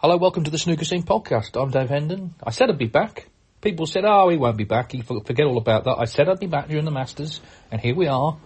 Hello, 0.00 0.16
welcome 0.16 0.44
to 0.44 0.50
the 0.52 0.58
Snooker 0.58 0.84
Scene 0.84 1.02
podcast. 1.02 1.60
I'm 1.60 1.72
Dave 1.72 1.88
Hendon. 1.88 2.32
I 2.40 2.52
said 2.52 2.70
I'd 2.70 2.78
be 2.78 2.86
back. 2.86 3.26
People 3.60 3.84
said, 3.84 4.04
oh, 4.06 4.28
he 4.28 4.36
won't 4.36 4.56
be 4.56 4.62
back. 4.62 4.92
He 4.92 5.02
forget 5.02 5.44
all 5.44 5.58
about 5.58 5.86
that. 5.86 5.96
I 5.98 6.04
said 6.04 6.28
I'd 6.28 6.38
be 6.38 6.46
back 6.46 6.68
during 6.68 6.84
the 6.84 6.92
Masters, 6.92 7.40
and 7.72 7.80
here 7.80 7.96
we 7.96 8.06
are. 8.06 8.36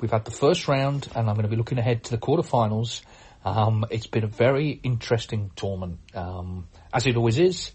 We've 0.00 0.12
had 0.12 0.24
the 0.24 0.30
first 0.30 0.68
round, 0.68 1.08
and 1.16 1.28
I'm 1.28 1.34
going 1.34 1.42
to 1.42 1.48
be 1.48 1.56
looking 1.56 1.78
ahead 1.78 2.04
to 2.04 2.10
the 2.12 2.16
quarterfinals. 2.16 3.02
Um, 3.44 3.86
it's 3.90 4.06
been 4.06 4.22
a 4.22 4.28
very 4.28 4.70
interesting 4.70 5.50
tournament, 5.56 5.98
um, 6.14 6.68
as 6.94 7.08
it 7.08 7.16
always 7.16 7.40
is. 7.40 7.72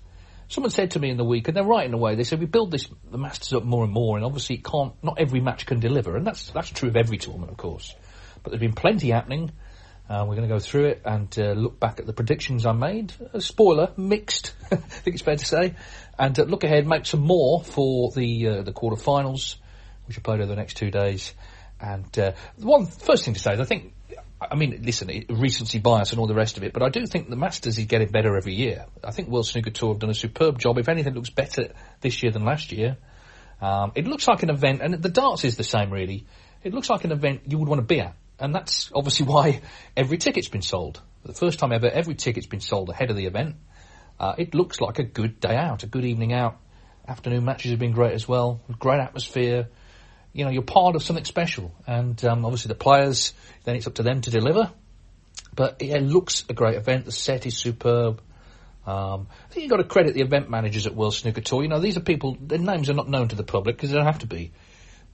Someone 0.48 0.72
said 0.72 0.92
to 0.92 1.00
me 1.02 1.10
in 1.10 1.18
the 1.18 1.26
week, 1.26 1.50
and 1.50 1.58
they're 1.58 1.66
right 1.66 1.86
in 1.86 1.94
a 1.94 1.98
way. 1.98 2.16
They 2.16 2.24
said 2.24 2.40
we 2.40 2.46
build 2.46 2.72
this 2.72 2.88
the 3.12 3.18
Masters 3.18 3.52
up 3.52 3.66
more 3.66 3.84
and 3.84 3.92
more, 3.92 4.16
and 4.16 4.26
obviously 4.26 4.56
it 4.56 4.64
can't. 4.64 4.94
Not 5.04 5.20
every 5.20 5.42
match 5.42 5.66
can 5.66 5.82
deliver, 5.82 6.16
and 6.16 6.26
that's 6.26 6.52
that's 6.52 6.70
true 6.70 6.88
of 6.88 6.96
every 6.96 7.18
tournament, 7.18 7.52
of 7.52 7.58
course. 7.58 7.94
But 8.44 8.52
there's 8.52 8.62
been 8.62 8.72
plenty 8.72 9.10
happening. 9.10 9.52
Uh, 10.08 10.24
we're 10.28 10.36
going 10.36 10.48
to 10.48 10.54
go 10.54 10.60
through 10.60 10.86
it 10.86 11.02
and 11.04 11.36
uh, 11.40 11.54
look 11.54 11.80
back 11.80 12.00
at 12.00 12.06
the 12.06 12.14
predictions 12.14 12.66
I 12.66 12.74
made. 12.74 13.14
A 13.34 13.42
spoiler, 13.42 13.92
mixed, 13.98 14.54
I 14.72 14.76
think 14.76 15.16
it's 15.16 15.24
fair 15.24 15.36
to 15.36 15.46
say. 15.46 15.76
And 16.20 16.38
uh, 16.40 16.44
look 16.44 16.64
ahead, 16.64 16.86
make 16.86 17.08
some 17.08 17.22
more 17.22 17.64
for 17.64 18.12
the 18.12 18.48
uh, 18.48 18.62
the 18.62 18.72
quarterfinals, 18.72 19.56
which 20.08 20.18
are 20.18 20.22
played 20.22 20.42
over 20.42 20.48
the 20.48 20.56
next 20.56 20.76
two 20.76 20.92
days. 20.92 21.34
And 21.80 22.18
uh, 22.20 22.34
one 22.58 22.86
first 22.86 23.26
thing 23.26 23.34
to 23.34 23.40
say 23.40 23.54
is 23.54 23.60
I 23.60 23.66
think, 23.66 23.94
I 24.40 24.56
mean, 24.56 24.80
listen, 24.84 25.10
it, 25.10 25.26
recency 25.30 25.80
bias 25.80 26.12
and 26.12 26.20
all 26.20 26.28
the 26.28 26.36
rest 26.36 26.58
of 26.58 26.64
it, 26.64 26.72
but 26.72 26.84
I 26.84 26.90
do 26.90 27.08
think 27.08 27.30
the 27.30 27.36
Masters 27.36 27.80
is 27.80 27.86
getting 27.86 28.10
better 28.10 28.38
every 28.38 28.54
year. 28.54 28.86
I 29.04 29.10
think 29.10 29.30
World 29.30 29.48
Snooker 29.48 29.72
Tour 29.72 29.94
have 29.94 30.00
done 30.00 30.12
a 30.12 30.16
superb 30.16 30.60
job. 30.60 30.78
If 30.78 30.88
anything, 30.88 31.16
looks 31.16 31.32
better 31.32 31.74
this 32.02 32.22
year 32.22 32.32
than 32.32 32.46
last 32.46 32.72
year. 32.72 32.98
Um, 33.60 33.92
it 33.96 34.06
looks 34.06 34.28
like 34.28 34.44
an 34.44 34.52
event, 34.52 34.82
and 34.84 34.94
the 34.94 35.10
darts 35.10 35.44
is 35.46 35.58
the 35.58 35.64
same 35.64 35.90
really. 35.90 36.28
It 36.64 36.74
looks 36.76 36.92
like 36.92 37.06
an 37.06 37.12
event 37.12 37.42
you 37.48 37.58
would 37.58 37.68
want 37.68 37.80
to 37.80 37.86
be 37.86 38.02
at 38.02 38.16
and 38.40 38.54
that's 38.54 38.92
obviously 38.94 39.26
why 39.26 39.62
every 39.96 40.18
ticket's 40.18 40.50
been 40.50 40.62
sold. 40.62 41.02
For 41.22 41.30
the 41.30 41.34
first 41.34 41.60
time 41.60 41.72
ever, 41.72 41.88
every 41.88 42.16
ticket's 42.16 42.48
been 42.48 42.60
sold 42.60 42.90
ahead 42.90 43.10
of 43.10 43.18
the 43.18 43.26
event. 43.26 43.56
Uh, 44.20 44.36
it 44.38 44.54
looks 44.54 44.80
like 44.80 45.00
a 45.00 45.04
good 45.04 45.40
day 45.40 45.56
out, 45.56 45.84
a 45.84 45.88
good 45.88 46.06
evening 46.06 46.34
out. 46.34 46.58
Afternoon 47.08 47.46
matches 47.46 47.72
have 47.72 47.80
been 47.80 47.92
great 47.92 48.14
as 48.14 48.28
well. 48.28 48.62
Great 48.80 49.00
atmosphere. 49.00 49.68
You 50.34 50.46
know, 50.46 50.52
you're 50.52 50.64
part 50.64 50.96
of 50.96 51.04
something 51.04 51.26
special. 51.26 51.74
And 51.88 52.24
um, 52.26 52.46
obviously 52.46 52.70
the 52.70 52.76
players, 52.76 53.34
then 53.64 53.76
it's 53.76 53.88
up 53.88 53.96
to 53.96 54.04
them 54.04 54.22
to 54.22 54.32
deliver. 54.32 54.72
But 55.54 55.78
it 55.80 56.02
looks 56.02 56.46
a 56.50 56.54
great 56.54 56.76
event. 56.76 57.06
The 57.06 57.12
set 57.12 57.46
is 57.46 57.58
superb. 57.58 58.22
Um, 58.86 59.28
I 59.50 59.54
think 59.54 59.64
you've 59.64 59.72
got 59.72 59.78
to 59.78 59.84
credit 59.84 60.14
the 60.14 60.22
event 60.22 60.50
managers 60.50 60.86
at 60.86 60.96
World 60.96 61.16
Snooker 61.16 61.42
Tour. 61.42 61.64
You 61.64 61.70
know, 61.70 61.80
these 61.80 61.98
are 61.98 62.02
people, 62.02 62.38
their 62.40 62.60
names 62.60 62.90
are 62.90 62.94
not 62.94 63.10
known 63.10 63.30
to 63.30 63.36
the 63.36 63.44
public 63.44 63.78
because 63.78 63.90
they 63.90 63.98
don't 63.98 64.06
have 64.06 64.20
to 64.20 64.28
be. 64.28 64.52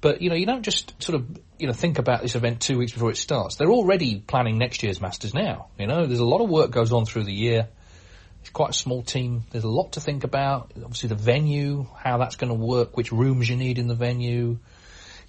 But 0.01 0.21
you 0.21 0.29
know, 0.29 0.35
you 0.35 0.47
don't 0.47 0.63
just 0.63 1.01
sort 1.01 1.15
of 1.15 1.39
you 1.59 1.67
know 1.67 1.73
think 1.73 1.99
about 1.99 2.23
this 2.23 2.35
event 2.35 2.59
two 2.59 2.77
weeks 2.77 2.91
before 2.91 3.11
it 3.11 3.17
starts. 3.17 3.55
They're 3.55 3.71
already 3.71 4.19
planning 4.19 4.57
next 4.57 4.83
year's 4.83 4.99
Masters 4.99 5.33
now. 5.33 5.67
You 5.77 5.87
know, 5.87 6.07
there's 6.07 6.19
a 6.19 6.25
lot 6.25 6.41
of 6.41 6.49
work 6.49 6.71
goes 6.71 6.91
on 6.91 7.05
through 7.05 7.23
the 7.25 7.33
year. 7.33 7.69
It's 8.41 8.49
quite 8.49 8.71
a 8.71 8.73
small 8.73 9.03
team. 9.03 9.43
There's 9.51 9.63
a 9.63 9.69
lot 9.69 9.93
to 9.93 10.01
think 10.01 10.23
about. 10.23 10.71
Obviously, 10.75 11.09
the 11.09 11.15
venue, 11.15 11.85
how 11.95 12.17
that's 12.17 12.35
going 12.35 12.49
to 12.49 12.57
work, 12.57 12.97
which 12.97 13.11
rooms 13.11 13.47
you 13.47 13.55
need 13.55 13.77
in 13.77 13.87
the 13.87 13.95
venue. 13.95 14.57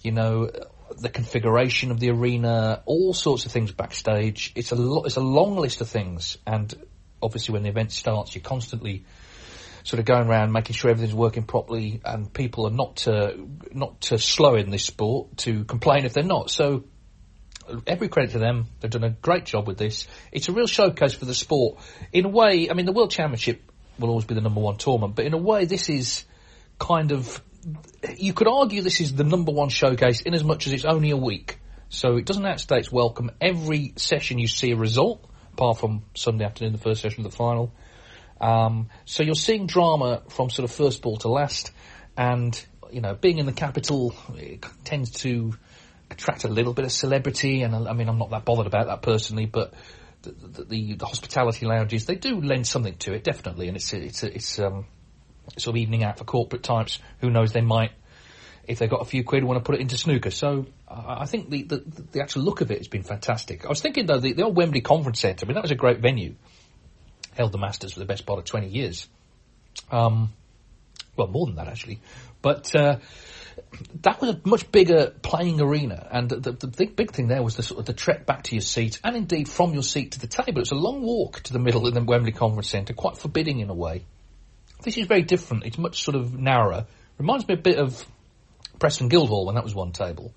You 0.00 0.12
know, 0.12 0.50
the 0.98 1.10
configuration 1.10 1.90
of 1.90 2.00
the 2.00 2.10
arena, 2.10 2.82
all 2.86 3.12
sorts 3.12 3.44
of 3.44 3.52
things 3.52 3.72
backstage. 3.72 4.52
It's 4.56 4.72
a 4.72 4.76
lot. 4.76 5.04
it's 5.04 5.16
a 5.16 5.20
long 5.20 5.56
list 5.56 5.82
of 5.82 5.88
things, 5.88 6.38
and 6.46 6.74
obviously 7.20 7.52
when 7.52 7.62
the 7.62 7.68
event 7.68 7.92
starts, 7.92 8.34
you're 8.34 8.42
constantly 8.42 9.04
sort 9.84 10.00
of 10.00 10.06
going 10.06 10.28
around 10.28 10.52
making 10.52 10.74
sure 10.74 10.90
everything's 10.90 11.14
working 11.14 11.44
properly, 11.44 12.00
and 12.04 12.32
people 12.32 12.66
are 12.66 12.72
not 12.72 13.06
uh, 13.08 13.32
not 13.72 14.00
to 14.02 14.18
slow 14.18 14.54
in 14.54 14.70
this 14.70 14.84
sport 14.84 15.36
to 15.38 15.64
complain 15.64 16.04
if 16.04 16.12
they're 16.12 16.24
not. 16.24 16.50
So 16.50 16.84
every 17.86 18.08
credit 18.08 18.32
to 18.32 18.38
them. 18.38 18.66
They've 18.80 18.90
done 18.90 19.04
a 19.04 19.10
great 19.10 19.44
job 19.44 19.66
with 19.66 19.78
this. 19.78 20.06
It's 20.30 20.48
a 20.48 20.52
real 20.52 20.66
showcase 20.66 21.14
for 21.14 21.24
the 21.24 21.34
sport. 21.34 21.78
In 22.12 22.24
a 22.24 22.28
way, 22.28 22.68
I 22.70 22.74
mean, 22.74 22.86
the 22.86 22.92
World 22.92 23.10
Championship 23.10 23.62
will 23.98 24.10
always 24.10 24.24
be 24.24 24.34
the 24.34 24.40
number 24.40 24.60
one 24.60 24.76
tournament, 24.76 25.14
but 25.14 25.24
in 25.24 25.34
a 25.34 25.38
way, 25.38 25.64
this 25.64 25.88
is 25.88 26.24
kind 26.78 27.12
of, 27.12 27.42
you 28.16 28.32
could 28.32 28.48
argue 28.48 28.82
this 28.82 29.00
is 29.00 29.14
the 29.14 29.24
number 29.24 29.52
one 29.52 29.68
showcase 29.68 30.22
in 30.22 30.34
as 30.34 30.42
much 30.42 30.66
as 30.66 30.72
it's 30.72 30.84
only 30.84 31.10
a 31.10 31.16
week. 31.16 31.58
So 31.88 32.16
it 32.16 32.24
doesn't 32.24 32.46
outstay 32.46 32.78
its 32.78 32.90
welcome. 32.90 33.30
Every 33.40 33.92
session 33.96 34.38
you 34.38 34.48
see 34.48 34.72
a 34.72 34.76
result, 34.76 35.28
apart 35.52 35.78
from 35.78 36.04
Sunday 36.14 36.44
afternoon, 36.44 36.72
the 36.72 36.78
first 36.78 37.02
session 37.02 37.24
of 37.24 37.30
the 37.30 37.36
final. 37.36 37.74
Um, 38.42 38.88
so 39.04 39.22
you're 39.22 39.36
seeing 39.36 39.66
drama 39.66 40.22
from 40.28 40.50
sort 40.50 40.68
of 40.68 40.74
first 40.74 41.00
ball 41.00 41.16
to 41.18 41.28
last, 41.28 41.70
and 42.16 42.60
you 42.90 43.00
know, 43.00 43.14
being 43.14 43.38
in 43.38 43.46
the 43.46 43.52
capital 43.52 44.14
tends 44.84 45.10
to 45.22 45.54
attract 46.10 46.44
a 46.44 46.48
little 46.48 46.74
bit 46.74 46.84
of 46.84 46.92
celebrity, 46.92 47.62
and 47.62 47.74
I 47.74 47.92
mean, 47.92 48.08
I'm 48.08 48.18
not 48.18 48.30
that 48.30 48.44
bothered 48.44 48.66
about 48.66 48.88
that 48.88 49.00
personally, 49.00 49.46
but 49.46 49.72
the, 50.22 50.64
the, 50.64 50.94
the 50.94 51.06
hospitality 51.06 51.66
lounges 51.66 52.06
they 52.06 52.16
do 52.16 52.40
lend 52.40 52.66
something 52.66 52.96
to 52.96 53.12
it, 53.12 53.22
definitely, 53.22 53.68
and 53.68 53.76
it's 53.76 53.92
it's 53.92 54.24
it's 54.24 54.58
um, 54.58 54.86
sort 55.56 55.76
of 55.76 55.80
evening 55.80 56.02
out 56.02 56.18
for 56.18 56.24
corporate 56.24 56.64
types. 56.64 56.98
Who 57.20 57.30
knows? 57.30 57.52
They 57.52 57.60
might, 57.60 57.92
if 58.66 58.80
they've 58.80 58.90
got 58.90 59.02
a 59.02 59.06
few 59.06 59.22
quid, 59.22 59.44
want 59.44 59.58
to 59.58 59.64
put 59.64 59.76
it 59.76 59.80
into 59.80 59.96
snooker. 59.96 60.32
So 60.32 60.66
I 60.88 61.26
think 61.26 61.48
the, 61.48 61.62
the, 61.62 61.76
the 62.12 62.20
actual 62.20 62.42
look 62.42 62.60
of 62.60 62.72
it 62.72 62.78
has 62.78 62.88
been 62.88 63.04
fantastic. 63.04 63.64
I 63.64 63.68
was 63.68 63.80
thinking 63.80 64.06
though, 64.06 64.18
the, 64.18 64.32
the 64.32 64.42
old 64.42 64.56
Wembley 64.56 64.80
Conference 64.80 65.20
Centre. 65.20 65.46
I 65.46 65.48
mean, 65.48 65.54
that 65.54 65.62
was 65.62 65.70
a 65.70 65.76
great 65.76 66.00
venue 66.00 66.34
held 67.36 67.52
the 67.52 67.58
Masters 67.58 67.92
for 67.92 67.98
the 67.98 68.06
best 68.06 68.26
part 68.26 68.38
of 68.38 68.44
20 68.44 68.68
years. 68.68 69.08
Um, 69.90 70.32
well, 71.16 71.28
more 71.28 71.46
than 71.46 71.56
that 71.56 71.68
actually. 71.68 72.00
But 72.40 72.74
uh, 72.74 72.98
that 74.02 74.20
was 74.20 74.30
a 74.30 74.40
much 74.44 74.70
bigger 74.72 75.12
playing 75.22 75.60
arena, 75.60 76.08
and 76.10 76.28
the, 76.28 76.52
the 76.52 76.66
big, 76.66 76.96
big 76.96 77.12
thing 77.12 77.28
there 77.28 77.42
was 77.42 77.56
the 77.56 77.62
sort 77.62 77.80
of 77.80 77.86
the 77.86 77.92
trek 77.92 78.26
back 78.26 78.42
to 78.44 78.54
your 78.54 78.62
seat, 78.62 79.00
and 79.04 79.16
indeed 79.16 79.48
from 79.48 79.72
your 79.72 79.82
seat 79.84 80.12
to 80.12 80.20
the 80.20 80.26
table. 80.26 80.60
It's 80.60 80.72
a 80.72 80.76
long 80.76 81.02
walk 81.02 81.40
to 81.44 81.52
the 81.52 81.58
middle 81.58 81.86
of 81.86 81.94
the 81.94 82.02
Wembley 82.02 82.32
Conference 82.32 82.68
Centre, 82.68 82.94
quite 82.94 83.16
forbidding 83.16 83.60
in 83.60 83.70
a 83.70 83.74
way. 83.74 84.04
This 84.82 84.98
is 84.98 85.06
very 85.06 85.22
different. 85.22 85.64
It's 85.64 85.78
much 85.78 86.02
sort 86.02 86.16
of 86.16 86.36
narrower. 86.36 86.86
Reminds 87.18 87.46
me 87.46 87.54
a 87.54 87.58
bit 87.58 87.78
of 87.78 88.04
Preston 88.80 89.08
Guildhall 89.08 89.46
when 89.46 89.54
that 89.54 89.64
was 89.64 89.74
one 89.74 89.92
table. 89.92 90.34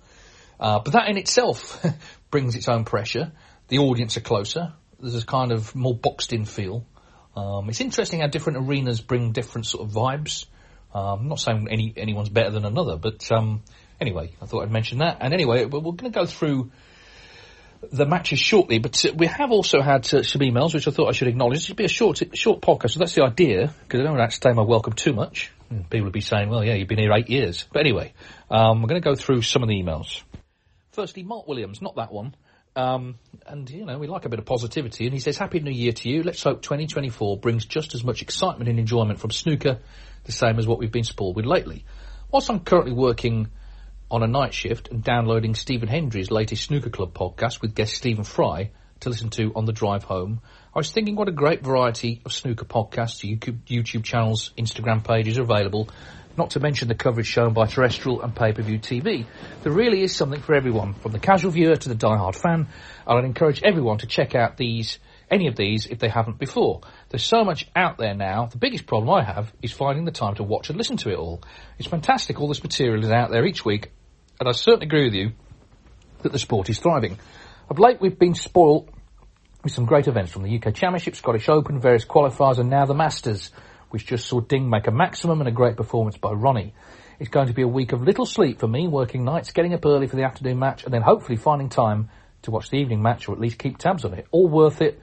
Uh, 0.60 0.80
but 0.80 0.94
that 0.94 1.10
in 1.10 1.18
itself 1.18 1.84
brings 2.32 2.56
its 2.56 2.70
own 2.70 2.86
pressure. 2.86 3.32
The 3.70 3.80
audience 3.80 4.18
are 4.18 4.22
closer 4.22 4.74
there's 5.00 5.22
a 5.22 5.26
kind 5.26 5.52
of 5.52 5.76
more 5.76 5.96
boxed 5.96 6.34
in 6.34 6.46
feel. 6.46 6.86
Um, 7.36 7.70
it's 7.70 7.82
interesting 7.82 8.22
how 8.22 8.28
different 8.28 8.60
arenas 8.60 9.02
bring 9.02 9.32
different 9.32 9.68
sort 9.68 9.88
of 9.88 9.94
vibes. 9.94 10.46
Um, 10.94 11.22
I'm 11.22 11.28
not 11.28 11.40
saying 11.40 11.68
any 11.70 11.94
anyone's 11.98 12.30
better 12.30 12.52
than 12.52 12.66
another, 12.66 12.96
but 12.96 13.30
um, 13.32 13.62
anyway, 14.00 14.32
I 14.42 14.46
thought 14.46 14.64
I'd 14.64 14.72
mention 14.72 15.00
that. 15.00 15.18
And 15.20 15.34
anyway, 15.34 15.66
we're, 15.66 15.80
we're 15.80 15.92
going 15.92 16.12
to 16.12 16.20
go 16.20 16.26
through 16.26 16.72
the 17.92 18.06
matches 18.06 18.40
shortly, 18.40 18.80
but 18.80 19.06
uh, 19.06 19.14
we 19.16 19.28
have 19.28 19.52
also 19.52 19.82
had 19.82 20.12
uh, 20.14 20.24
some 20.24 20.42
emails, 20.42 20.74
which 20.74 20.88
I 20.88 20.92
thought 20.92 21.10
I 21.10 21.12
should 21.12 21.28
acknowledge. 21.28 21.60
This 21.60 21.70
will 21.70 21.76
be 21.76 21.86
a 21.86 21.90
short, 21.90 22.22
short 22.34 22.62
podcast, 22.62 22.92
so 22.92 23.00
that's 23.00 23.14
the 23.14 23.24
idea, 23.24 23.74
because 23.84 24.00
I 24.00 24.04
don't 24.04 24.18
want 24.18 24.30
to 24.30 24.36
stay 24.36 24.52
my 24.54 24.64
welcome 24.64 24.94
too 24.94 25.14
much. 25.14 25.52
People 25.90 26.06
would 26.06 26.14
be 26.14 26.22
saying, 26.22 26.50
well, 26.50 26.64
yeah, 26.64 26.76
you've 26.76 26.88
been 26.88 27.00
here 27.00 27.12
eight 27.14 27.30
years. 27.30 27.66
But 27.72 27.82
anyway, 27.82 28.14
um, 28.50 28.82
we're 28.82 28.88
going 28.88 29.02
to 29.02 29.08
go 29.08 29.16
through 29.16 29.42
some 29.42 29.64
of 29.64 29.70
the 29.70 29.76
emails. 29.76 30.22
Firstly, 30.92 31.24
Mark 31.24 31.48
Williams, 31.48 31.82
not 31.82 31.98
that 31.98 32.12
one. 32.12 32.36
Um, 32.76 33.16
and, 33.48 33.70
you 33.70 33.86
know, 33.86 33.98
we 33.98 34.08
like 34.08 34.26
a 34.26 34.30
bit 34.30 34.40
of 34.40 34.46
positivity. 34.46 35.06
And 35.06 35.14
he 35.14 35.20
says, 35.20 35.38
Happy 35.38 35.60
New 35.60 35.72
Year 35.72 35.94
to 35.94 36.10
you. 36.10 36.24
Let's 36.24 36.44
hope 36.44 36.62
2024 36.62 37.40
brings 37.40 37.66
just 37.66 37.94
as 37.96 38.04
much 38.04 38.22
excitement 38.22 38.70
and 38.70 38.80
enjoyment 38.80 39.20
from 39.20 39.32
snooker, 39.32 39.80
the 40.26 40.32
same 40.32 40.60
as 40.60 40.68
what 40.68 40.80
we've 40.80 40.92
been 40.92 41.04
spoiled 41.04 41.36
with 41.36 41.46
lately. 41.46 41.86
Whilst 42.32 42.50
I'm 42.50 42.60
currently 42.60 42.94
working 42.94 43.48
on 44.12 44.24
a 44.24 44.28
night 44.28 44.54
shift 44.54 44.90
and 44.90 45.04
downloading 45.04 45.56
Stephen 45.56 45.88
Hendry's 45.88 46.32
latest 46.32 46.66
Snooker 46.66 46.90
Club 46.90 47.14
podcast 47.14 47.62
with 47.62 47.76
guest 47.76 47.94
Stephen 47.94 48.24
Fry 48.24 48.72
to 49.02 49.10
listen 49.10 49.30
to 49.32 49.52
on 49.56 49.66
the 49.66 49.74
drive 49.74 50.04
home, 50.04 50.42
I 50.74 50.80
was 50.80 50.92
thinking 50.92 51.16
what 51.16 51.30
a 51.30 51.32
great 51.32 51.64
variety 51.64 52.22
of 52.26 52.34
snooker 52.34 52.66
podcasts, 52.66 53.24
YouTube, 53.24 54.04
channels, 54.04 54.52
Instagram 54.58 55.04
pages 55.04 55.38
are 55.38 55.44
available, 55.44 55.90
not 56.38 56.52
to 56.52 56.60
mention 56.60 56.88
the 56.88 56.96
coverage 56.96 57.28
shown 57.28 57.54
by 57.54 57.66
terrestrial 57.68 58.22
and 58.22 58.36
pay-per-view 58.36 58.80
TV. 58.80 59.26
There 59.64 59.72
really 59.72 60.02
is 60.02 60.16
something 60.16 60.42
for 60.42 60.56
everyone, 60.56 60.94
from 60.94 61.12
the 61.12 61.20
casual 61.20 61.52
viewer 61.52 61.76
to 61.76 61.90
the 61.90 61.96
die-hard 61.96 62.36
fan, 62.36 62.68
I'd 63.08 63.24
encourage 63.24 63.64
everyone 63.64 64.00
to 64.00 64.08
check 64.08 64.36
out 64.36 64.58
these 64.58 65.00
any 65.30 65.48
of 65.48 65.56
these 65.56 65.88
if 65.88 66.00
they 66.00 66.10
haven't 66.10 66.38
before. 66.38 66.82
There's 67.10 67.24
so 67.24 67.44
much 67.44 67.68
out 67.76 67.98
there 67.98 68.14
now. 68.14 68.46
The 68.46 68.58
biggest 68.58 68.86
problem 68.86 69.10
I 69.10 69.24
have 69.24 69.52
is 69.62 69.72
finding 69.72 70.06
the 70.06 70.12
time 70.12 70.36
to 70.36 70.44
watch 70.44 70.70
and 70.70 70.78
listen 70.78 70.98
to 70.98 71.10
it 71.10 71.18
all. 71.18 71.42
It's 71.80 71.88
fantastic 71.88 72.40
all 72.40 72.48
this 72.48 72.64
material 72.64 73.04
is 73.04 73.10
out 73.10 73.32
there 73.32 73.46
each 73.46 73.66
week, 73.66 73.92
and 74.40 74.48
I 74.48 74.52
certainly 74.52 74.86
agree 74.86 75.06
with 75.06 75.16
you 75.16 75.32
that 76.22 76.32
the 76.32 76.40
sport 76.40 76.70
is 76.70 76.80
thriving. 76.80 77.20
Of 77.70 77.80
late, 77.80 78.00
we've 78.00 78.20
been 78.20 78.36
spoilt 78.36 78.90
with 79.64 79.74
some 79.74 79.86
great 79.86 80.08
events 80.08 80.32
from 80.32 80.44
the 80.44 80.56
UK 80.56 80.76
Championship, 80.76 81.16
Scottish 81.16 81.50
Open, 81.50 81.80
various 81.80 82.06
qualifiers, 82.06 82.60
and 82.60 82.70
now 82.70 82.86
the 82.86 82.94
Masters, 82.94 83.52
which 83.96 84.06
just 84.06 84.28
saw 84.28 84.42
Ding 84.42 84.70
make 84.70 84.88
a 84.88 84.92
maximum 84.92 85.40
and 85.40 85.48
a 85.48 85.54
great 85.54 85.78
performance 85.78 86.18
by 86.18 86.34
Ronnie. 86.34 86.74
It's 87.18 87.30
going 87.30 87.48
to 87.48 87.54
be 87.54 87.62
a 87.62 87.68
week 87.68 87.94
of 87.94 88.02
little 88.02 88.26
sleep 88.26 88.60
for 88.60 88.68
me, 88.68 88.90
working 88.90 89.24
nights, 89.24 89.54
getting 89.54 89.74
up 89.74 89.86
early 89.86 90.08
for 90.08 90.18
the 90.18 90.24
afternoon 90.24 90.60
match, 90.60 90.84
and 90.84 90.94
then 90.94 91.02
hopefully 91.02 91.38
finding 91.38 91.70
time 91.70 92.10
to 92.42 92.52
watch 92.52 92.70
the 92.70 92.76
evening 92.76 93.02
match 93.02 93.30
or 93.30 93.32
at 93.32 93.40
least 93.40 93.58
keep 93.58 93.78
tabs 93.78 94.04
on 94.04 94.14
it. 94.14 94.28
All 94.32 94.50
worth 94.50 94.82
it, 94.82 95.02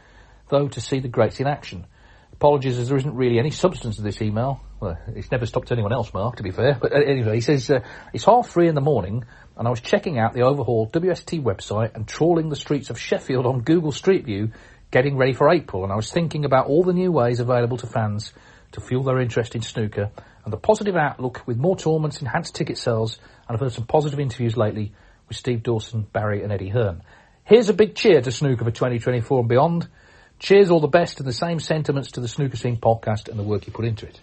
though, 0.50 0.68
to 0.68 0.80
see 0.82 1.00
the 1.00 1.08
greats 1.08 1.40
in 1.40 1.46
action. 1.46 1.86
Apologies 2.34 2.78
as 2.78 2.88
there 2.88 2.98
isn't 2.98 3.14
really 3.14 3.38
any 3.38 3.50
substance 3.50 3.96
to 3.96 4.02
this 4.02 4.20
email. 4.20 4.60
Well, 4.78 4.98
it's 5.14 5.30
never 5.30 5.46
stopped 5.46 5.72
anyone 5.72 5.94
else, 5.94 6.12
Mark, 6.12 6.36
to 6.36 6.42
be 6.42 6.50
fair. 6.50 6.76
But 6.78 6.92
uh, 6.92 7.00
anyway, 7.00 7.36
he 7.36 7.40
says, 7.40 7.70
uh, 7.70 7.80
it's 8.12 8.24
half 8.24 8.50
three 8.50 8.68
in 8.68 8.74
the 8.74 8.82
morning 8.82 9.24
and 9.56 9.66
I 9.66 9.70
was 9.70 9.80
checking 9.80 10.18
out 10.18 10.34
the 10.34 10.42
overhauled 10.42 10.92
WST 10.92 11.42
website 11.42 11.94
and 11.94 12.06
trawling 12.06 12.48
the 12.48 12.56
streets 12.56 12.90
of 12.90 12.98
Sheffield 12.98 13.46
on 13.46 13.60
Google 13.60 13.92
Street 13.92 14.24
View, 14.24 14.50
getting 14.90 15.16
ready 15.16 15.32
for 15.32 15.50
April. 15.50 15.84
And 15.84 15.92
I 15.92 15.96
was 15.96 16.10
thinking 16.10 16.44
about 16.44 16.66
all 16.66 16.82
the 16.82 16.92
new 16.92 17.12
ways 17.12 17.40
available 17.40 17.76
to 17.78 17.86
fans 17.86 18.32
to 18.72 18.80
fuel 18.80 19.02
their 19.02 19.20
interest 19.20 19.54
in 19.54 19.62
snooker 19.62 20.10
and 20.44 20.52
the 20.52 20.58
positive 20.58 20.96
outlook 20.96 21.42
with 21.46 21.56
more 21.56 21.76
tournaments, 21.76 22.20
enhanced 22.20 22.54
ticket 22.54 22.78
sales, 22.78 23.18
and 23.46 23.54
I've 23.54 23.60
heard 23.60 23.72
some 23.72 23.86
positive 23.86 24.18
interviews 24.18 24.56
lately 24.56 24.92
with 25.28 25.36
Steve 25.36 25.62
Dawson, 25.62 26.06
Barry 26.12 26.42
and 26.42 26.52
Eddie 26.52 26.68
Hearn. 26.68 27.02
Here's 27.44 27.68
a 27.68 27.74
big 27.74 27.94
cheer 27.94 28.20
to 28.20 28.30
snooker 28.30 28.64
for 28.64 28.70
2024 28.70 29.40
and 29.40 29.48
beyond. 29.48 29.88
Cheers, 30.38 30.70
all 30.70 30.80
the 30.80 30.88
best, 30.88 31.20
and 31.20 31.28
the 31.28 31.32
same 31.32 31.60
sentiments 31.60 32.12
to 32.12 32.20
the 32.20 32.26
Snooker 32.26 32.56
Scene 32.56 32.76
podcast 32.76 33.28
and 33.28 33.38
the 33.38 33.44
work 33.44 33.66
you 33.66 33.72
put 33.72 33.84
into 33.84 34.06
it. 34.06 34.20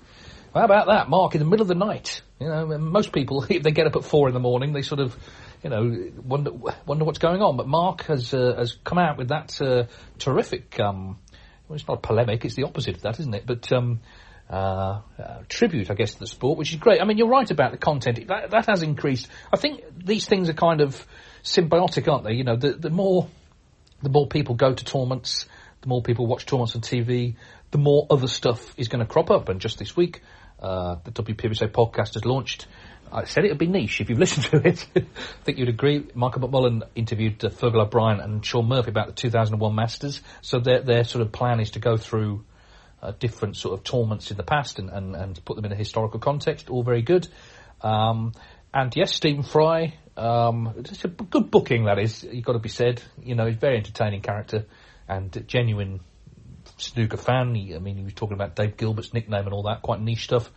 How 0.54 0.66
about 0.66 0.88
that, 0.88 1.10
Mark? 1.10 1.36
In 1.36 1.40
the 1.40 1.46
middle 1.46 1.62
of 1.62 1.68
the 1.68 1.76
night, 1.76 2.22
you 2.40 2.48
know, 2.48 2.66
most 2.78 3.12
people 3.12 3.44
if 3.50 3.64
they 3.64 3.72
get 3.72 3.88
up 3.88 3.96
at 3.96 4.04
four 4.04 4.28
in 4.28 4.34
the 4.34 4.40
morning, 4.40 4.74
they 4.74 4.82
sort 4.82 5.00
of, 5.00 5.16
you 5.64 5.70
know, 5.70 6.12
wonder 6.24 6.52
wonder 6.86 7.06
what's 7.06 7.20
going 7.20 7.42
on. 7.42 7.56
But 7.56 7.68
Mark 7.68 8.04
has 8.06 8.34
uh, 8.34 8.56
has 8.58 8.78
come 8.84 8.98
out 8.98 9.18
with 9.18 9.30
that 9.30 9.62
uh, 9.62 9.86
terrific. 10.18 10.80
Um, 10.80 11.20
well, 11.68 11.76
it's 11.76 11.88
not 11.88 12.02
polemic; 12.02 12.46
it's 12.46 12.56
the 12.56 12.64
opposite 12.64 12.96
of 12.96 13.04
that, 13.04 13.20
isn't 13.20 13.34
it? 13.34 13.46
But 13.46 13.72
um, 13.72 14.00
uh, 14.50 15.02
uh, 15.18 15.42
tribute, 15.48 15.92
I 15.92 15.94
guess, 15.94 16.14
to 16.14 16.20
the 16.20 16.28
sport, 16.28 16.58
which 16.58 16.72
is 16.72 16.78
great. 16.78 17.02
I 17.02 17.06
mean, 17.06 17.18
you're 17.18 17.30
right 17.30 17.50
about 17.50 17.72
the 17.72 17.78
content; 17.78 18.28
that, 18.28 18.52
that 18.52 18.66
has 18.68 18.84
increased. 18.84 19.28
I 19.54 19.58
think 19.58 19.82
these 20.04 20.26
things 20.26 20.50
are 20.50 20.54
kind 20.54 20.82
of 20.82 21.06
symbiotic, 21.44 22.12
aren't 22.12 22.24
they? 22.24 22.34
You 22.34 22.44
know, 22.44 22.56
the, 22.56 22.74
the 22.74 22.90
more 22.90 23.28
the 24.02 24.10
more 24.10 24.28
people 24.28 24.56
go 24.56 24.74
to 24.74 24.86
tournaments 24.86 25.46
the 25.82 25.88
more 25.88 26.02
people 26.02 26.28
watch 26.28 26.46
tournaments 26.46 26.76
on 26.76 26.82
TV, 26.82 27.36
the 27.72 27.78
more 27.78 28.08
other 28.10 28.28
stuff 28.28 28.74
is 28.78 28.88
going 28.88 29.06
to 29.06 29.06
crop 29.06 29.32
up. 29.32 29.50
And 29.50 29.62
just 29.62 29.80
this 29.80 29.96
week, 29.96 30.22
uh, 30.60 30.98
the 31.04 31.12
WPBSA 31.12 31.72
podcast 31.72 32.16
has 32.16 32.26
launched. 32.26 32.68
I 33.12 33.24
said 33.24 33.46
it 33.46 33.50
would 33.50 33.58
be 33.58 33.68
niche 33.68 34.02
if 34.02 34.10
you've 34.10 34.20
listened 34.26 34.46
to 34.48 34.68
it. 34.68 34.86
I 34.96 35.44
think 35.44 35.58
you'd 35.58 35.70
agree. 35.70 36.06
Michael 36.14 36.48
McMullen 36.48 36.84
interviewed 36.96 37.44
uh, 37.44 37.50
Fergal 37.50 37.86
O'Brien 37.86 38.20
and 38.20 38.46
Shaun 38.46 38.68
Murphy 38.68 38.90
about 38.90 39.08
the 39.08 39.14
2001 39.14 39.74
Masters. 39.74 40.22
So 40.42 40.60
their 40.60 40.82
their 40.82 41.04
sort 41.04 41.26
of 41.26 41.32
plan 41.32 41.60
is 41.60 41.72
to 41.72 41.80
go 41.80 41.98
through 41.98 42.44
uh, 43.02 43.12
different 43.20 43.56
sort 43.56 43.78
of 43.78 43.84
torments 43.84 44.32
in 44.32 44.38
the 44.38 44.44
past 44.44 44.80
and, 44.80 44.90
and, 44.90 45.16
and 45.16 45.46
put 45.46 45.56
them 45.56 45.66
in 45.66 45.72
a 45.72 45.76
historical 45.76 46.20
context. 46.20 46.70
All 46.70 46.84
very 46.84 47.02
good. 47.02 47.28
Um, 47.82 48.34
and 48.74 48.96
yes, 48.96 49.14
Stephen 49.14 49.44
Fry, 49.44 49.96
um, 50.18 50.74
it's 50.78 51.04
a 51.06 51.08
good 51.08 51.50
booking 51.50 51.86
that 51.86 51.98
is. 51.98 52.24
You've 52.24 52.46
got 52.46 52.54
to 52.54 52.60
be 52.60 52.70
said. 52.70 53.02
You 53.24 53.36
know, 53.36 53.46
he's 53.46 53.56
a 53.56 53.60
very 53.60 53.78
entertaining 53.78 54.22
character 54.22 54.66
and 55.08 55.46
genuine 55.48 56.02
snooker 56.78 57.18
fan. 57.18 57.56
He, 57.56 57.76
I 57.76 57.80
mean, 57.80 57.98
he 57.98 58.04
was 58.04 58.14
talking 58.14 58.36
about 58.36 58.56
Dave 58.56 58.78
Gilbert's 58.78 59.14
nickname 59.14 59.46
and 59.46 59.54
all 59.54 59.64
that, 59.64 59.82
quite 59.82 60.02
niche 60.02 60.26
stuff. 60.26 60.52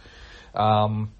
Um, 0.55 1.12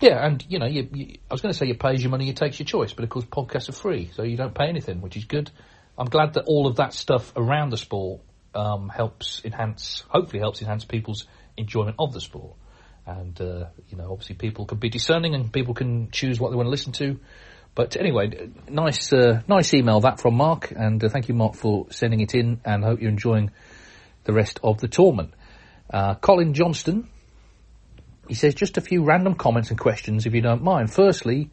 yeah, 0.00 0.24
and 0.24 0.44
you 0.48 0.58
know, 0.58 0.66
you, 0.66 0.88
you, 0.94 1.18
I 1.30 1.34
was 1.34 1.42
going 1.42 1.52
to 1.52 1.58
say 1.58 1.66
you 1.66 1.74
pays 1.74 2.02
your 2.02 2.10
money, 2.10 2.26
you 2.26 2.32
takes 2.32 2.58
your 2.58 2.66
choice, 2.66 2.92
but 2.92 3.04
of 3.04 3.10
course 3.10 3.26
podcasts 3.26 3.68
are 3.68 3.72
free, 3.72 4.10
so 4.14 4.22
you 4.22 4.36
don't 4.36 4.54
pay 4.54 4.66
anything, 4.66 5.02
which 5.02 5.16
is 5.16 5.24
good. 5.24 5.50
I'm 5.98 6.06
glad 6.08 6.34
that 6.34 6.44
all 6.46 6.66
of 6.66 6.76
that 6.76 6.94
stuff 6.94 7.32
around 7.36 7.70
the 7.70 7.76
sport 7.76 8.22
um, 8.54 8.88
helps 8.88 9.42
enhance, 9.44 10.04
hopefully 10.08 10.40
helps 10.40 10.60
enhance 10.60 10.84
people's 10.84 11.26
enjoyment 11.56 11.96
of 11.98 12.12
the 12.12 12.20
sport. 12.20 12.56
And 13.06 13.40
uh, 13.40 13.66
you 13.88 13.96
know, 13.96 14.12
obviously 14.12 14.36
people 14.36 14.66
can 14.66 14.78
be 14.78 14.88
discerning 14.88 15.34
and 15.34 15.52
people 15.52 15.74
can 15.74 16.10
choose 16.10 16.38
what 16.38 16.50
they 16.50 16.56
want 16.56 16.66
to 16.66 16.70
listen 16.70 16.92
to. 16.94 17.18
But 17.74 17.96
anyway, 17.96 18.50
nice, 18.68 19.12
uh, 19.12 19.42
nice 19.46 19.72
email 19.74 20.00
that 20.00 20.20
from 20.20 20.34
Mark, 20.34 20.72
and 20.72 21.02
uh, 21.02 21.08
thank 21.08 21.28
you, 21.28 21.34
Mark, 21.34 21.54
for 21.54 21.86
sending 21.90 22.20
it 22.20 22.34
in, 22.34 22.60
and 22.64 22.82
hope 22.82 23.00
you're 23.00 23.10
enjoying 23.10 23.52
the 24.24 24.32
rest 24.32 24.58
of 24.64 24.80
the 24.80 24.88
tournament. 24.88 25.34
Uh, 25.88 26.16
Colin 26.16 26.52
Johnston, 26.52 27.08
he 28.28 28.34
says 28.34 28.54
just 28.54 28.76
a 28.76 28.80
few 28.80 29.04
random 29.04 29.34
comments 29.34 29.70
and 29.70 29.78
questions, 29.78 30.26
if 30.26 30.34
you 30.34 30.40
don't 30.40 30.62
mind. 30.62 30.92
Firstly, 30.92 31.50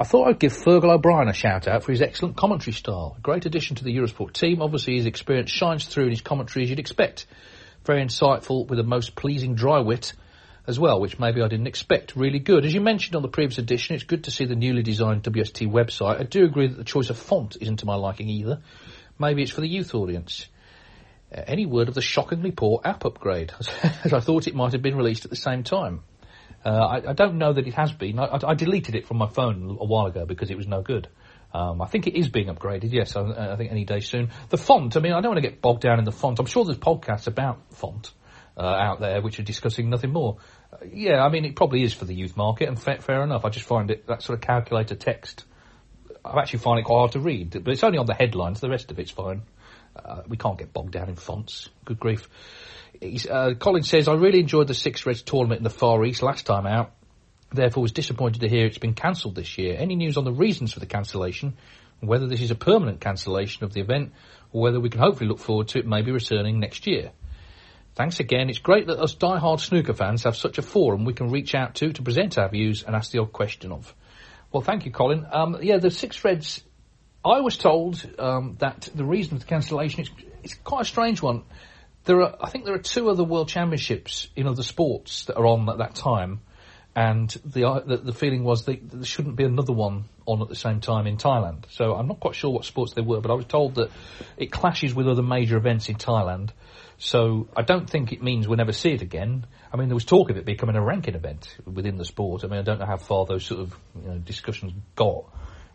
I 0.00 0.04
thought 0.04 0.28
I'd 0.28 0.38
give 0.38 0.54
Fergal 0.54 0.94
O'Brien 0.94 1.28
a 1.28 1.34
shout 1.34 1.68
out 1.68 1.84
for 1.84 1.92
his 1.92 2.00
excellent 2.00 2.34
commentary 2.34 2.72
style. 2.72 3.16
A 3.18 3.20
great 3.20 3.44
addition 3.44 3.76
to 3.76 3.84
the 3.84 3.94
Eurosport 3.94 4.32
team. 4.32 4.62
Obviously, 4.62 4.96
his 4.96 5.04
experience 5.04 5.50
shines 5.50 5.84
through 5.84 6.04
in 6.04 6.10
his 6.10 6.22
commentary 6.22 6.64
as 6.64 6.70
you'd 6.70 6.78
expect. 6.78 7.26
Very 7.84 8.02
insightful 8.02 8.66
with 8.66 8.78
a 8.78 8.82
most 8.82 9.14
pleasing 9.14 9.54
dry 9.54 9.80
wit 9.80 10.14
as 10.66 10.80
well, 10.80 11.02
which 11.02 11.18
maybe 11.18 11.42
I 11.42 11.48
didn't 11.48 11.66
expect. 11.66 12.16
Really 12.16 12.38
good. 12.38 12.64
As 12.64 12.72
you 12.72 12.80
mentioned 12.80 13.14
on 13.14 13.20
the 13.20 13.28
previous 13.28 13.58
edition, 13.58 13.94
it's 13.94 14.04
good 14.04 14.24
to 14.24 14.30
see 14.30 14.46
the 14.46 14.54
newly 14.54 14.82
designed 14.82 15.22
WST 15.22 15.70
website. 15.70 16.18
I 16.18 16.22
do 16.22 16.46
agree 16.46 16.68
that 16.68 16.78
the 16.78 16.84
choice 16.84 17.10
of 17.10 17.18
font 17.18 17.58
isn't 17.60 17.80
to 17.80 17.86
my 17.86 17.96
liking 17.96 18.30
either. 18.30 18.62
Maybe 19.18 19.42
it's 19.42 19.52
for 19.52 19.60
the 19.60 19.68
youth 19.68 19.94
audience. 19.94 20.46
Uh, 21.30 21.42
any 21.46 21.66
word 21.66 21.88
of 21.88 21.94
the 21.94 22.00
shockingly 22.00 22.52
poor 22.52 22.80
app 22.84 23.04
upgrade, 23.04 23.52
as 24.02 24.14
I 24.14 24.20
thought 24.20 24.46
it 24.46 24.54
might 24.54 24.72
have 24.72 24.80
been 24.80 24.96
released 24.96 25.26
at 25.26 25.30
the 25.30 25.36
same 25.36 25.62
time. 25.62 26.04
Uh, 26.64 26.68
I, 26.68 27.10
I, 27.10 27.12
don't 27.14 27.38
know 27.38 27.52
that 27.52 27.66
it 27.66 27.74
has 27.74 27.90
been. 27.92 28.18
I, 28.18 28.38
I, 28.46 28.54
deleted 28.54 28.94
it 28.94 29.06
from 29.06 29.16
my 29.16 29.28
phone 29.28 29.78
a 29.80 29.84
while 29.84 30.06
ago 30.06 30.26
because 30.26 30.50
it 30.50 30.58
was 30.58 30.66
no 30.66 30.82
good. 30.82 31.08
Um, 31.54 31.80
I 31.80 31.86
think 31.86 32.06
it 32.06 32.18
is 32.18 32.28
being 32.28 32.46
upgraded, 32.48 32.92
yes, 32.92 33.16
I, 33.16 33.52
I, 33.52 33.56
think 33.56 33.72
any 33.72 33.84
day 33.84 34.00
soon. 34.00 34.30
The 34.50 34.58
font, 34.58 34.96
I 34.96 35.00
mean, 35.00 35.12
I 35.12 35.20
don't 35.20 35.30
want 35.30 35.42
to 35.42 35.48
get 35.48 35.62
bogged 35.62 35.80
down 35.80 35.98
in 35.98 36.04
the 36.04 36.12
font. 36.12 36.38
I'm 36.38 36.46
sure 36.46 36.64
there's 36.64 36.78
podcasts 36.78 37.26
about 37.26 37.74
font 37.74 38.12
uh, 38.56 38.62
out 38.62 39.00
there 39.00 39.22
which 39.22 39.40
are 39.40 39.42
discussing 39.42 39.88
nothing 39.88 40.12
more. 40.12 40.36
Uh, 40.72 40.84
yeah, 40.92 41.24
I 41.24 41.30
mean, 41.30 41.44
it 41.44 41.56
probably 41.56 41.82
is 41.82 41.94
for 41.94 42.04
the 42.04 42.14
youth 42.14 42.36
market, 42.36 42.68
and 42.68 42.78
fa- 42.80 43.00
fair 43.00 43.22
enough. 43.22 43.44
I 43.44 43.48
just 43.48 43.66
find 43.66 43.90
it 43.90 44.06
that 44.06 44.22
sort 44.22 44.38
of 44.38 44.42
calculator 44.42 44.94
text. 44.94 45.44
I 46.24 46.38
actually 46.40 46.60
find 46.60 46.78
it 46.78 46.84
quite 46.84 46.98
hard 46.98 47.12
to 47.12 47.20
read, 47.20 47.50
but 47.64 47.72
it's 47.72 47.82
only 47.82 47.98
on 47.98 48.06
the 48.06 48.14
headlines. 48.14 48.60
The 48.60 48.68
rest 48.68 48.90
of 48.90 48.98
it's 48.98 49.10
fine. 49.10 49.42
Uh, 49.96 50.22
we 50.28 50.36
can't 50.36 50.58
get 50.58 50.72
bogged 50.72 50.92
down 50.92 51.08
in 51.08 51.16
fonts. 51.16 51.68
Good 51.84 51.98
grief. 51.98 52.28
Uh, 53.02 53.54
Colin 53.54 53.82
says, 53.82 54.08
I 54.08 54.14
really 54.14 54.40
enjoyed 54.40 54.68
the 54.68 54.74
Six 54.74 55.06
Reds 55.06 55.22
tournament 55.22 55.60
in 55.60 55.64
the 55.64 55.70
Far 55.70 56.04
East 56.04 56.22
last 56.22 56.46
time 56.46 56.66
out. 56.66 56.92
Therefore, 57.52 57.82
was 57.82 57.92
disappointed 57.92 58.42
to 58.42 58.48
hear 58.48 58.66
it's 58.66 58.78
been 58.78 58.94
cancelled 58.94 59.34
this 59.34 59.58
year. 59.58 59.76
Any 59.78 59.96
news 59.96 60.16
on 60.16 60.24
the 60.24 60.32
reasons 60.32 60.72
for 60.72 60.80
the 60.80 60.86
cancellation? 60.86 61.56
Whether 62.00 62.28
this 62.28 62.40
is 62.40 62.50
a 62.50 62.54
permanent 62.54 63.00
cancellation 63.00 63.64
of 63.64 63.72
the 63.72 63.80
event, 63.80 64.12
or 64.52 64.62
whether 64.62 64.80
we 64.80 64.90
can 64.90 65.00
hopefully 65.00 65.28
look 65.28 65.38
forward 65.38 65.68
to 65.68 65.78
it 65.78 65.86
maybe 65.86 66.12
returning 66.12 66.60
next 66.60 66.86
year. 66.86 67.12
Thanks 67.94 68.20
again. 68.20 68.48
It's 68.48 68.58
great 68.58 68.86
that 68.86 68.98
us 68.98 69.14
die-hard 69.14 69.60
snooker 69.60 69.94
fans 69.94 70.24
have 70.24 70.36
such 70.36 70.58
a 70.58 70.62
forum 70.62 71.04
we 71.04 71.12
can 71.12 71.30
reach 71.30 71.54
out 71.54 71.74
to 71.76 71.92
to 71.92 72.02
present 72.02 72.38
our 72.38 72.48
views 72.48 72.82
and 72.82 72.94
ask 72.94 73.10
the 73.10 73.18
odd 73.18 73.32
question 73.32 73.72
of. 73.72 73.94
Well, 74.52 74.62
thank 74.62 74.86
you, 74.86 74.92
Colin. 74.92 75.26
Um, 75.30 75.58
yeah, 75.60 75.78
the 75.78 75.90
Six 75.90 76.24
Reds, 76.24 76.62
I 77.24 77.40
was 77.40 77.56
told 77.56 78.08
um, 78.18 78.56
that 78.60 78.88
the 78.94 79.04
reason 79.04 79.38
for 79.38 79.44
the 79.44 79.48
cancellation 79.48 80.02
is 80.02 80.10
it's 80.42 80.54
quite 80.54 80.82
a 80.82 80.84
strange 80.86 81.20
one. 81.20 81.42
There 82.04 82.22
are, 82.22 82.36
I 82.40 82.50
think 82.50 82.64
there 82.64 82.74
are 82.74 82.78
two 82.78 83.10
other 83.10 83.24
World 83.24 83.48
Championships 83.48 84.28
in 84.34 84.46
other 84.46 84.62
sports 84.62 85.26
that 85.26 85.36
are 85.36 85.46
on 85.46 85.68
at 85.68 85.78
that 85.78 85.94
time. 85.94 86.40
and 86.94 87.30
the, 87.44 87.68
uh, 87.68 87.80
the 87.80 87.98
the 87.98 88.12
feeling 88.12 88.42
was 88.42 88.64
that 88.64 88.90
there 88.90 89.04
shouldn't 89.04 89.36
be 89.36 89.44
another 89.44 89.72
one 89.72 90.04
on 90.26 90.42
at 90.42 90.48
the 90.48 90.56
same 90.56 90.80
time 90.80 91.06
in 91.06 91.16
Thailand. 91.16 91.64
So 91.70 91.94
I'm 91.94 92.08
not 92.08 92.20
quite 92.20 92.34
sure 92.34 92.50
what 92.50 92.64
sports 92.64 92.94
they 92.94 93.02
were, 93.02 93.20
but 93.20 93.30
I 93.30 93.34
was 93.34 93.46
told 93.46 93.76
that 93.76 93.90
it 94.36 94.50
clashes 94.50 94.94
with 94.94 95.08
other 95.08 95.22
major 95.22 95.56
events 95.56 95.88
in 95.88 95.96
Thailand. 95.96 96.50
So 96.98 97.48
I 97.56 97.62
don't 97.62 97.88
think 97.88 98.12
it 98.12 98.22
means 98.22 98.46
we'll 98.46 98.58
never 98.58 98.72
see 98.72 98.90
it 98.90 99.02
again. 99.02 99.46
I 99.72 99.76
mean, 99.76 99.88
there 99.88 99.94
was 99.94 100.04
talk 100.04 100.30
of 100.30 100.36
it 100.36 100.44
becoming 100.44 100.76
a 100.76 100.82
ranking 100.82 101.14
event 101.14 101.56
within 101.64 101.96
the 101.96 102.04
sport. 102.04 102.44
I 102.44 102.48
mean, 102.48 102.58
I 102.58 102.62
don't 102.62 102.78
know 102.78 102.86
how 102.86 102.98
far 102.98 103.24
those 103.24 103.44
sort 103.44 103.60
of 103.60 103.76
you 104.02 104.08
know, 104.08 104.18
discussions 104.18 104.72
got. 104.96 105.24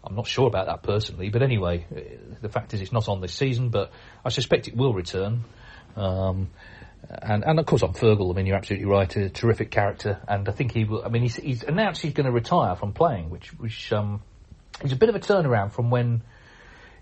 I'm 0.03 0.15
not 0.15 0.27
sure 0.27 0.48
about 0.48 0.67
that 0.67 0.84
personally, 0.84 1.29
but 1.29 1.41
anyway, 1.41 1.86
uh, 1.91 2.00
the 2.41 2.50
fact 2.50 2.74
is 2.74 2.82
it's 2.82 2.91
not 2.91 3.08
on 3.10 3.22
this 3.22 3.34
season, 3.34 3.70
but 3.70 3.91
I 4.24 4.29
suspect 4.29 4.67
it 4.67 4.75
will 4.75 4.94
return. 4.94 5.46
Um, 5.95 6.49
and, 7.09 7.43
and 7.45 7.59
of 7.59 7.65
course 7.65 7.83
on 7.83 7.93
Fergal, 7.93 8.31
I 8.31 8.35
mean, 8.35 8.45
you're 8.45 8.57
absolutely 8.57 8.87
right, 8.87 9.15
a 9.15 9.29
terrific 9.29 9.71
character, 9.71 10.19
and 10.27 10.49
I 10.49 10.51
think 10.51 10.71
he 10.71 10.85
will, 10.85 11.03
I 11.05 11.09
mean, 11.09 11.21
he's, 11.21 11.35
he's 11.35 11.63
announced 11.63 12.01
he's 12.01 12.13
going 12.13 12.25
to 12.25 12.31
retire 12.31 12.75
from 12.75 12.93
playing, 12.93 13.29
which, 13.29 13.49
which, 13.59 13.91
um, 13.93 14.21
is 14.83 14.91
a 14.91 14.95
bit 14.95 15.09
of 15.09 15.15
a 15.15 15.19
turnaround 15.19 15.71
from 15.71 15.89
when 15.89 16.23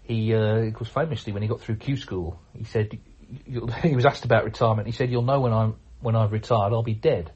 he, 0.03 0.35
uh, 0.35 0.69
course 0.71 0.89
famously 0.89 1.33
when 1.33 1.41
he 1.41 1.47
got 1.47 1.61
through 1.61 1.77
Q 1.77 1.95
school, 1.95 2.39
he 2.55 2.65
said, 2.65 2.99
he 3.83 3.95
was 3.95 4.05
asked 4.05 4.25
about 4.25 4.43
retirement, 4.43 4.87
he 4.87 4.93
said, 4.93 5.09
you'll 5.09 5.23
know 5.23 5.39
when 5.39 5.53
I'm, 5.53 5.75
when 6.01 6.15
I've 6.15 6.31
retired, 6.31 6.73
I'll 6.73 6.83
be 6.83 6.93
dead. 6.93 7.31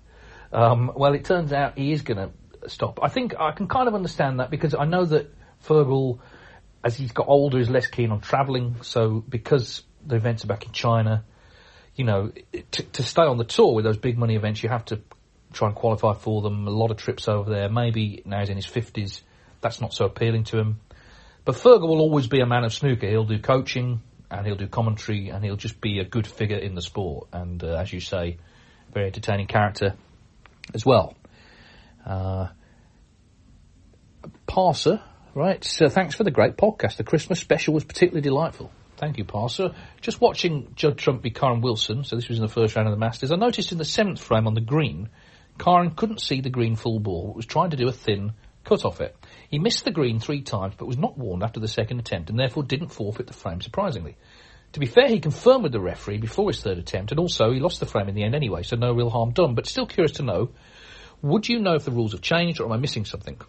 Um, 0.51 0.91
well, 0.95 1.13
it 1.13 1.25
turns 1.25 1.53
out 1.53 1.77
he 1.77 1.91
is 1.91 2.01
going 2.01 2.17
to 2.17 2.69
stop. 2.69 2.99
I 3.01 3.09
think 3.09 3.35
I 3.39 3.51
can 3.51 3.67
kind 3.67 3.87
of 3.87 3.95
understand 3.95 4.39
that 4.39 4.49
because 4.49 4.73
I 4.73 4.85
know 4.85 5.05
that 5.05 5.33
Fergal, 5.65 6.19
as 6.83 6.97
he's 6.97 7.11
got 7.11 7.27
older, 7.27 7.59
is 7.59 7.69
less 7.69 7.87
keen 7.87 8.11
on 8.11 8.21
travelling. 8.21 8.77
So 8.81 9.23
because 9.27 9.83
the 10.05 10.15
events 10.15 10.43
are 10.43 10.47
back 10.47 10.65
in 10.65 10.71
China, 10.71 11.25
you 11.97 12.05
know, 12.05 12.31
to, 12.71 12.83
to 12.83 13.03
stay 13.03 13.23
on 13.23 13.37
the 13.37 13.43
tour 13.43 13.73
with 13.73 13.83
those 13.83 13.97
big 13.97 14.17
money 14.17 14.35
events, 14.35 14.63
you 14.63 14.69
have 14.69 14.85
to 14.85 15.01
try 15.51 15.67
and 15.67 15.75
qualify 15.75 16.13
for 16.13 16.41
them. 16.41 16.67
A 16.67 16.71
lot 16.71 16.91
of 16.91 16.97
trips 16.97 17.27
over 17.27 17.49
there. 17.49 17.69
Maybe 17.69 18.21
now 18.25 18.39
he's 18.39 18.49
in 18.49 18.55
his 18.55 18.65
fifties, 18.65 19.21
that's 19.61 19.81
not 19.81 19.93
so 19.93 20.05
appealing 20.05 20.45
to 20.45 20.59
him. 20.59 20.79
But 21.43 21.55
Fergal 21.55 21.87
will 21.87 21.99
always 21.99 22.27
be 22.27 22.39
a 22.39 22.45
man 22.45 22.63
of 22.63 22.73
snooker. 22.73 23.07
He'll 23.07 23.25
do 23.25 23.39
coaching 23.39 24.01
and 24.29 24.45
he'll 24.45 24.55
do 24.55 24.67
commentary 24.67 25.29
and 25.29 25.43
he'll 25.43 25.55
just 25.55 25.81
be 25.81 25.99
a 25.99 26.05
good 26.05 26.27
figure 26.27 26.57
in 26.57 26.75
the 26.75 26.81
sport. 26.81 27.29
And 27.33 27.63
uh, 27.63 27.77
as 27.77 27.91
you 27.91 27.99
say, 27.99 28.37
very 28.93 29.07
entertaining 29.07 29.47
character 29.47 29.95
as 30.73 30.85
well. 30.85 31.15
Uh, 32.05 32.49
Parser, 34.47 35.01
right? 35.33 35.63
So 35.63 35.89
thanks 35.89 36.15
for 36.15 36.23
the 36.23 36.31
great 36.31 36.57
podcast. 36.57 36.97
The 36.97 37.03
Christmas 37.03 37.39
special 37.39 37.73
was 37.73 37.83
particularly 37.83 38.21
delightful. 38.21 38.71
Thank 38.97 39.17
you, 39.19 39.25
Paul. 39.25 39.47
So, 39.49 39.73
Just 40.01 40.19
watching 40.19 40.73
Judd 40.75 40.97
Trump 40.97 41.21
beat 41.21 41.35
Kyren 41.35 41.61
Wilson, 41.61 42.03
so 42.03 42.15
this 42.15 42.27
was 42.27 42.39
in 42.39 42.43
the 42.43 42.51
first 42.51 42.75
round 42.75 42.87
of 42.87 42.93
the 42.93 42.99
Masters, 42.99 43.31
I 43.31 43.35
noticed 43.35 43.71
in 43.71 43.77
the 43.77 43.85
seventh 43.85 44.19
frame 44.19 44.47
on 44.47 44.55
the 44.55 44.61
green, 44.61 45.09
Kyren 45.59 45.95
couldn't 45.95 46.21
see 46.21 46.41
the 46.41 46.49
green 46.49 46.75
full 46.75 46.99
ball, 46.99 47.33
was 47.35 47.45
trying 47.45 47.69
to 47.69 47.77
do 47.77 47.87
a 47.87 47.91
thin 47.91 48.33
cut 48.63 48.85
off 48.85 48.99
it. 48.99 49.15
He 49.49 49.59
missed 49.59 49.85
the 49.85 49.91
green 49.91 50.19
three 50.19 50.41
times, 50.41 50.75
but 50.77 50.87
was 50.87 50.97
not 50.97 51.17
warned 51.17 51.43
after 51.43 51.59
the 51.59 51.67
second 51.67 51.99
attempt, 51.99 52.29
and 52.29 52.39
therefore 52.39 52.63
didn't 52.63 52.89
forfeit 52.89 53.27
the 53.27 53.33
frame, 53.33 53.61
surprisingly. 53.61 54.17
To 54.73 54.79
be 54.79 54.85
fair, 54.85 55.07
he 55.07 55.19
confirmed 55.19 55.63
with 55.63 55.71
the 55.71 55.79
referee 55.79 56.17
before 56.17 56.49
his 56.49 56.61
third 56.61 56.77
attempt, 56.77 57.11
and 57.11 57.19
also 57.19 57.51
he 57.51 57.59
lost 57.59 57.79
the 57.79 57.85
frame 57.85 58.09
in 58.09 58.15
the 58.15 58.23
end 58.23 58.35
anyway, 58.35 58.63
so 58.63 58.75
no 58.75 58.93
real 58.93 59.09
harm 59.09 59.31
done. 59.31 59.55
But 59.55 59.67
still 59.67 59.87
curious 59.87 60.17
to 60.17 60.23
know, 60.23 60.49
would 61.21 61.47
you 61.47 61.59
know 61.59 61.75
if 61.75 61.85
the 61.85 61.91
rules 61.91 62.11
have 62.11 62.21
changed, 62.21 62.59
or 62.59 62.65
am 62.65 62.73
I 62.73 62.77
missing 62.77 63.05
something? 63.05 63.39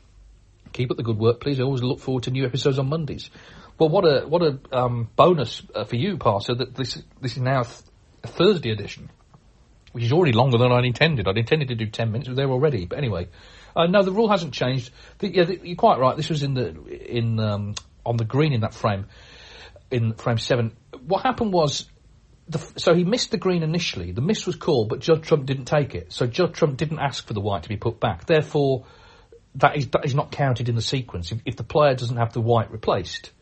Keep 0.72 0.90
up 0.90 0.96
the 0.96 1.02
good 1.02 1.18
work, 1.18 1.40
please. 1.40 1.58
I 1.58 1.64
always 1.64 1.82
look 1.82 1.98
forward 1.98 2.24
to 2.24 2.30
new 2.30 2.44
episodes 2.44 2.78
on 2.78 2.88
Mondays. 2.88 3.30
Well, 3.78 3.88
what 3.88 4.04
a 4.04 4.26
what 4.26 4.42
a 4.42 4.58
um, 4.72 5.08
bonus 5.14 5.62
uh, 5.74 5.84
for 5.84 5.96
you, 5.96 6.16
Parser, 6.16 6.58
that 6.58 6.74
this 6.74 7.00
this 7.20 7.36
is 7.36 7.42
now 7.42 7.62
a 8.24 8.26
Thursday 8.26 8.70
edition, 8.70 9.08
which 9.92 10.02
is 10.04 10.12
already 10.12 10.32
longer 10.32 10.58
than 10.58 10.72
I'd 10.72 10.84
intended. 10.84 11.28
I'd 11.28 11.38
intended 11.38 11.68
to 11.68 11.76
do 11.76 11.86
ten 11.86 12.10
minutes, 12.10 12.28
but 12.28 12.36
there 12.36 12.50
already. 12.50 12.86
But 12.86 12.98
anyway, 12.98 13.28
uh, 13.76 13.86
no, 13.86 14.02
the 14.02 14.10
rule 14.10 14.28
hasn't 14.28 14.52
changed. 14.52 14.90
The, 15.18 15.28
yeah, 15.28 15.44
the, 15.44 15.60
you're 15.62 15.76
quite 15.76 16.00
right. 16.00 16.16
This 16.16 16.28
was 16.28 16.42
in 16.42 16.54
the 16.54 16.68
in 16.86 17.38
um, 17.38 17.74
on 18.04 18.16
the 18.16 18.24
green 18.24 18.52
in 18.52 18.62
that 18.62 18.74
frame, 18.74 19.06
in 19.92 20.14
frame 20.14 20.38
seven. 20.38 20.76
What 21.06 21.22
happened 21.22 21.52
was. 21.52 21.88
The, 22.50 22.58
so 22.76 22.94
he 22.94 23.04
missed 23.04 23.30
the 23.30 23.36
green 23.36 23.62
initially. 23.62 24.12
The 24.12 24.22
miss 24.22 24.46
was 24.46 24.56
called, 24.56 24.88
but 24.88 25.00
Judd 25.00 25.22
Trump 25.22 25.44
didn't 25.44 25.66
take 25.66 25.94
it. 25.94 26.14
So 26.14 26.26
Judd 26.26 26.54
Trump 26.54 26.78
didn't 26.78 26.98
ask 26.98 27.26
for 27.26 27.34
the 27.34 27.42
white 27.42 27.64
to 27.64 27.68
be 27.68 27.76
put 27.76 28.00
back. 28.00 28.24
Therefore, 28.24 28.86
that 29.56 29.76
is, 29.76 29.88
that 29.88 30.06
is 30.06 30.14
not 30.14 30.32
counted 30.32 30.70
in 30.70 30.74
the 30.74 30.80
sequence. 30.80 31.30
If, 31.30 31.42
if 31.44 31.56
the 31.56 31.62
player 31.62 31.94
doesn't 31.94 32.16
have 32.16 32.32
the 32.32 32.40
white 32.40 32.70
replaced, 32.70 33.32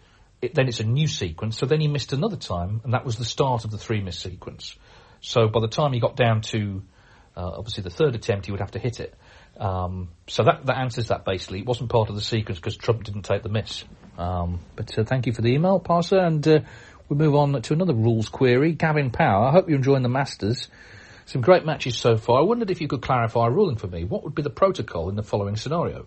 it, 0.43 0.55
then 0.55 0.69
it's 0.69 0.81
a 0.81 0.85
new 0.85 1.09
sequence. 1.09 1.59
So 1.59 1.66
then 1.66 1.81
he 1.81 1.88
missed 1.88 2.12
another 2.12 2.37
time, 2.37 2.81
and 2.85 2.93
that 2.95 3.05
was 3.05 3.16
the 3.16 3.25
start 3.25 3.64
of 3.64 3.71
the 3.71 3.78
three 3.78 4.00
miss 4.00 4.19
sequence. 4.19 4.76
So 5.21 5.49
by 5.49 5.61
the 5.61 5.69
time 5.69 5.93
he 5.93 6.00
got 6.00 6.16
down 6.16 6.43
to 6.43 6.83
uh, 7.37 7.52
obviously 7.57 7.83
the 7.83 7.90
third 7.90 8.14
attempt, 8.14 8.47
he 8.47 8.52
would 8.52 8.61
have 8.61 8.73
to 8.73 8.78
hit 8.78 9.00
it. 9.00 9.14
Um, 9.59 10.11
so 10.26 10.45
that 10.45 10.66
that 10.66 10.78
answers 10.78 11.09
that 11.09 11.25
basically. 11.25 11.61
It 11.61 11.66
wasn't 11.66 11.90
part 11.90 12.09
of 12.09 12.14
the 12.14 12.21
sequence 12.21 12.59
because 12.59 12.76
Trump 12.76 13.05
didn't 13.05 13.23
take 13.23 13.43
the 13.43 13.49
miss. 13.49 13.85
Um, 14.19 14.61
but 14.75 14.99
uh, 14.99 15.05
thank 15.05 15.26
you 15.26 15.33
for 15.33 15.43
the 15.43 15.52
email, 15.52 15.81
Parser, 15.81 16.25
and 16.25 16.47
uh, 16.47 16.61
we 17.09 17.16
move 17.16 17.35
on 17.35 17.61
to 17.61 17.73
another 17.73 17.95
rules 17.95 18.28
query. 18.28 18.73
Gavin 18.73 19.11
Power, 19.11 19.47
I 19.47 19.52
hope 19.52 19.69
you're 19.69 19.76
enjoying 19.76 20.02
the 20.02 20.09
Masters. 20.09 20.69
Some 21.26 21.40
great 21.40 21.64
matches 21.64 21.97
so 21.97 22.16
far. 22.16 22.38
I 22.38 22.43
wondered 22.45 22.71
if 22.71 22.81
you 22.81 22.88
could 22.88 23.02
clarify 23.02 23.49
a 23.49 23.50
ruling 23.50 23.76
for 23.76 23.88
me. 23.88 24.05
What 24.05 24.23
would 24.23 24.35
be 24.35 24.43
the 24.43 24.50
protocol 24.50 25.09
in 25.09 25.16
the 25.16 25.23
following 25.23 25.57
scenario? 25.57 26.07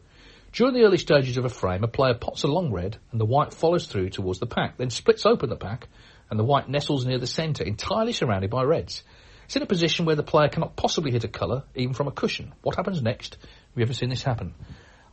During 0.52 0.74
the 0.74 0.84
early 0.84 0.98
stages 0.98 1.38
of 1.38 1.46
a 1.46 1.50
frame, 1.50 1.84
a 1.84 1.88
player 1.88 2.16
pots 2.16 2.44
a 2.44 2.48
long 2.48 2.72
red 2.72 2.98
and 3.12 3.22
the 3.22 3.26
white 3.26 3.54
follows 3.54 3.86
through 3.86 4.10
towards 4.10 4.40
the 4.40 4.48
pack, 4.48 4.78
then 4.78 4.90
splits 4.90 5.26
open 5.26 5.50
the 5.50 5.56
pack 5.56 5.88
and 6.30 6.40
the 6.40 6.44
white 6.44 6.70
nestles 6.70 7.06
near 7.06 7.20
the 7.20 7.28
centre, 7.28 7.64
entirely 7.64 8.14
surrounded 8.14 8.50
by 8.50 8.64
reds. 8.64 9.04
It's 9.46 9.56
in 9.56 9.64
a 9.64 9.68
position 9.68 10.06
where 10.06 10.16
the 10.16 10.24
player 10.24 10.50
cannot 10.50 10.76
possibly 10.76 11.12
hit 11.12 11.24
a 11.24 11.28
colour, 11.28 11.64
even 11.76 11.94
from 11.94 12.08
a 12.08 12.12
cushion. 12.12 12.54
What 12.62 12.76
happens 12.76 13.02
next? 13.02 13.38
Have 13.42 13.78
you 13.78 13.84
ever 13.84 13.94
seen 13.94 14.10
this 14.10 14.24
happen? 14.24 14.54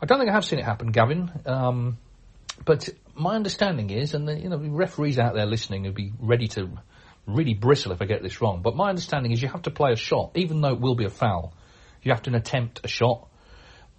I 0.00 0.06
don't 0.06 0.18
think 0.18 0.30
I 0.30 0.34
have 0.34 0.44
seen 0.44 0.58
it 0.58 0.64
happen, 0.64 0.92
Gavin. 0.92 1.30
Um, 1.46 1.98
but 2.64 2.88
my 3.14 3.34
understanding 3.34 3.90
is, 3.90 4.14
and 4.14 4.28
the 4.28 4.38
you 4.38 4.48
know 4.48 4.58
referees 4.58 5.18
out 5.18 5.34
there 5.34 5.46
listening 5.46 5.84
would 5.84 5.94
be 5.94 6.12
ready 6.18 6.48
to 6.48 6.68
really 7.26 7.54
bristle 7.54 7.92
if 7.92 8.02
I 8.02 8.04
get 8.04 8.22
this 8.22 8.40
wrong. 8.40 8.62
But 8.62 8.76
my 8.76 8.88
understanding 8.88 9.32
is 9.32 9.42
you 9.42 9.48
have 9.48 9.62
to 9.62 9.70
play 9.70 9.92
a 9.92 9.96
shot, 9.96 10.32
even 10.34 10.60
though 10.60 10.72
it 10.72 10.80
will 10.80 10.94
be 10.94 11.04
a 11.04 11.10
foul. 11.10 11.54
You 12.02 12.12
have 12.12 12.22
to 12.22 12.34
attempt 12.34 12.80
a 12.84 12.88
shot 12.88 13.28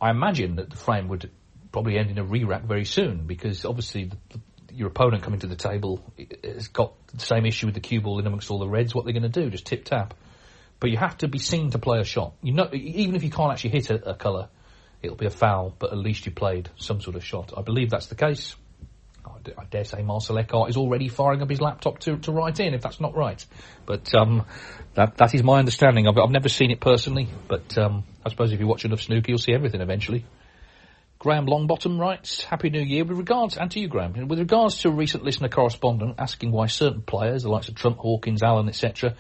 I 0.02 0.10
imagine 0.12 0.56
that 0.58 0.70
the 0.70 0.78
frame 0.78 1.08
would 1.10 1.30
probably 1.72 1.98
end 1.98 2.10
in 2.10 2.18
a 2.18 2.24
re-rack 2.24 2.64
very 2.64 2.86
soon 2.86 3.26
because 3.26 3.66
obviously 3.66 4.06
the, 4.06 4.18
the, 4.30 4.74
your 4.74 4.88
opponent 4.88 5.24
coming 5.24 5.40
to 5.40 5.48
the 5.48 5.56
table 5.56 6.04
has 6.44 6.68
got 6.68 6.94
the 7.08 7.20
same 7.20 7.46
issue 7.46 7.66
with 7.66 7.76
the 7.76 7.82
cue 7.82 8.02
ball 8.02 8.20
in 8.20 8.28
amongst 8.28 8.52
all 8.52 8.60
the 8.60 8.68
reds. 8.68 8.94
What 8.94 9.06
they're 9.06 9.14
going 9.14 9.30
to 9.30 9.30
do, 9.30 9.50
just 9.50 9.66
tip 9.66 9.86
tap. 9.86 10.14
But 10.80 10.92
you 10.92 10.98
have 10.98 11.18
to 11.20 11.28
be 11.28 11.40
seen 11.40 11.72
to 11.72 11.80
play 11.80 12.00
a 12.00 12.04
shot. 12.04 12.34
You 12.44 12.54
know, 12.54 12.70
even 12.72 13.16
if 13.16 13.24
you 13.24 13.32
can't 13.32 13.52
actually 13.52 13.72
hit 13.72 13.90
a, 13.90 14.12
a 14.12 14.14
colour, 14.14 14.50
it'll 15.02 15.18
be 15.18 15.26
a 15.26 15.32
foul. 15.32 15.76
But 15.78 15.92
at 15.92 15.98
least 15.98 16.26
you 16.28 16.32
played 16.32 16.70
some 16.78 17.02
sort 17.02 17.16
of 17.16 17.26
shot. 17.26 17.54
I 17.58 17.64
believe 17.64 17.90
that's 17.90 18.08
the 18.08 18.16
case. 18.16 18.56
I 19.58 19.66
dare 19.66 19.84
say 19.84 20.02
Marcel 20.02 20.38
Eckardt 20.38 20.70
is 20.70 20.78
already 20.78 21.08
firing 21.08 21.42
up 21.42 21.50
his 21.50 21.62
laptop 21.62 22.00
to, 22.00 22.18
to 22.18 22.32
write 22.32 22.60
in, 22.60 22.74
if 22.74 22.82
that's 22.82 23.00
not 23.00 23.16
right. 23.16 23.44
But 23.86 24.14
um, 24.16 24.46
that 24.96 25.18
that 25.18 25.34
is 25.34 25.44
my 25.44 25.60
understanding 25.60 26.08
of 26.08 26.18
it. 26.18 26.22
I've 26.22 26.32
never 26.32 26.50
seen 26.50 26.72
it 26.72 26.80
personally, 26.80 27.30
but 27.48 27.78
um, 27.78 28.04
I 28.26 28.30
suppose 28.30 28.52
if 28.52 28.60
you 28.60 28.68
watch 28.68 28.86
enough 28.86 29.02
snooker, 29.02 29.30
you'll 29.30 29.38
see 29.38 29.54
everything 29.54 29.82
eventually. 29.82 30.26
Graham 31.20 31.48
Longbottom 31.48 32.00
writes, 32.00 32.44
Happy 32.44 32.70
New 32.70 32.82
Year. 32.82 33.04
With 33.04 33.18
regards, 33.18 33.58
and 33.58 33.72
to 33.72 33.80
you, 33.80 33.88
Graham, 33.88 34.28
with 34.28 34.38
regards 34.38 34.78
to 34.82 34.90
a 34.90 34.92
recent 34.92 35.24
listener 35.24 35.50
correspondent 35.50 36.16
asking 36.20 36.52
why 36.52 36.68
certain 36.68 37.02
players, 37.02 37.42
the 37.42 37.50
likes 37.50 37.70
of 37.70 37.76
Trump, 37.76 37.98
Hawkins, 37.98 38.44
Allen, 38.44 38.68
etc., 38.68 39.16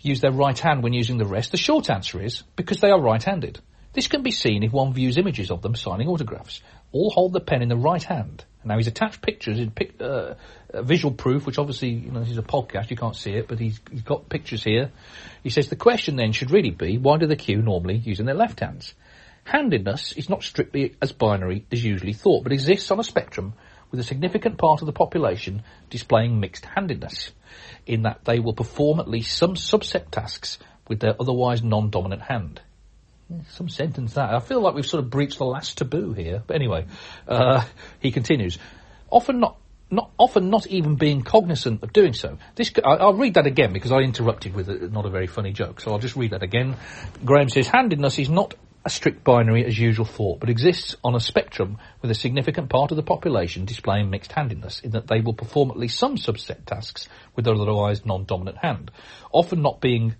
use 0.00 0.20
their 0.20 0.32
right 0.32 0.58
hand 0.58 0.82
when 0.82 0.94
using 0.94 1.18
the 1.18 1.26
rest, 1.26 1.50
the 1.50 1.58
short 1.58 1.90
answer 1.90 2.22
is 2.22 2.42
because 2.56 2.80
they 2.80 2.90
are 2.90 3.00
right-handed. 3.00 3.60
This 3.92 4.08
can 4.08 4.22
be 4.22 4.30
seen 4.30 4.62
if 4.62 4.72
one 4.72 4.94
views 4.94 5.18
images 5.18 5.50
of 5.50 5.60
them 5.60 5.74
signing 5.74 6.08
autographs. 6.08 6.62
All 6.92 7.10
hold 7.10 7.34
the 7.34 7.40
pen 7.40 7.62
in 7.62 7.68
the 7.68 7.76
right 7.76 8.02
hand 8.02 8.44
now 8.64 8.76
he's 8.76 8.86
attached 8.86 9.22
pictures 9.22 9.58
in 9.58 9.72
uh, 10.00 10.34
visual 10.82 11.14
proof, 11.14 11.46
which 11.46 11.58
obviously 11.58 11.90
you 11.90 12.10
know 12.10 12.20
this 12.20 12.30
is 12.30 12.38
a 12.38 12.42
podcast, 12.42 12.90
you 12.90 12.96
can't 12.96 13.16
see 13.16 13.32
it, 13.32 13.48
but 13.48 13.58
he's 13.58 13.80
he's 13.90 14.02
got 14.02 14.28
pictures 14.28 14.62
here. 14.64 14.90
He 15.42 15.50
says 15.50 15.68
the 15.68 15.76
question 15.76 16.16
then 16.16 16.32
should 16.32 16.50
really 16.50 16.70
be 16.70 16.98
why 16.98 17.18
do 17.18 17.26
the 17.26 17.36
cue 17.36 17.62
normally 17.62 17.96
using 17.96 18.26
their 18.26 18.34
left 18.34 18.60
hands? 18.60 18.94
Handedness 19.44 20.12
is 20.12 20.30
not 20.30 20.42
strictly 20.42 20.96
as 21.02 21.12
binary 21.12 21.66
as 21.70 21.84
usually 21.84 22.14
thought, 22.14 22.44
but 22.44 22.52
exists 22.52 22.90
on 22.90 22.98
a 22.98 23.04
spectrum 23.04 23.52
with 23.90 24.00
a 24.00 24.04
significant 24.04 24.58
part 24.58 24.80
of 24.80 24.86
the 24.86 24.92
population 24.92 25.62
displaying 25.90 26.40
mixed 26.40 26.64
handedness, 26.64 27.30
in 27.86 28.02
that 28.02 28.24
they 28.24 28.40
will 28.40 28.54
perform 28.54 28.98
at 28.98 29.08
least 29.08 29.36
some 29.36 29.54
subset 29.54 30.10
tasks 30.10 30.58
with 30.88 31.00
their 31.00 31.14
otherwise 31.20 31.62
non-dominant 31.62 32.22
hand. 32.22 32.60
Some 33.50 33.68
sentence 33.68 34.14
that. 34.14 34.34
I 34.34 34.40
feel 34.40 34.60
like 34.60 34.74
we've 34.74 34.86
sort 34.86 35.02
of 35.04 35.10
breached 35.10 35.38
the 35.38 35.44
last 35.44 35.78
taboo 35.78 36.12
here. 36.12 36.42
But 36.46 36.56
anyway, 36.56 36.86
uh, 37.28 37.64
he 38.00 38.10
continues. 38.10 38.58
Often 39.10 39.40
not 39.40 39.56
not 39.90 40.10
often 40.18 40.50
not 40.50 40.66
even 40.66 40.96
being 40.96 41.22
cognizant 41.22 41.82
of 41.82 41.92
doing 41.92 42.12
so. 42.12 42.38
This 42.54 42.72
I'll 42.84 43.14
read 43.14 43.34
that 43.34 43.46
again 43.46 43.72
because 43.72 43.92
I 43.92 43.98
interrupted 43.98 44.54
with 44.54 44.68
a, 44.68 44.88
not 44.88 45.06
a 45.06 45.10
very 45.10 45.26
funny 45.26 45.52
joke. 45.52 45.80
So 45.80 45.92
I'll 45.92 45.98
just 45.98 46.16
read 46.16 46.32
that 46.32 46.42
again. 46.42 46.76
Graham 47.24 47.48
says, 47.48 47.68
"Handedness 47.68 48.18
is 48.18 48.28
not 48.28 48.54
a 48.84 48.90
strict 48.90 49.24
binary 49.24 49.64
as 49.64 49.78
usual 49.78 50.04
thought, 50.04 50.40
but 50.40 50.50
exists 50.50 50.94
on 51.02 51.14
a 51.14 51.20
spectrum 51.20 51.78
with 52.02 52.10
a 52.10 52.14
significant 52.14 52.68
part 52.68 52.90
of 52.90 52.96
the 52.96 53.02
population 53.02 53.64
displaying 53.64 54.10
mixed 54.10 54.32
handedness, 54.32 54.80
in 54.80 54.90
that 54.90 55.06
they 55.06 55.20
will 55.20 55.32
perform 55.32 55.70
at 55.70 55.78
least 55.78 55.98
some 55.98 56.16
subset 56.16 56.66
tasks 56.66 57.08
with 57.34 57.46
their 57.46 57.54
otherwise 57.54 58.04
non-dominant 58.04 58.58
hand, 58.58 58.90
often 59.32 59.62
not 59.62 59.80
being 59.80 60.14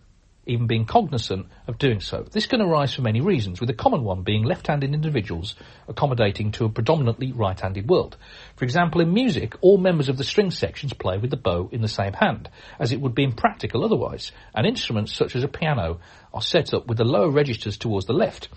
even 0.47 0.67
being 0.67 0.85
cognizant 0.85 1.47
of 1.67 1.79
doing 1.79 2.01
so. 2.01 2.27
This 2.31 2.47
can 2.47 2.61
arise 2.61 2.95
for 2.95 3.03
many 3.03 3.21
reasons, 3.21 3.61
with 3.61 3.71
a 3.71 3.75
common 3.75 4.05
one 4.05 4.23
being 4.23 4.45
left-handed 4.45 4.93
individuals 4.93 5.55
accommodating 5.89 6.53
to 6.53 6.65
a 6.65 6.69
predominantly 6.69 7.33
right-handed 7.33 7.89
world. 7.89 8.17
For 8.57 8.65
example, 8.65 9.01
in 9.01 9.15
music, 9.15 9.57
all 9.61 9.79
members 9.79 10.09
of 10.09 10.19
the 10.19 10.25
string 10.25 10.51
sections 10.51 10.93
play 10.93 11.19
with 11.19 11.31
the 11.31 11.37
bow 11.37 11.69
in 11.73 11.81
the 11.81 11.89
same 11.89 12.13
hand, 12.13 12.51
as 12.79 12.93
it 12.93 13.01
would 13.01 13.15
be 13.15 13.25
impractical 13.25 13.85
otherwise, 13.85 14.33
and 14.55 14.67
instruments 14.67 15.15
such 15.15 15.35
as 15.35 15.45
a 15.45 15.49
piano 15.49 16.01
are 16.33 16.43
set 16.43 16.75
up 16.75 16.87
with 16.87 16.99
the 16.99 17.05
lower 17.05 17.31
registers 17.31 17.79
towards 17.79 18.07
the 18.07 18.13
left. 18.13 18.49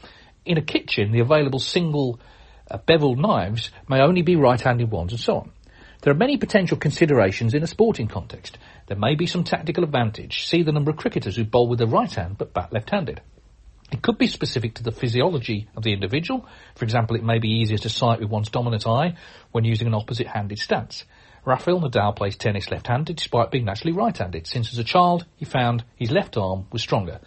In 0.45 0.57
a 0.57 0.61
kitchen, 0.61 1.11
the 1.11 1.19
available 1.19 1.59
single 1.59 2.19
uh, 2.69 2.77
beveled 2.77 3.19
knives 3.19 3.71
may 3.87 4.01
only 4.01 4.21
be 4.21 4.35
right-handed 4.35 4.91
ones 4.91 5.13
and 5.13 5.21
so 5.21 5.37
on. 5.37 5.51
There 6.01 6.13
are 6.13 6.17
many 6.17 6.37
potential 6.37 6.77
considerations 6.77 7.53
in 7.53 7.63
a 7.63 7.67
sporting 7.67 8.07
context. 8.07 8.57
There 8.87 8.97
may 8.97 9.15
be 9.15 9.27
some 9.27 9.43
tactical 9.43 9.83
advantage. 9.83 10.47
See 10.47 10.63
the 10.63 10.71
number 10.71 10.91
of 10.91 10.97
cricketers 10.97 11.35
who 11.35 11.43
bowl 11.43 11.67
with 11.67 11.79
the 11.79 11.87
right 11.87 12.11
hand 12.11 12.37
but 12.37 12.53
bat 12.53 12.71
left-handed. 12.71 13.21
It 13.91 14.01
could 14.01 14.17
be 14.17 14.27
specific 14.27 14.75
to 14.75 14.83
the 14.83 14.91
physiology 14.91 15.69
of 15.75 15.83
the 15.83 15.93
individual. 15.93 16.45
For 16.75 16.85
example, 16.85 17.15
it 17.15 17.23
may 17.23 17.39
be 17.39 17.59
easier 17.59 17.77
to 17.77 17.89
sight 17.89 18.19
with 18.19 18.29
one's 18.29 18.49
dominant 18.49 18.87
eye 18.87 19.15
when 19.51 19.65
using 19.65 19.87
an 19.87 19.93
opposite-handed 19.93 20.59
stance. 20.59 21.05
Rafael 21.45 21.81
Nadal 21.81 22.15
plays 22.15 22.35
tennis 22.35 22.71
left-handed 22.71 23.15
despite 23.15 23.51
being 23.51 23.65
naturally 23.65 23.93
right-handed, 23.93 24.47
since 24.47 24.73
as 24.73 24.79
a 24.79 24.83
child 24.83 25.25
he 25.35 25.45
found 25.45 25.85
his 25.95 26.11
left 26.11 26.35
arm 26.35 26.67
was 26.71 26.81
stronger 26.81 27.19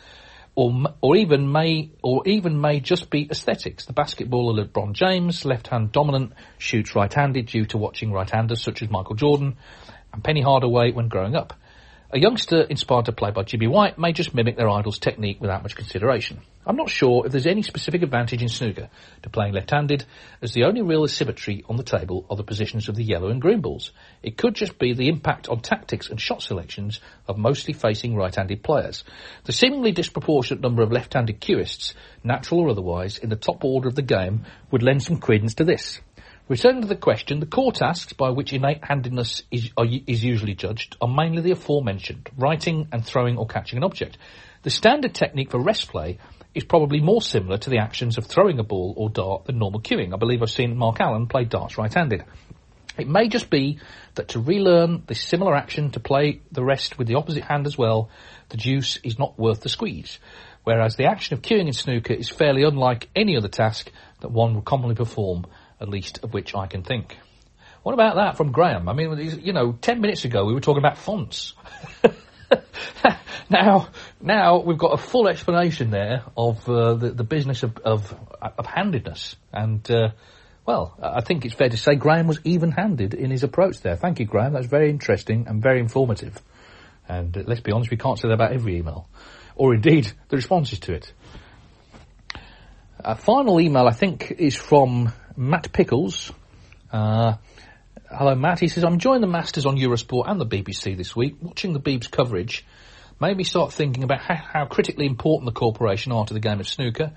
or 0.54 0.94
or 1.00 1.16
even 1.16 1.50
may 1.50 1.90
or 2.02 2.26
even 2.26 2.60
may 2.60 2.80
just 2.80 3.10
be 3.10 3.28
aesthetics. 3.30 3.86
The 3.86 3.92
basketballer 3.92 4.66
LeBron 4.66 4.92
James, 4.92 5.44
left-hand 5.44 5.92
dominant, 5.92 6.32
shoots 6.58 6.94
right-handed 6.94 7.46
due 7.46 7.66
to 7.66 7.78
watching 7.78 8.12
right-handers 8.12 8.62
such 8.62 8.82
as 8.82 8.90
Michael 8.90 9.14
Jordan 9.14 9.56
and 10.12 10.24
Penny 10.24 10.42
Hardaway 10.42 10.92
when 10.92 11.08
growing 11.08 11.36
up. 11.36 11.54
A 12.12 12.18
youngster 12.18 12.62
inspired 12.62 13.04
to 13.04 13.12
play 13.12 13.30
by 13.30 13.44
Jimmy 13.44 13.68
White 13.68 13.96
may 13.96 14.12
just 14.12 14.34
mimic 14.34 14.56
their 14.56 14.68
idol's 14.68 14.98
technique 14.98 15.40
without 15.40 15.62
much 15.62 15.76
consideration. 15.76 16.40
I'm 16.66 16.74
not 16.74 16.90
sure 16.90 17.24
if 17.24 17.30
there's 17.30 17.46
any 17.46 17.62
specific 17.62 18.02
advantage 18.02 18.42
in 18.42 18.48
snooker 18.48 18.90
to 19.22 19.30
playing 19.30 19.54
left-handed, 19.54 20.04
as 20.42 20.52
the 20.52 20.64
only 20.64 20.82
real 20.82 21.04
asymmetry 21.04 21.64
on 21.68 21.76
the 21.76 21.84
table 21.84 22.26
are 22.28 22.36
the 22.36 22.42
positions 22.42 22.88
of 22.88 22.96
the 22.96 23.04
yellow 23.04 23.28
and 23.28 23.40
green 23.40 23.60
balls. 23.60 23.92
It 24.24 24.36
could 24.36 24.56
just 24.56 24.76
be 24.76 24.92
the 24.92 25.08
impact 25.08 25.48
on 25.48 25.60
tactics 25.60 26.10
and 26.10 26.20
shot 26.20 26.42
selections 26.42 27.00
of 27.28 27.38
mostly 27.38 27.74
facing 27.74 28.16
right-handed 28.16 28.64
players. 28.64 29.04
The 29.44 29.52
seemingly 29.52 29.92
disproportionate 29.92 30.62
number 30.62 30.82
of 30.82 30.90
left-handed 30.90 31.40
cueists, 31.40 31.94
natural 32.24 32.62
or 32.62 32.70
otherwise, 32.70 33.18
in 33.18 33.30
the 33.30 33.36
top 33.36 33.64
order 33.64 33.86
of 33.86 33.94
the 33.94 34.02
game 34.02 34.46
would 34.72 34.82
lend 34.82 35.04
some 35.04 35.18
credence 35.18 35.54
to 35.54 35.64
this. 35.64 36.00
Returning 36.50 36.82
to 36.82 36.88
the 36.88 36.96
question, 36.96 37.38
the 37.38 37.46
core 37.46 37.70
tasks 37.70 38.12
by 38.12 38.30
which 38.30 38.52
innate 38.52 38.82
handedness 38.82 39.44
is, 39.52 39.70
are, 39.76 39.86
is 39.86 40.24
usually 40.24 40.54
judged 40.54 40.96
are 41.00 41.06
mainly 41.06 41.42
the 41.42 41.52
aforementioned, 41.52 42.28
writing 42.36 42.88
and 42.90 43.06
throwing 43.06 43.38
or 43.38 43.46
catching 43.46 43.76
an 43.76 43.84
object. 43.84 44.18
The 44.64 44.70
standard 44.70 45.14
technique 45.14 45.52
for 45.52 45.60
rest 45.60 45.90
play 45.90 46.18
is 46.52 46.64
probably 46.64 46.98
more 46.98 47.22
similar 47.22 47.56
to 47.58 47.70
the 47.70 47.78
actions 47.78 48.18
of 48.18 48.26
throwing 48.26 48.58
a 48.58 48.64
ball 48.64 48.94
or 48.96 49.08
dart 49.08 49.44
than 49.44 49.60
normal 49.60 49.80
cueing. 49.80 50.12
I 50.12 50.16
believe 50.16 50.42
I've 50.42 50.50
seen 50.50 50.76
Mark 50.76 51.00
Allen 51.00 51.28
play 51.28 51.44
darts 51.44 51.78
right-handed. 51.78 52.24
It 52.98 53.06
may 53.06 53.28
just 53.28 53.48
be 53.48 53.78
that 54.16 54.30
to 54.30 54.40
relearn 54.40 55.04
this 55.06 55.22
similar 55.22 55.54
action 55.54 55.92
to 55.92 56.00
play 56.00 56.40
the 56.50 56.64
rest 56.64 56.98
with 56.98 57.06
the 57.06 57.14
opposite 57.14 57.44
hand 57.44 57.68
as 57.68 57.78
well, 57.78 58.10
the 58.48 58.56
juice 58.56 58.98
is 59.04 59.20
not 59.20 59.38
worth 59.38 59.60
the 59.60 59.68
squeeze. 59.68 60.18
Whereas 60.64 60.96
the 60.96 61.06
action 61.06 61.34
of 61.34 61.42
cueing 61.42 61.68
in 61.68 61.72
snooker 61.72 62.12
is 62.12 62.28
fairly 62.28 62.64
unlike 62.64 63.08
any 63.14 63.36
other 63.36 63.46
task 63.46 63.92
that 64.18 64.32
one 64.32 64.56
would 64.56 64.64
commonly 64.64 64.96
perform 64.96 65.46
at 65.80 65.88
least 65.88 66.20
of 66.22 66.32
which 66.32 66.54
I 66.54 66.66
can 66.66 66.82
think. 66.82 67.16
What 67.82 67.92
about 67.92 68.16
that 68.16 68.36
from 68.36 68.52
Graham? 68.52 68.88
I 68.88 68.92
mean, 68.92 69.40
you 69.42 69.52
know, 69.52 69.72
ten 69.72 70.00
minutes 70.00 70.24
ago 70.24 70.44
we 70.44 70.52
were 70.52 70.60
talking 70.60 70.82
about 70.82 70.98
fonts. 70.98 71.54
now, 73.50 73.88
now 74.20 74.60
we've 74.60 74.78
got 74.78 74.92
a 74.92 74.98
full 74.98 75.28
explanation 75.28 75.90
there 75.90 76.24
of 76.36 76.68
uh, 76.68 76.94
the, 76.94 77.10
the 77.10 77.24
business 77.24 77.62
of, 77.62 77.78
of, 77.78 78.14
of 78.58 78.66
handedness, 78.66 79.36
and 79.52 79.88
uh, 79.90 80.10
well, 80.66 80.96
I 81.02 81.22
think 81.22 81.44
it's 81.44 81.54
fair 81.54 81.68
to 81.68 81.76
say 81.76 81.94
Graham 81.94 82.26
was 82.26 82.38
even-handed 82.44 83.14
in 83.14 83.30
his 83.30 83.42
approach 83.42 83.80
there. 83.80 83.96
Thank 83.96 84.20
you, 84.20 84.26
Graham. 84.26 84.52
That's 84.52 84.66
very 84.66 84.90
interesting 84.90 85.46
and 85.48 85.62
very 85.62 85.80
informative. 85.80 86.40
And 87.08 87.36
uh, 87.36 87.42
let's 87.46 87.60
be 87.60 87.72
honest, 87.72 87.90
we 87.90 87.96
can't 87.96 88.18
say 88.18 88.28
that 88.28 88.34
about 88.34 88.52
every 88.52 88.76
email, 88.76 89.08
or 89.56 89.74
indeed 89.74 90.12
the 90.28 90.36
responses 90.36 90.78
to 90.80 90.92
it. 90.94 91.12
A 93.02 93.16
final 93.16 93.60
email, 93.60 93.86
I 93.86 93.92
think, 93.92 94.30
is 94.32 94.54
from 94.54 95.12
Matt 95.40 95.72
Pickles. 95.72 96.32
Uh, 96.92 97.36
hello, 98.10 98.34
Matt. 98.34 98.60
He 98.60 98.68
says, 98.68 98.84
I'm 98.84 98.92
enjoying 98.92 99.22
the 99.22 99.26
Masters 99.26 99.64
on 99.64 99.78
Eurosport 99.78 100.24
and 100.30 100.38
the 100.38 100.44
BBC 100.44 100.98
this 100.98 101.16
week. 101.16 101.36
Watching 101.40 101.72
the 101.72 101.80
Beebs 101.80 102.10
coverage 102.10 102.66
made 103.18 103.38
me 103.38 103.44
start 103.44 103.72
thinking 103.72 104.04
about 104.04 104.20
how, 104.20 104.34
how, 104.34 104.66
critically 104.66 105.06
important 105.06 105.46
the 105.46 105.58
corporation 105.58 106.12
are 106.12 106.26
to 106.26 106.34
the 106.34 106.40
game 106.40 106.60
of 106.60 106.68
snooker 106.68 107.12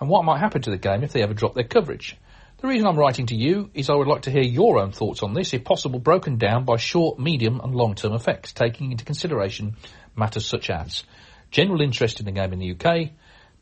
and 0.00 0.10
what 0.10 0.24
might 0.24 0.40
happen 0.40 0.60
to 0.62 0.70
the 0.70 0.76
game 0.76 1.04
if 1.04 1.12
they 1.12 1.22
ever 1.22 1.34
drop 1.34 1.54
their 1.54 1.62
coverage. 1.62 2.16
The 2.56 2.66
reason 2.66 2.84
I'm 2.88 2.98
writing 2.98 3.26
to 3.26 3.36
you 3.36 3.70
is 3.74 3.88
I 3.88 3.94
would 3.94 4.08
like 4.08 4.22
to 4.22 4.32
hear 4.32 4.42
your 4.42 4.80
own 4.80 4.90
thoughts 4.90 5.22
on 5.22 5.32
this, 5.32 5.54
if 5.54 5.62
possible 5.62 6.00
broken 6.00 6.36
down 6.36 6.64
by 6.64 6.78
short, 6.78 7.20
medium 7.20 7.60
and 7.60 7.76
long-term 7.76 8.12
effects, 8.12 8.52
taking 8.52 8.90
into 8.90 9.04
consideration 9.04 9.76
matters 10.16 10.46
such 10.46 10.68
as 10.68 11.04
general 11.52 11.80
interest 11.80 12.18
in 12.18 12.26
the 12.26 12.32
game 12.32 12.52
in 12.52 12.58
the 12.58 12.72
UK, 12.72 13.10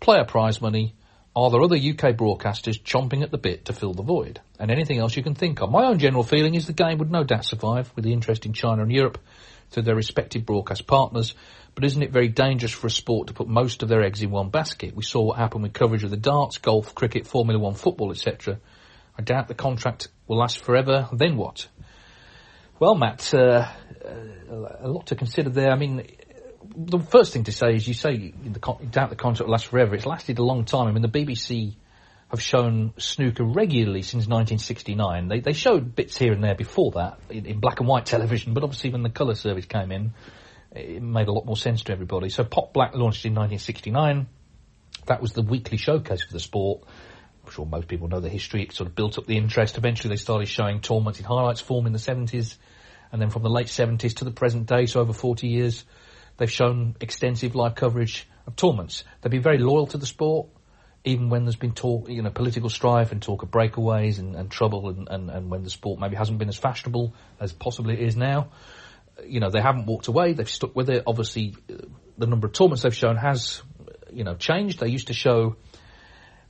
player 0.01 0.25
prize 0.25 0.63
money, 0.63 0.95
are 1.37 1.51
there 1.51 1.61
other 1.61 1.77
UK 1.77 2.17
broadcasters 2.17 2.83
chomping 2.83 3.23
at 3.23 3.31
the 3.31 3.37
bit 3.37 3.67
to 3.67 3.75
fill 3.75 3.93
the 3.93 4.03
void? 4.03 4.41
And 4.59 4.71
anything 4.71 4.99
else 4.99 5.15
you 5.15 5.23
can 5.23 5.35
think 5.35 5.61
of? 5.61 5.71
My 5.71 5.85
own 5.85 5.99
general 5.99 6.23
feeling 6.23 6.55
is 6.55 6.67
the 6.67 6.73
game 6.73 6.97
would 6.97 7.11
no 7.11 7.25
doubt 7.25 7.45
survive 7.45 7.93
with 7.95 8.07
the 8.07 8.15
interest 8.15 8.47
in 8.47 8.55
China 8.55 8.83
and 8.83 8.91
Europe 8.91 9.19
through 9.71 9.83
their 9.83 9.95
respective 9.95 10.47
broadcast 10.47 10.87
partners, 10.87 11.35
but 11.75 11.85
isn't 11.85 12.03
it 12.03 12.11
very 12.11 12.29
dangerous 12.29 12.73
for 12.73 12.87
a 12.87 12.91
sport 12.91 13.29
to 13.29 13.35
put 13.35 13.49
most 13.49 13.83
of 13.83 13.91
their 13.91 14.03
eggs 14.03 14.23
in 14.23 14.31
one 14.31 14.49
basket? 14.49 14.97
We 14.97 15.03
saw 15.03 15.21
what 15.21 15.37
happened 15.37 15.65
with 15.65 15.75
coverage 15.75 16.05
of 16.05 16.11
the 16.11 16.17
darts, 16.17 16.57
golf, 16.57 16.95
cricket, 16.95 17.27
Formula 17.27 17.61
One 17.61 17.75
football, 17.75 18.13
etc. 18.13 18.59
I 19.19 19.23
doubt 19.23 19.49
the 19.49 19.55
contract 19.55 20.09
will 20.27 20.39
last 20.39 20.65
forever. 20.65 21.07
Then 21.13 21.37
what? 21.37 21.69
Well, 22.79 22.95
Matt, 22.95 23.35
uh, 23.35 23.69
a 24.81 24.89
lot 24.89 25.09
to 25.09 25.17
consider 25.17 25.51
there. 25.51 25.71
I 25.71 25.77
mean, 25.77 26.07
the 26.77 26.99
first 26.99 27.33
thing 27.33 27.45
to 27.45 27.53
say 27.53 27.75
is 27.75 27.89
you 27.89 27.95
say 27.95 28.33
the 28.45 28.61
con- 28.61 28.89
doubt 28.91 29.11
the 29.11 29.17
contract 29.17 29.47
will 29.47 29.53
last 29.53 29.67
forever. 29.67 29.95
It's 29.95 30.07
lasted 30.07 30.39
a 30.39 30.43
long 30.45 30.65
time. 30.65 30.89
I 30.89 30.93
mean, 30.93 31.03
the 31.03 31.09
BBC 31.09 31.75
have 32.31 32.43
shown 32.43 32.93
snooker 32.99 33.45
regularly 33.45 34.03
since 34.03 34.27
1969. 34.27 35.29
They 35.29 35.41
they 35.41 35.53
showed 35.55 35.95
bits 35.95 36.19
here 36.19 36.33
and 36.33 36.45
there 36.45 36.55
before 36.55 36.93
that 36.93 37.19
in, 37.31 37.47
in 37.47 37.61
black 37.61 37.81
and 37.81 37.89
white 37.89 38.05
television, 38.15 38.53
but 38.53 38.63
obviously 38.63 38.91
when 38.91 39.03
the 39.03 39.11
colour 39.11 39.35
service 39.35 39.65
came 39.65 39.91
in, 39.91 40.13
it 40.73 41.03
made 41.03 41.29
a 41.29 41.33
lot 41.33 41.47
more 41.47 41.57
sense 41.57 41.83
to 41.85 41.93
everybody. 41.93 42.29
So 42.29 42.45
Pot 42.45 42.75
Black 42.75 42.95
launched 42.95 43.25
in 43.25 43.33
1969. 43.33 44.27
That 45.07 45.23
was 45.23 45.33
the 45.33 45.43
weekly 45.43 45.79
showcase 45.79 46.23
for 46.23 46.33
the 46.33 46.41
sport. 46.41 46.83
I'm 47.45 47.53
sure 47.53 47.65
most 47.65 47.89
people 47.89 48.09
know 48.09 48.21
the 48.21 48.29
history. 48.29 48.65
It 48.65 48.73
sort 48.73 48.89
of 48.89 48.97
built 48.97 49.19
up 49.19 49.27
the 49.27 49.37
interest. 49.37 49.79
Eventually, 49.79 50.11
they 50.11 50.21
started 50.21 50.49
showing 50.49 50.81
tournaments 50.81 51.21
in 51.21 51.25
highlights 51.25 51.61
form 51.61 51.87
in 51.87 51.93
the 51.93 51.99
70s, 51.99 52.57
and 53.13 53.23
then 53.23 53.31
from 53.31 53.45
the 53.45 53.49
late 53.49 53.69
70s 53.69 54.17
to 54.17 54.25
the 54.25 54.33
present 54.33 54.67
day, 54.67 54.87
so 54.87 55.01
over 55.01 55.13
40 55.13 55.47
years 55.47 55.85
They've 56.37 56.51
shown 56.51 56.97
extensive 57.01 57.55
live 57.55 57.75
coverage 57.75 58.29
of 58.47 58.57
tournaments. 58.57 59.05
They've 59.21 59.31
been 59.31 59.43
very 59.43 59.59
loyal 59.59 59.87
to 59.89 59.99
the 59.99 60.07
sport, 60.07 60.49
even 61.05 61.31
when 61.31 61.45
there's 61.45 61.57
been 61.57 61.73
talk, 61.73 62.09
you 62.09 62.23
know, 62.23 62.31
political 62.31 62.69
strife 62.69 63.13
and 63.13 63.23
talk 63.23 63.43
of 63.43 63.51
breakaways 63.51 64.19
and, 64.19 64.35
and 64.35 64.51
trouble, 64.51 64.89
and, 64.89 65.09
and, 65.09 65.31
and 65.31 65.51
when 65.51 65.63
the 65.63 65.71
sport 65.71 66.01
maybe 66.01 66.17
hasn't 66.17 66.39
been 66.39 66.49
as 66.49 66.57
fashionable 66.57 67.15
as 67.41 67.53
possibly 67.53 67.95
it 67.95 68.01
is 68.01 68.17
now. 68.17 68.51
You 69.25 69.41
know, 69.41 69.51
they 69.51 69.63
haven't 69.63 69.87
walked 69.87 70.09
away. 70.09 70.35
They've 70.35 70.51
stuck 70.51 70.77
with 70.77 70.91
it. 70.91 71.05
Obviously, 71.07 71.55
the 72.19 72.27
number 72.27 72.49
of 72.49 72.53
tournaments 72.53 72.83
they've 72.83 72.95
shown 72.95 73.17
has, 73.17 73.63
you 74.13 74.25
know, 74.25 74.35
changed. 74.35 74.81
They 74.81 74.89
used 74.89 75.07
to 75.07 75.15
show, 75.15 75.57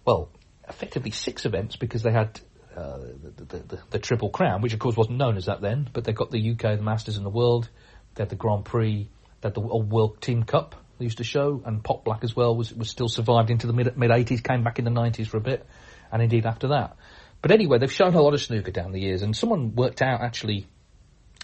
well, 0.05 0.31
effectively 0.69 1.13
six 1.13 1.45
events 1.45 1.77
because 1.77 2.03
they 2.03 2.13
had 2.13 2.41
uh, 2.77 2.99
the, 2.99 3.45
the, 3.45 3.59
the, 3.59 3.79
the, 3.91 3.99
Triple 3.99 4.31
Crown, 4.31 4.61
which 4.61 4.75
of 4.75 4.79
course 4.79 4.97
wasn't 4.97 5.19
known 5.19 5.37
as 5.37 5.47
that 5.47 5.61
then, 5.61 5.89
but 5.93 6.05
they've 6.05 6.15
got 6.15 6.31
the 6.31 6.51
UK, 6.51 6.77
the 6.77 6.83
Masters, 6.83 7.17
and 7.17 7.25
the 7.25 7.31
World. 7.31 7.69
They 8.15 8.23
had 8.23 8.29
the 8.29 8.37
Grand 8.37 8.65
Prix, 8.65 9.09
they 9.47 9.61
had 9.61 9.67
the 9.67 9.71
old 9.71 9.91
World 9.91 10.21
Team 10.21 10.43
Cup 10.43 10.75
they 10.99 11.05
used 11.05 11.19
to 11.19 11.25
show, 11.25 11.63
and 11.65 11.85
Pot 11.85 12.05
Black 12.05 12.25
as 12.25 12.35
well 12.35 12.57
was 12.57 12.73
was 12.73 12.91
still 12.91 13.09
survived 13.09 13.51
into 13.51 13.67
the 13.67 13.73
mid 13.73 13.97
mid 13.97 14.11
eighties, 14.11 14.41
came 14.41 14.65
back 14.65 14.79
in 14.79 14.85
the 14.85 14.91
nineties 14.91 15.29
for 15.29 15.37
a 15.37 15.41
bit, 15.41 15.67
and 16.11 16.23
indeed 16.23 16.47
after 16.47 16.69
that. 16.69 16.97
But 17.43 17.51
anyway, 17.51 17.79
they've 17.79 17.93
shown 17.93 18.15
a 18.15 18.23
lot 18.23 18.35
of 18.35 18.41
snooker 18.41 18.71
down 18.71 18.93
the 18.93 19.01
years, 19.01 19.23
and 19.23 19.37
someone 19.37 19.75
worked 19.75 20.03
out 20.03 20.21
actually 20.21 20.67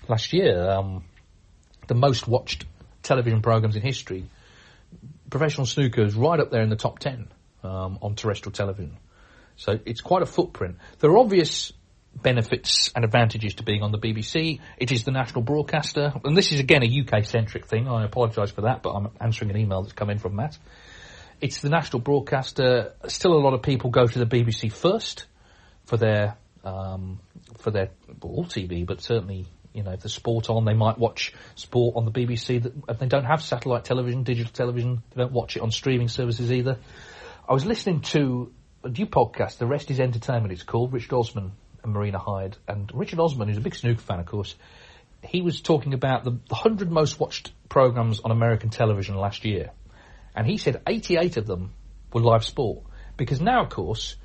last 0.09 0.33
year 0.33 0.69
um, 0.71 1.05
the 1.87 1.95
most 1.95 2.27
watched 2.27 2.65
television 3.03 3.43
programs 3.43 3.77
in 3.77 3.83
history. 3.83 4.25
Professional 5.31 5.67
snooker 5.67 6.03
is 6.03 6.15
right 6.15 6.41
up 6.41 6.51
there 6.51 6.63
in 6.63 6.71
the 6.71 6.77
top 6.77 6.99
ten 6.99 7.29
um, 7.63 7.99
on 8.03 8.15
terrestrial 8.15 8.53
television. 8.53 8.97
So 9.57 9.79
it's 9.85 10.01
quite 10.01 10.23
a 10.23 10.27
footprint. 10.27 10.77
There 10.99 11.11
are 11.11 11.19
obvious 11.19 11.73
benefits 12.15 12.91
and 12.95 13.05
advantages 13.05 13.55
to 13.55 13.63
being 13.63 13.83
on 13.83 13.93
the 13.93 13.99
BBC. 13.99 14.61
It 14.79 14.93
is 14.93 15.05
the 15.05 15.11
national 15.11 15.43
broadcaster, 15.43 16.13
and 16.25 16.37
this 16.37 16.53
is 16.53 16.61
again 16.61 16.83
a 16.83 16.87
UK 16.87 17.25
centric 17.25 17.67
thing. 17.67 17.89
I 17.89 18.05
apologise 18.05 18.51
for 18.51 18.63
that, 18.63 18.83
but 18.83 18.91
I'm 18.91 19.09
answering 19.21 19.51
an 19.51 19.57
email 19.57 19.83
that's 19.83 19.95
come 19.95 20.11
in 20.11 20.19
from 20.19 20.37
Matt. 20.37 20.59
It's 21.41 21.61
the 21.61 21.71
national 21.71 22.01
broadcaster. 22.01 22.95
Still, 23.09 23.33
a 23.33 23.41
lot 23.41 23.55
of 23.55 23.63
people 23.63 23.91
go 23.91 24.07
to 24.07 24.19
the 24.19 24.27
BBC 24.27 24.73
first 24.73 25.27
for 25.85 25.97
their 25.97 26.37
um, 26.65 27.19
for 27.59 27.71
their 27.71 27.91
all 28.21 28.45
TV, 28.45 28.87
but 28.87 29.01
certainly 29.01 29.47
You 29.75 29.83
know, 29.83 29.93
if 29.93 30.01
there's 30.01 30.15
sport 30.15 30.51
on, 30.51 30.65
they 30.65 30.75
might 30.75 30.99
watch 30.99 31.33
sport 31.55 31.97
on 31.97 32.05
the 32.05 32.13
BBC. 32.13 32.63
That 32.63 32.73
if 32.89 32.99
they 32.99 33.07
don't 33.07 33.25
have 33.25 33.43
satellite 33.43 33.85
television, 33.85 34.23
digital 34.23 34.53
television, 34.53 35.03
they 35.15 35.23
don't 35.23 35.33
watch 35.33 35.57
it 35.57 35.63
on 35.63 35.71
streaming 35.71 36.09
services 36.09 36.53
either. 36.53 36.79
I 37.49 37.55
was 37.55 37.65
listening 37.65 38.03
to 38.03 38.53
a 38.85 38.89
new 38.89 39.07
podcast, 39.07 39.59
The 39.59 39.67
Rest 39.67 39.91
is 39.91 39.99
Entertainment. 39.99 40.53
It's 40.53 40.63
called 40.63 40.93
Rich 40.93 41.09
and 41.11 41.53
Marina 41.85 42.19
Hyde, 42.19 42.57
and 42.69 42.91
Richard 42.95 43.19
Osman, 43.21 43.49
who's 43.49 43.59
a 43.59 43.63
big 43.63 43.75
snooker 43.75 44.01
fan, 44.01 44.21
of 44.21 44.27
course. 44.27 44.55
He 45.25 45.41
was 45.41 45.61
talking 45.61 45.95
about 45.95 46.25
the, 46.25 46.39
the 46.49 46.55
hundred 46.55 46.91
most 46.91 47.21
watched 47.21 47.53
programs 47.69 48.21
on 48.21 48.31
American 48.31 48.71
television 48.71 49.17
last 49.17 49.45
year, 49.45 49.71
and 50.35 50.47
he 50.47 50.59
said 50.59 50.83
88 50.87 51.37
of 51.37 51.47
them 51.47 51.73
were 52.13 52.21
live 52.21 52.45
sport 52.45 52.85
because 53.17 53.41
now, 53.41 53.63
of 53.63 53.71
course, 53.71 54.17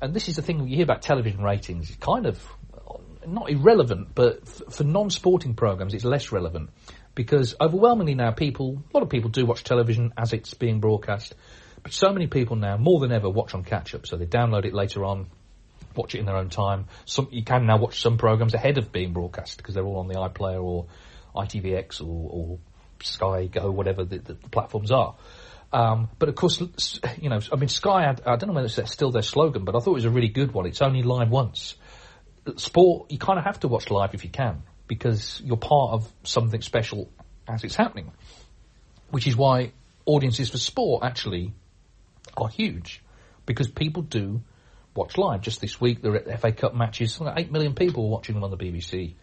and 0.00 0.14
this 0.14 0.28
is 0.28 0.36
the 0.36 0.42
thing 0.42 0.66
you 0.68 0.76
hear 0.76 0.84
about 0.84 1.02
television 1.02 1.42
ratings. 1.42 1.90
It's 1.90 1.98
kind 1.98 2.26
of 2.26 2.42
uh, 2.74 2.98
not 3.26 3.50
irrelevant, 3.50 4.14
but 4.14 4.40
f- 4.42 4.74
for 4.74 4.84
non-sporting 4.84 5.54
programs, 5.54 5.94
it's 5.94 6.04
less 6.04 6.32
relevant 6.32 6.70
because 7.14 7.56
overwhelmingly 7.60 8.14
now, 8.14 8.30
people, 8.30 8.82
a 8.92 8.96
lot 8.96 9.02
of 9.02 9.08
people 9.08 9.30
do 9.30 9.44
watch 9.44 9.64
television 9.64 10.14
as 10.16 10.32
it's 10.32 10.54
being 10.54 10.78
broadcast, 10.78 11.34
but 11.82 11.92
so 11.92 12.12
many 12.12 12.28
people 12.28 12.56
now, 12.56 12.76
more 12.76 13.00
than 13.00 13.10
ever, 13.10 13.28
watch 13.28 13.54
on 13.54 13.64
catch-up. 13.64 14.06
So 14.06 14.16
they 14.16 14.26
download 14.26 14.64
it 14.64 14.72
later 14.72 15.04
on, 15.04 15.26
watch 15.94 16.14
it 16.14 16.18
in 16.18 16.26
their 16.26 16.36
own 16.36 16.48
time. 16.48 16.86
Some 17.04 17.28
you 17.30 17.44
can 17.44 17.66
now 17.66 17.78
watch 17.78 18.00
some 18.00 18.18
programs 18.18 18.54
ahead 18.54 18.78
of 18.78 18.92
being 18.92 19.12
broadcast 19.12 19.56
because 19.58 19.74
they're 19.74 19.84
all 19.84 19.98
on 19.98 20.08
the 20.08 20.14
iPlayer 20.14 20.62
or 20.62 20.86
ITVX 21.34 22.00
or, 22.00 22.30
or 22.30 22.58
Sky 23.02 23.46
Go, 23.46 23.70
whatever 23.70 24.04
the, 24.04 24.18
the, 24.18 24.34
the 24.34 24.48
platforms 24.48 24.90
are. 24.90 25.16
Um, 25.72 26.08
but 26.18 26.28
of 26.28 26.34
course, 26.34 26.60
you 27.20 27.28
know, 27.28 27.40
I 27.52 27.56
mean, 27.56 27.68
Sky, 27.68 28.02
had, 28.02 28.22
I 28.24 28.36
don't 28.36 28.48
know 28.48 28.54
whether 28.54 28.66
it's 28.66 28.92
still 28.92 29.10
their 29.10 29.22
slogan, 29.22 29.64
but 29.64 29.76
I 29.76 29.80
thought 29.80 29.92
it 29.92 29.94
was 29.94 30.04
a 30.06 30.10
really 30.10 30.28
good 30.28 30.52
one. 30.52 30.66
It's 30.66 30.82
only 30.82 31.02
live 31.02 31.30
once. 31.30 31.74
Sport, 32.56 33.10
you 33.10 33.18
kind 33.18 33.38
of 33.38 33.44
have 33.44 33.60
to 33.60 33.68
watch 33.68 33.90
live 33.90 34.14
if 34.14 34.24
you 34.24 34.30
can, 34.30 34.62
because 34.86 35.42
you're 35.44 35.58
part 35.58 35.92
of 35.92 36.10
something 36.22 36.62
special 36.62 37.10
as 37.46 37.64
it's 37.64 37.74
happening. 37.74 38.12
Which 39.10 39.26
is 39.26 39.36
why 39.36 39.72
audiences 40.06 40.48
for 40.48 40.58
sport 40.58 41.04
actually 41.04 41.52
are 42.36 42.48
huge, 42.48 43.02
because 43.44 43.68
people 43.68 44.02
do 44.02 44.42
watch 44.98 45.16
live. 45.16 45.40
Just 45.40 45.60
this 45.60 45.80
week, 45.80 46.02
the 46.02 46.36
FA 46.38 46.52
Cup 46.52 46.74
matches, 46.74 47.18
8 47.20 47.50
million 47.50 47.74
people 47.74 48.04
were 48.04 48.10
watching 48.10 48.34
them 48.34 48.44
on 48.44 48.50
the 48.50 48.56
BBC. 48.56 49.14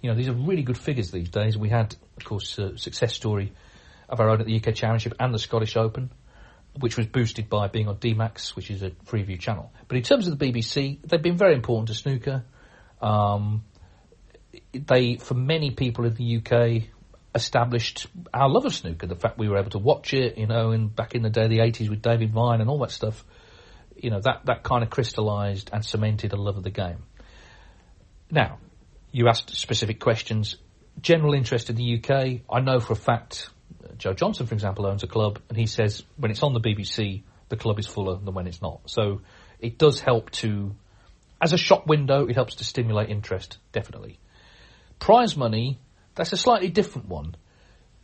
You 0.00 0.10
know, 0.10 0.16
these 0.16 0.28
are 0.28 0.32
really 0.32 0.62
good 0.62 0.78
figures 0.78 1.10
these 1.10 1.28
days. 1.28 1.58
We 1.58 1.68
had, 1.68 1.94
of 2.16 2.24
course, 2.24 2.58
a 2.58 2.78
success 2.78 3.14
story 3.14 3.52
of 4.08 4.20
our 4.20 4.30
own 4.30 4.40
at 4.40 4.46
the 4.46 4.56
UK 4.56 4.74
Championship 4.74 5.14
and 5.18 5.34
the 5.34 5.38
Scottish 5.38 5.76
Open, 5.76 6.10
which 6.78 6.96
was 6.96 7.06
boosted 7.06 7.48
by 7.48 7.68
being 7.68 7.88
on 7.88 7.96
DMAX, 7.96 8.54
which 8.54 8.70
is 8.70 8.82
a 8.82 8.90
Freeview 8.90 9.38
channel. 9.40 9.72
But 9.88 9.96
in 9.96 10.02
terms 10.02 10.28
of 10.28 10.38
the 10.38 10.52
BBC, 10.52 11.00
they've 11.02 11.22
been 11.22 11.36
very 11.36 11.54
important 11.54 11.88
to 11.88 11.94
snooker. 11.94 12.44
Um, 13.02 13.64
they, 14.72 15.16
for 15.16 15.34
many 15.34 15.72
people 15.72 16.04
in 16.04 16.14
the 16.14 16.36
UK, 16.36 16.88
established 17.34 18.06
our 18.32 18.48
love 18.48 18.64
of 18.64 18.74
snooker. 18.74 19.06
The 19.06 19.16
fact 19.16 19.38
we 19.38 19.48
were 19.48 19.58
able 19.58 19.70
to 19.70 19.78
watch 19.78 20.14
it, 20.14 20.38
you 20.38 20.46
know, 20.46 20.76
back 20.94 21.14
in 21.14 21.22
the 21.22 21.30
day, 21.30 21.48
the 21.48 21.58
80s 21.58 21.90
with 21.90 22.02
David 22.02 22.32
Vine 22.32 22.60
and 22.60 22.70
all 22.70 22.78
that 22.78 22.90
stuff, 22.90 23.24
you 23.96 24.10
know, 24.10 24.20
that, 24.20 24.46
that 24.46 24.62
kind 24.62 24.82
of 24.82 24.90
crystallised 24.90 25.70
and 25.72 25.84
cemented 25.84 26.32
a 26.32 26.36
love 26.36 26.56
of 26.56 26.62
the 26.62 26.70
game. 26.70 27.04
Now, 28.30 28.58
you 29.12 29.28
asked 29.28 29.56
specific 29.56 30.00
questions. 30.00 30.56
General 31.00 31.34
interest 31.34 31.70
in 31.70 31.76
the 31.76 31.98
UK, 31.98 32.42
I 32.50 32.60
know 32.60 32.80
for 32.80 32.92
a 32.94 32.96
fact 32.96 33.50
uh, 33.84 33.94
Joe 33.96 34.12
Johnson, 34.12 34.46
for 34.46 34.54
example, 34.54 34.86
owns 34.86 35.02
a 35.02 35.06
club, 35.06 35.40
and 35.48 35.58
he 35.58 35.66
says 35.66 36.02
when 36.16 36.30
it's 36.30 36.42
on 36.42 36.52
the 36.52 36.60
BBC, 36.60 37.22
the 37.48 37.56
club 37.56 37.78
is 37.78 37.86
fuller 37.86 38.16
than 38.16 38.34
when 38.34 38.46
it's 38.46 38.60
not. 38.60 38.80
So 38.86 39.20
it 39.60 39.78
does 39.78 40.00
help 40.00 40.30
to, 40.32 40.74
as 41.40 41.52
a 41.52 41.58
shop 41.58 41.86
window, 41.86 42.26
it 42.26 42.34
helps 42.34 42.56
to 42.56 42.64
stimulate 42.64 43.10
interest, 43.10 43.58
definitely. 43.72 44.18
Prize 44.98 45.36
money, 45.36 45.78
that's 46.14 46.32
a 46.32 46.36
slightly 46.36 46.68
different 46.68 47.08
one. 47.08 47.36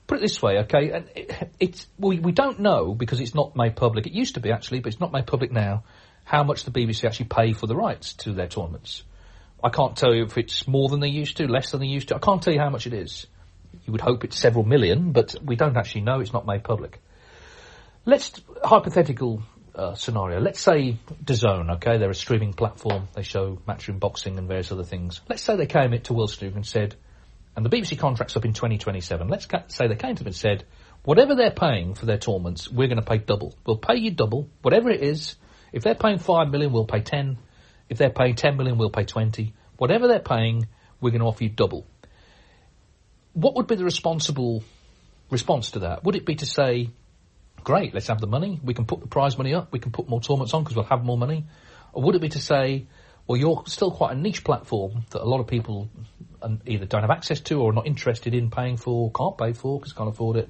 Put 0.06 0.18
it 0.18 0.20
this 0.20 0.42
way, 0.42 0.58
okay, 0.58 0.90
and 0.90 1.08
it, 1.14 1.50
it's 1.60 1.86
we, 1.98 2.18
we 2.18 2.32
don't 2.32 2.60
know 2.60 2.94
because 2.94 3.20
it's 3.20 3.34
not 3.34 3.56
made 3.56 3.76
public. 3.76 4.06
It 4.06 4.12
used 4.12 4.34
to 4.34 4.40
be 4.40 4.50
actually, 4.50 4.80
but 4.80 4.92
it's 4.92 5.00
not 5.00 5.12
made 5.12 5.26
public 5.26 5.52
now. 5.52 5.84
How 6.24 6.44
much 6.44 6.64
the 6.64 6.70
BBC 6.70 7.04
actually 7.04 7.26
pay 7.26 7.52
for 7.52 7.66
the 7.66 7.76
rights 7.76 8.12
to 8.14 8.32
their 8.32 8.48
tournaments? 8.48 9.02
I 9.62 9.70
can't 9.70 9.96
tell 9.96 10.14
you 10.14 10.24
if 10.24 10.36
it's 10.38 10.66
more 10.66 10.88
than 10.88 11.00
they 11.00 11.08
used 11.08 11.36
to, 11.36 11.46
less 11.46 11.70
than 11.70 11.80
they 11.80 11.86
used 11.86 12.08
to. 12.08 12.16
I 12.16 12.18
can't 12.18 12.42
tell 12.42 12.52
you 12.52 12.60
how 12.60 12.70
much 12.70 12.86
it 12.86 12.92
is 12.92 13.26
you 13.84 13.92
would 13.92 14.00
hope 14.00 14.24
it's 14.24 14.38
several 14.38 14.64
million, 14.64 15.12
but 15.12 15.34
we 15.42 15.56
don't 15.56 15.76
actually 15.76 16.02
know. 16.02 16.20
It's 16.20 16.32
not 16.32 16.46
made 16.46 16.64
public. 16.64 17.00
Let's 18.04 18.40
hypothetical 18.62 19.42
uh, 19.74 19.94
scenario. 19.94 20.40
Let's 20.40 20.60
say 20.60 20.98
DAZN, 21.24 21.74
okay, 21.76 21.98
they're 21.98 22.10
a 22.10 22.14
streaming 22.14 22.52
platform. 22.52 23.08
They 23.14 23.22
show 23.22 23.58
matchroom 23.66 23.98
boxing 23.98 24.38
and 24.38 24.48
various 24.48 24.72
other 24.72 24.84
things. 24.84 25.20
Let's 25.28 25.42
say 25.42 25.56
they 25.56 25.66
came 25.66 25.92
it 25.92 26.04
to 26.04 26.12
World 26.12 26.30
Snooker 26.30 26.56
and 26.56 26.66
said, 26.66 26.96
and 27.56 27.64
the 27.64 27.70
BBC 27.70 27.98
contract's 27.98 28.36
up 28.36 28.44
in 28.44 28.52
2027. 28.52 29.28
Let's 29.28 29.46
ca- 29.46 29.64
say 29.68 29.86
they 29.88 29.96
came 29.96 30.14
to 30.16 30.24
them 30.24 30.28
and 30.28 30.36
said, 30.36 30.64
whatever 31.04 31.34
they're 31.34 31.50
paying 31.50 31.94
for 31.94 32.06
their 32.06 32.18
tournaments, 32.18 32.70
we're 32.70 32.88
going 32.88 33.00
to 33.00 33.06
pay 33.06 33.18
double. 33.18 33.54
We'll 33.66 33.76
pay 33.78 33.96
you 33.96 34.10
double, 34.10 34.48
whatever 34.62 34.90
it 34.90 35.02
is. 35.02 35.36
If 35.72 35.82
they're 35.82 35.94
paying 35.94 36.18
five 36.18 36.48
million, 36.48 36.72
we'll 36.72 36.86
pay 36.86 37.00
ten. 37.00 37.38
If 37.88 37.98
they're 37.98 38.10
paying 38.10 38.36
ten 38.36 38.56
million, 38.56 38.78
we'll 38.78 38.90
pay 38.90 39.04
twenty. 39.04 39.54
Whatever 39.76 40.08
they're 40.08 40.20
paying, 40.20 40.66
we're 41.00 41.10
going 41.10 41.20
to 41.20 41.26
offer 41.26 41.44
you 41.44 41.50
double 41.50 41.86
what 43.34 43.54
would 43.54 43.66
be 43.66 43.76
the 43.76 43.84
responsible 43.84 44.62
response 45.30 45.72
to 45.72 45.80
that? 45.80 46.04
Would 46.04 46.16
it 46.16 46.26
be 46.26 46.34
to 46.36 46.46
say, 46.46 46.90
great, 47.64 47.94
let's 47.94 48.08
have 48.08 48.20
the 48.20 48.26
money, 48.26 48.60
we 48.62 48.74
can 48.74 48.84
put 48.84 49.00
the 49.00 49.06
prize 49.06 49.38
money 49.38 49.54
up, 49.54 49.72
we 49.72 49.78
can 49.78 49.92
put 49.92 50.08
more 50.08 50.20
tournaments 50.20 50.54
on 50.54 50.62
because 50.62 50.76
we'll 50.76 50.84
have 50.84 51.04
more 51.04 51.18
money? 51.18 51.46
Or 51.92 52.02
would 52.02 52.14
it 52.14 52.20
be 52.20 52.28
to 52.30 52.40
say, 52.40 52.86
well, 53.26 53.38
you're 53.38 53.62
still 53.66 53.90
quite 53.90 54.12
a 54.12 54.18
niche 54.18 54.44
platform 54.44 55.04
that 55.10 55.22
a 55.22 55.24
lot 55.24 55.40
of 55.40 55.46
people 55.46 55.88
either 56.66 56.86
don't 56.86 57.02
have 57.02 57.10
access 57.10 57.40
to 57.40 57.60
or 57.60 57.70
are 57.70 57.74
not 57.74 57.86
interested 57.86 58.34
in 58.34 58.50
paying 58.50 58.76
for, 58.76 59.10
can't 59.12 59.36
pay 59.36 59.52
for 59.52 59.78
because 59.78 59.92
can't 59.92 60.08
afford 60.08 60.36
it. 60.36 60.48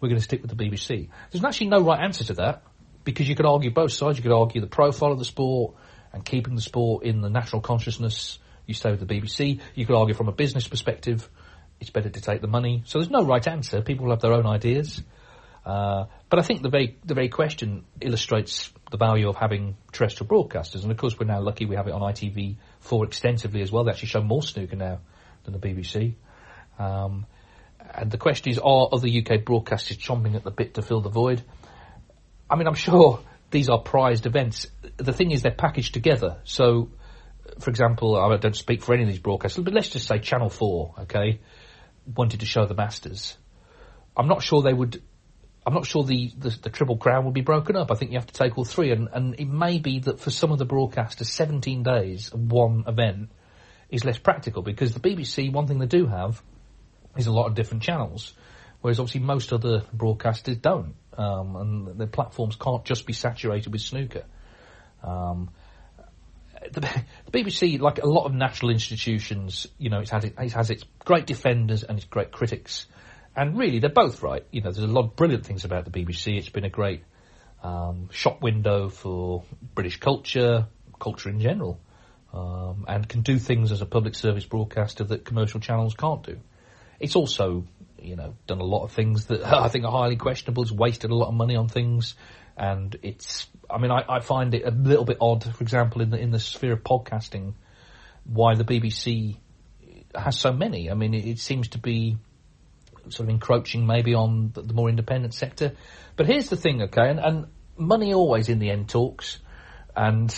We're 0.00 0.08
going 0.08 0.20
to 0.20 0.24
stick 0.24 0.42
with 0.42 0.56
the 0.56 0.64
BBC. 0.64 1.08
There's 1.30 1.44
actually 1.44 1.68
no 1.68 1.80
right 1.80 2.00
answer 2.00 2.24
to 2.24 2.34
that 2.34 2.62
because 3.04 3.28
you 3.28 3.36
could 3.36 3.46
argue 3.46 3.70
both 3.70 3.92
sides. 3.92 4.18
You 4.18 4.22
could 4.22 4.32
argue 4.32 4.60
the 4.60 4.66
profile 4.66 5.12
of 5.12 5.18
the 5.18 5.24
sport 5.24 5.74
and 6.12 6.24
keeping 6.24 6.56
the 6.56 6.62
sport 6.62 7.04
in 7.04 7.20
the 7.20 7.30
national 7.30 7.62
consciousness. 7.62 8.38
You 8.66 8.74
stay 8.74 8.90
with 8.90 9.06
the 9.06 9.06
BBC. 9.06 9.60
You 9.74 9.86
could 9.86 9.96
argue 9.96 10.14
from 10.14 10.28
a 10.28 10.32
business 10.32 10.66
perspective 10.66 11.28
it's 11.82 11.90
better 11.90 12.08
to 12.08 12.20
take 12.20 12.40
the 12.40 12.46
money. 12.46 12.82
So 12.86 13.00
there's 13.00 13.10
no 13.10 13.24
right 13.24 13.46
answer. 13.46 13.82
People 13.82 14.10
have 14.10 14.20
their 14.20 14.32
own 14.32 14.46
ideas. 14.46 15.02
Uh, 15.66 16.04
but 16.30 16.38
I 16.38 16.42
think 16.42 16.62
the 16.62 16.68
very 16.68 16.96
the 17.04 17.14
very 17.14 17.28
question 17.28 17.84
illustrates 18.00 18.72
the 18.90 18.96
value 18.96 19.28
of 19.28 19.36
having 19.36 19.76
terrestrial 19.92 20.28
broadcasters, 20.28 20.82
and 20.82 20.90
of 20.90 20.96
course 20.96 21.18
we're 21.18 21.26
now 21.26 21.40
lucky 21.40 21.66
we 21.66 21.76
have 21.76 21.88
it 21.88 21.92
on 21.92 22.00
ITV4 22.00 23.04
extensively 23.04 23.62
as 23.62 23.70
well. 23.70 23.84
They 23.84 23.90
actually 23.90 24.08
show 24.08 24.22
more 24.22 24.42
snooker 24.42 24.76
now 24.76 25.00
than 25.44 25.52
the 25.52 25.58
BBC. 25.58 26.14
Um, 26.78 27.26
and 27.94 28.10
the 28.10 28.18
question 28.18 28.50
is, 28.52 28.58
are 28.58 28.88
other 28.92 29.08
UK 29.08 29.44
broadcasters 29.44 29.98
chomping 29.98 30.34
at 30.34 30.44
the 30.44 30.50
bit 30.50 30.74
to 30.74 30.82
fill 30.82 31.00
the 31.00 31.10
void? 31.10 31.42
I 32.48 32.56
mean, 32.56 32.66
I'm 32.66 32.74
sure 32.88 33.20
these 33.50 33.68
are 33.68 33.78
prized 33.78 34.26
events. 34.26 34.66
The 34.96 35.12
thing 35.12 35.30
is, 35.30 35.42
they're 35.42 35.52
packaged 35.52 35.94
together. 35.94 36.38
So, 36.44 36.90
for 37.60 37.70
example, 37.70 38.16
I 38.16 38.36
don't 38.36 38.56
speak 38.56 38.82
for 38.82 38.94
any 38.94 39.02
of 39.02 39.08
these 39.08 39.20
broadcasters, 39.20 39.64
but 39.64 39.74
let's 39.74 39.90
just 39.90 40.08
say 40.08 40.18
Channel 40.18 40.48
4, 40.48 40.94
okay? 41.00 41.40
wanted 42.06 42.40
to 42.40 42.46
show 42.46 42.66
the 42.66 42.74
Masters, 42.74 43.36
I'm 44.16 44.28
not 44.28 44.42
sure 44.42 44.62
they 44.62 44.72
would. 44.72 45.02
I'm 45.64 45.74
not 45.74 45.86
sure 45.86 46.02
the, 46.02 46.32
the, 46.36 46.50
the, 46.62 46.70
Triple 46.70 46.96
Crown 46.96 47.24
would 47.24 47.34
be 47.34 47.40
broken 47.40 47.76
up. 47.76 47.92
I 47.92 47.94
think 47.94 48.10
you 48.10 48.18
have 48.18 48.26
to 48.26 48.34
take 48.34 48.58
all 48.58 48.64
three, 48.64 48.90
and, 48.90 49.08
and 49.12 49.38
it 49.38 49.46
may 49.46 49.78
be 49.78 50.00
that 50.00 50.18
for 50.18 50.30
some 50.30 50.50
of 50.50 50.58
the 50.58 50.66
broadcasters, 50.66 51.26
17 51.26 51.84
days 51.84 52.30
of 52.32 52.50
one 52.50 52.82
event 52.88 53.30
is 53.92 54.04
less 54.04 54.18
practical 54.18 54.62
because 54.62 54.94
the 54.94 55.00
BBC, 55.00 55.52
one 55.52 55.68
thing 55.68 55.78
they 55.78 55.86
do 55.86 56.06
have 56.06 56.42
is 57.16 57.26
a 57.26 57.32
lot 57.32 57.46
of 57.46 57.54
different 57.54 57.82
channels, 57.82 58.32
whereas 58.80 58.98
obviously 58.98 59.20
most 59.20 59.52
other 59.52 59.82
broadcasters 59.94 60.60
don't, 60.60 60.94
um, 61.16 61.54
and 61.56 62.00
their 62.00 62.06
platforms 62.06 62.56
can't 62.56 62.84
just 62.84 63.06
be 63.06 63.12
saturated 63.12 63.70
with 63.70 63.82
snooker. 63.82 64.24
Um, 65.04 65.50
the, 66.72 66.80
the, 67.30 67.30
BBC, 67.30 67.78
like 67.80 67.98
a 67.98 68.06
lot 68.06 68.24
of 68.24 68.32
national 68.32 68.70
institutions, 68.70 69.66
you 69.78 69.90
know, 69.90 70.00
it 70.00 70.08
has, 70.08 70.24
it, 70.24 70.34
it 70.38 70.52
has 70.52 70.70
its 70.70 70.84
great 71.04 71.26
defenders 71.26 71.82
and 71.82 71.98
its 71.98 72.06
great 72.06 72.32
critics. 72.32 72.86
And 73.36 73.58
really, 73.58 73.78
they're 73.78 73.90
both 73.90 74.22
right. 74.22 74.44
You 74.50 74.62
know, 74.62 74.72
there's 74.72 74.84
a 74.84 74.92
lot 74.92 75.04
of 75.04 75.16
brilliant 75.16 75.44
things 75.44 75.64
about 75.66 75.84
the 75.84 75.90
BBC. 75.90 76.38
It's 76.38 76.48
been 76.48 76.64
a 76.64 76.70
great 76.70 77.02
um, 77.62 78.08
shop 78.10 78.42
window 78.42 78.88
for 78.88 79.44
British 79.74 80.00
culture, 80.00 80.66
culture 80.98 81.28
in 81.28 81.40
general, 81.40 81.78
um, 82.32 82.84
and 82.88 83.08
can 83.08 83.22
do 83.22 83.38
things 83.38 83.72
as 83.72 83.82
a 83.82 83.86
public 83.86 84.14
service 84.14 84.44
broadcaster 84.44 85.04
that 85.04 85.24
commercial 85.24 85.60
channels 85.60 85.94
can't 85.94 86.22
do. 86.22 86.38
It's 86.98 87.16
also, 87.16 87.64
you 87.98 88.16
know, 88.16 88.34
done 88.46 88.60
a 88.60 88.64
lot 88.64 88.84
of 88.84 88.92
things 88.92 89.26
that 89.26 89.44
I 89.46 89.68
think 89.68 89.84
are 89.84 89.92
highly 89.92 90.16
questionable. 90.16 90.62
It's 90.62 90.72
wasted 90.72 91.10
a 91.10 91.14
lot 91.14 91.28
of 91.28 91.34
money 91.34 91.56
on 91.56 91.68
things 91.68 92.14
and 92.56 92.96
it's. 93.02 93.46
I 93.70 93.78
mean, 93.78 93.90
I, 93.90 94.04
I 94.08 94.20
find 94.20 94.54
it 94.54 94.64
a 94.64 94.70
little 94.70 95.04
bit 95.04 95.18
odd, 95.20 95.44
for 95.44 95.62
example, 95.62 96.02
in 96.02 96.10
the 96.10 96.18
in 96.18 96.30
the 96.30 96.38
sphere 96.38 96.72
of 96.72 96.82
podcasting, 96.82 97.54
why 98.24 98.54
the 98.54 98.64
BBC 98.64 99.38
has 100.14 100.38
so 100.38 100.52
many. 100.52 100.90
I 100.90 100.94
mean, 100.94 101.14
it, 101.14 101.26
it 101.26 101.38
seems 101.38 101.68
to 101.68 101.78
be 101.78 102.18
sort 103.08 103.20
of 103.20 103.30
encroaching 103.30 103.86
maybe 103.86 104.14
on 104.14 104.52
the, 104.54 104.62
the, 104.62 104.74
more 104.74 104.88
independent 104.88 105.34
sector. 105.34 105.72
But 106.16 106.26
here's 106.26 106.48
the 106.48 106.56
thing, 106.56 106.82
okay, 106.82 107.08
and, 107.08 107.18
and 107.18 107.46
money 107.76 108.14
always 108.14 108.48
in 108.48 108.58
the 108.58 108.70
end 108.70 108.88
talks, 108.88 109.38
and 109.96 110.30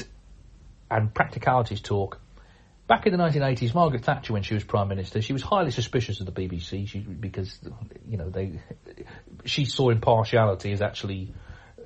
and 0.94 1.12
practicalities 1.12 1.80
talk. 1.80 2.20
back 2.87 3.07
in 3.07 3.12
the 3.12 3.18
1980s, 3.18 3.74
Margaret 3.74 4.04
Thatcher, 4.04 4.33
when 4.33 4.42
she 4.42 4.54
was 4.54 4.62
Prime 4.62 4.88
Minister, 4.88 5.20
she 5.20 5.33
was 5.33 5.42
highly 5.42 5.72
suspicious 5.72 6.20
of 6.20 6.26
the 6.26 6.33
BBC 6.33 6.87
she, 6.87 7.00
because, 7.00 7.59
you 8.07 8.16
know, 8.16 8.30
they, 8.30 8.61
she 9.44 9.64
saw 9.64 9.90
impartiality 9.90 10.72
as 10.72 10.83
actually 10.83 11.35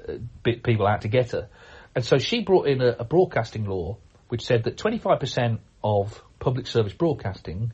uh, 0.09 0.14
bit 0.42 0.62
people 0.62 0.87
out 0.87 1.03
to 1.03 1.09
get 1.09 1.31
her. 1.31 1.49
And 1.94 2.05
so 2.05 2.18
she 2.18 2.42
brought 2.42 2.66
in 2.68 2.83
a, 2.83 2.97
a 2.99 3.05
broadcasting 3.05 3.64
law 3.64 3.97
which 4.29 4.44
said 4.44 4.64
that 4.64 4.77
25% 4.77 5.59
of 5.83 6.23
public 6.38 6.66
service 6.66 6.92
broadcasting 6.92 7.73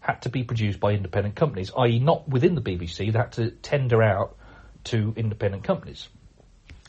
had 0.00 0.22
to 0.22 0.30
be 0.30 0.44
produced 0.44 0.80
by 0.80 0.92
independent 0.92 1.36
companies, 1.36 1.70
i.e. 1.76 1.98
not 1.98 2.26
within 2.26 2.54
the 2.54 2.62
BBC, 2.62 3.12
they 3.12 3.18
had 3.18 3.32
to 3.32 3.50
tender 3.50 4.02
out 4.02 4.34
to 4.84 5.12
independent 5.14 5.62
companies. 5.62 6.08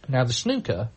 Now 0.08 0.24
the 0.24 0.34
snooker 0.34 0.90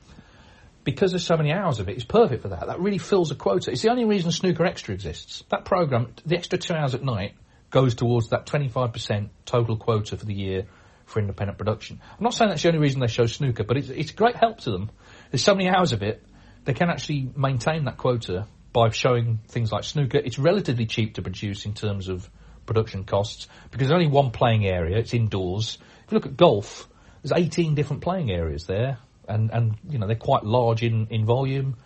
because 0.84 1.12
there's 1.12 1.26
so 1.26 1.36
many 1.36 1.52
hours 1.52 1.80
of 1.80 1.88
it, 1.88 1.96
it's 1.96 2.04
perfect 2.04 2.42
for 2.42 2.48
that. 2.48 2.66
That 2.66 2.78
really 2.78 2.98
fills 2.98 3.30
a 3.30 3.34
quota. 3.34 3.72
It's 3.72 3.82
the 3.82 3.90
only 3.90 4.04
reason 4.04 4.30
Snooker 4.30 4.66
Extra 4.66 4.94
exists. 4.94 5.42
That 5.48 5.64
program, 5.64 6.14
the 6.24 6.36
extra 6.36 6.58
two 6.58 6.74
hours 6.74 6.94
at 6.94 7.02
night, 7.02 7.34
goes 7.70 7.94
towards 7.94 8.28
that 8.28 8.46
25% 8.46 9.30
total 9.46 9.76
quota 9.76 10.16
for 10.16 10.24
the 10.24 10.34
year 10.34 10.66
for 11.06 11.18
independent 11.20 11.58
production. 11.58 12.00
I'm 12.16 12.22
not 12.22 12.34
saying 12.34 12.50
that's 12.50 12.62
the 12.62 12.68
only 12.68 12.80
reason 12.80 13.00
they 13.00 13.08
show 13.08 13.26
snooker, 13.26 13.64
but 13.64 13.76
it's, 13.76 13.88
it's 13.88 14.10
a 14.12 14.14
great 14.14 14.36
help 14.36 14.60
to 14.60 14.70
them. 14.70 14.90
There's 15.30 15.42
so 15.42 15.54
many 15.54 15.68
hours 15.68 15.92
of 15.92 16.02
it, 16.02 16.22
they 16.64 16.74
can 16.74 16.88
actually 16.88 17.30
maintain 17.36 17.84
that 17.84 17.96
quota 17.96 18.46
by 18.72 18.90
showing 18.90 19.40
things 19.48 19.72
like 19.72 19.84
snooker. 19.84 20.18
It's 20.18 20.38
relatively 20.38 20.86
cheap 20.86 21.14
to 21.14 21.22
produce 21.22 21.66
in 21.66 21.74
terms 21.74 22.08
of 22.08 22.28
production 22.66 23.04
costs 23.04 23.48
because 23.70 23.88
there's 23.88 24.00
only 24.00 24.10
one 24.10 24.30
playing 24.30 24.66
area. 24.66 24.98
It's 24.98 25.14
indoors. 25.14 25.78
If 26.04 26.12
you 26.12 26.16
look 26.16 26.26
at 26.26 26.36
golf, 26.36 26.88
there's 27.22 27.38
18 27.38 27.74
different 27.74 28.02
playing 28.02 28.30
areas 28.30 28.66
there 28.66 28.98
and 29.28 29.50
and 29.50 29.76
you 29.88 29.98
know 29.98 30.06
they're 30.06 30.16
quite 30.16 30.44
large 30.44 30.82
in 30.82 31.06
in 31.08 31.24
volume. 31.24 31.76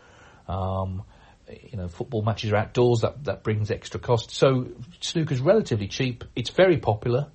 Um, 0.47 1.03
you 1.49 1.79
know, 1.79 1.89
football 1.89 2.23
matches 2.23 2.53
are 2.53 2.57
outdoors. 2.57 3.01
That 3.01 3.25
that 3.25 3.43
brings 3.43 3.71
extra 3.71 4.01
cost. 4.01 4.31
So 4.31 4.69
snooker's 5.01 5.41
relatively 5.41 5.89
cheap. 5.89 6.25
It's 6.37 6.51
very 6.51 6.79
popular, 6.79 7.29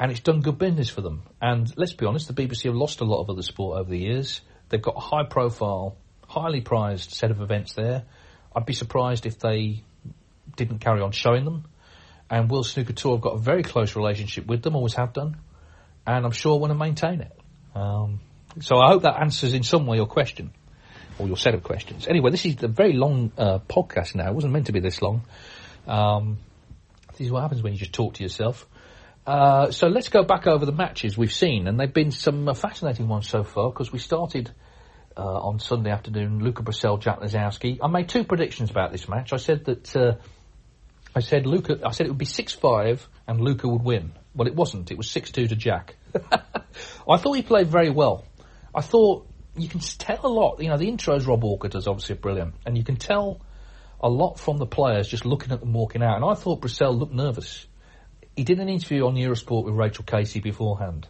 and 0.00 0.10
it's 0.10 0.20
done 0.20 0.40
good 0.40 0.58
business 0.58 0.88
for 0.88 1.00
them. 1.00 1.22
And 1.40 1.72
let's 1.76 1.92
be 1.92 2.06
honest, 2.06 2.28
the 2.28 2.34
BBC 2.34 2.64
have 2.64 2.74
lost 2.74 3.00
a 3.00 3.04
lot 3.04 3.20
of 3.20 3.30
other 3.30 3.42
sport 3.42 3.78
over 3.78 3.90
the 3.90 3.98
years. 3.98 4.40
They've 4.68 4.82
got 4.82 4.96
a 4.96 5.00
high 5.00 5.24
profile, 5.24 5.96
highly 6.26 6.60
prized 6.60 7.12
set 7.12 7.30
of 7.30 7.40
events 7.40 7.74
there. 7.74 8.04
I'd 8.56 8.66
be 8.66 8.72
surprised 8.72 9.26
if 9.26 9.38
they 9.38 9.82
didn't 10.56 10.78
carry 10.78 11.00
on 11.00 11.12
showing 11.12 11.44
them. 11.44 11.64
And 12.30 12.50
World 12.50 12.66
Snooker 12.66 12.92
Tour 12.92 13.16
have 13.16 13.20
got 13.20 13.34
a 13.34 13.38
very 13.38 13.62
close 13.62 13.96
relationship 13.96 14.46
with 14.46 14.62
them, 14.62 14.74
always 14.76 14.94
have 14.94 15.12
done, 15.12 15.36
and 16.06 16.24
I'm 16.24 16.32
sure 16.32 16.58
want 16.58 16.70
to 16.70 16.78
maintain 16.78 17.20
it. 17.20 17.38
Um, 17.74 18.20
so 18.60 18.78
I 18.78 18.88
hope 18.88 19.02
that 19.02 19.20
answers 19.20 19.54
in 19.54 19.62
some 19.62 19.86
way 19.86 19.96
your 19.96 20.06
question 20.06 20.52
or 21.18 21.26
your 21.26 21.36
set 21.36 21.54
of 21.54 21.62
questions. 21.62 22.06
Anyway, 22.06 22.30
this 22.30 22.44
is 22.44 22.62
a 22.62 22.68
very 22.68 22.92
long 22.92 23.32
uh, 23.38 23.58
podcast 23.68 24.14
now. 24.14 24.28
It 24.28 24.34
wasn't 24.34 24.52
meant 24.52 24.66
to 24.66 24.72
be 24.72 24.80
this 24.80 25.00
long. 25.00 25.22
Um, 25.86 26.38
this 27.12 27.26
is 27.26 27.32
what 27.32 27.42
happens 27.42 27.62
when 27.62 27.72
you 27.72 27.78
just 27.78 27.92
talk 27.92 28.14
to 28.14 28.22
yourself. 28.22 28.66
Uh, 29.26 29.70
so 29.70 29.86
let's 29.88 30.08
go 30.08 30.22
back 30.22 30.46
over 30.46 30.66
the 30.66 30.72
matches 30.72 31.16
we've 31.16 31.32
seen, 31.32 31.66
and 31.66 31.80
they've 31.80 31.92
been 31.92 32.10
some 32.10 32.48
uh, 32.48 32.54
fascinating 32.54 33.08
ones 33.08 33.28
so 33.28 33.42
far 33.42 33.70
because 33.70 33.90
we 33.90 33.98
started 33.98 34.50
uh, 35.16 35.22
on 35.22 35.58
Sunday 35.58 35.90
afternoon. 35.90 36.40
Luca 36.40 36.62
Brecel, 36.62 37.00
Jack 37.00 37.20
Lisowski. 37.20 37.78
I 37.82 37.88
made 37.88 38.08
two 38.08 38.24
predictions 38.24 38.70
about 38.70 38.92
this 38.92 39.08
match. 39.08 39.32
I 39.32 39.36
said 39.36 39.64
that 39.64 39.96
uh, 39.96 40.16
I 41.14 41.20
said 41.20 41.46
Luca. 41.46 41.78
I 41.84 41.92
said 41.92 42.06
it 42.06 42.10
would 42.10 42.18
be 42.18 42.26
six 42.26 42.52
five, 42.52 43.08
and 43.26 43.40
Luca 43.40 43.68
would 43.68 43.82
win. 43.82 44.12
Well, 44.34 44.48
it 44.48 44.54
wasn't. 44.54 44.90
It 44.90 44.98
was 44.98 45.08
six 45.08 45.30
two 45.30 45.46
to 45.46 45.56
Jack. 45.56 45.96
I 47.08 47.16
thought 47.16 47.32
he 47.32 47.42
played 47.42 47.68
very 47.68 47.90
well. 47.90 48.24
I 48.74 48.80
thought 48.80 49.26
you 49.56 49.68
can 49.68 49.80
tell 49.80 50.20
a 50.24 50.28
lot. 50.28 50.60
You 50.60 50.68
know, 50.68 50.76
the 50.76 50.90
intros 50.90 51.26
Rob 51.26 51.42
Walker 51.42 51.68
does 51.68 51.86
obviously 51.86 52.16
brilliant, 52.16 52.54
and 52.66 52.76
you 52.76 52.84
can 52.84 52.96
tell 52.96 53.40
a 54.00 54.08
lot 54.08 54.38
from 54.38 54.58
the 54.58 54.66
players 54.66 55.08
just 55.08 55.24
looking 55.24 55.52
at 55.52 55.60
them 55.60 55.72
walking 55.72 56.02
out. 56.02 56.16
And 56.16 56.24
I 56.24 56.34
thought 56.34 56.60
Brecel 56.60 56.98
looked 56.98 57.14
nervous. 57.14 57.66
He 58.36 58.44
did 58.44 58.58
an 58.58 58.68
interview 58.68 59.06
on 59.06 59.14
Eurosport 59.14 59.64
with 59.64 59.74
Rachel 59.74 60.04
Casey 60.04 60.40
beforehand, 60.40 61.06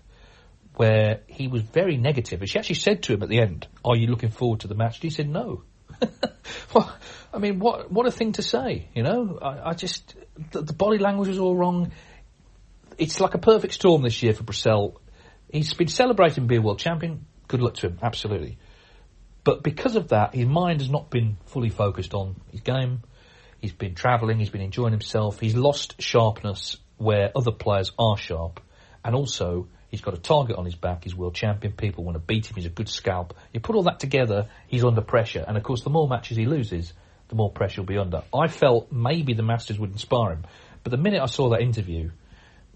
where 0.76 1.20
he 1.26 1.48
was 1.48 1.62
very 1.62 1.96
negative. 1.96 2.40
And 2.40 2.48
she 2.48 2.58
actually 2.58 2.76
said 2.76 3.02
to 3.04 3.14
him 3.14 3.22
at 3.22 3.28
the 3.28 3.40
end, 3.40 3.66
"Are 3.84 3.96
you 3.96 4.08
looking 4.08 4.30
forward 4.30 4.60
to 4.60 4.68
the 4.68 4.74
match?" 4.74 4.96
And 4.96 5.04
he 5.04 5.10
said, 5.10 5.28
"No." 5.28 5.62
well, 6.74 6.94
I 7.32 7.38
mean, 7.38 7.58
what 7.58 7.90
what 7.90 8.06
a 8.06 8.10
thing 8.10 8.32
to 8.32 8.42
say, 8.42 8.88
you 8.94 9.02
know? 9.02 9.38
I, 9.40 9.70
I 9.70 9.74
just 9.74 10.14
the, 10.50 10.62
the, 10.62 10.72
body 10.72 10.98
language 10.98 11.28
was 11.28 11.38
all 11.38 11.56
wrong. 11.56 11.92
It's 12.98 13.20
like 13.20 13.34
a 13.34 13.38
perfect 13.38 13.74
storm 13.74 14.02
this 14.02 14.22
year 14.22 14.34
for 14.34 14.44
Brecel. 14.44 14.96
He's 15.50 15.74
been 15.74 15.88
celebrating 15.88 16.46
being 16.46 16.62
world 16.62 16.78
champion, 16.78 17.26
good 17.54 17.62
luck 17.62 17.74
to 17.74 17.86
him, 17.86 17.98
absolutely. 18.02 18.58
But 19.44 19.62
because 19.62 19.94
of 19.94 20.08
that, 20.08 20.34
his 20.34 20.44
mind 20.44 20.80
has 20.80 20.90
not 20.90 21.08
been 21.08 21.36
fully 21.46 21.68
focused 21.68 22.12
on 22.12 22.34
his 22.50 22.62
game. 22.62 23.02
He's 23.60 23.72
been 23.72 23.94
travelling, 23.94 24.40
he's 24.40 24.50
been 24.50 24.60
enjoying 24.60 24.90
himself, 24.90 25.38
he's 25.38 25.54
lost 25.54 26.02
sharpness 26.02 26.78
where 26.96 27.30
other 27.36 27.52
players 27.52 27.92
are 27.96 28.16
sharp, 28.16 28.58
and 29.04 29.14
also 29.14 29.68
he's 29.88 30.00
got 30.00 30.14
a 30.14 30.16
target 30.16 30.56
on 30.56 30.64
his 30.64 30.74
back, 30.74 31.04
he's 31.04 31.14
world 31.14 31.36
champion, 31.36 31.74
people 31.74 32.02
want 32.02 32.16
to 32.16 32.18
beat 32.18 32.46
him, 32.46 32.56
he's 32.56 32.66
a 32.66 32.70
good 32.70 32.88
scalp. 32.88 33.36
You 33.52 33.60
put 33.60 33.76
all 33.76 33.84
that 33.84 34.00
together, 34.00 34.48
he's 34.66 34.84
under 34.84 35.00
pressure, 35.00 35.44
and 35.46 35.56
of 35.56 35.62
course 35.62 35.84
the 35.84 35.90
more 35.90 36.08
matches 36.08 36.36
he 36.36 36.46
loses, 36.46 36.92
the 37.28 37.36
more 37.36 37.52
pressure 37.52 37.82
he'll 37.82 37.84
be 37.84 37.98
under. 37.98 38.24
I 38.34 38.48
felt 38.48 38.90
maybe 38.90 39.32
the 39.34 39.44
Masters 39.44 39.78
would 39.78 39.92
inspire 39.92 40.32
him, 40.32 40.44
but 40.82 40.90
the 40.90 40.98
minute 40.98 41.22
I 41.22 41.26
saw 41.26 41.50
that 41.50 41.60
interview, 41.60 42.10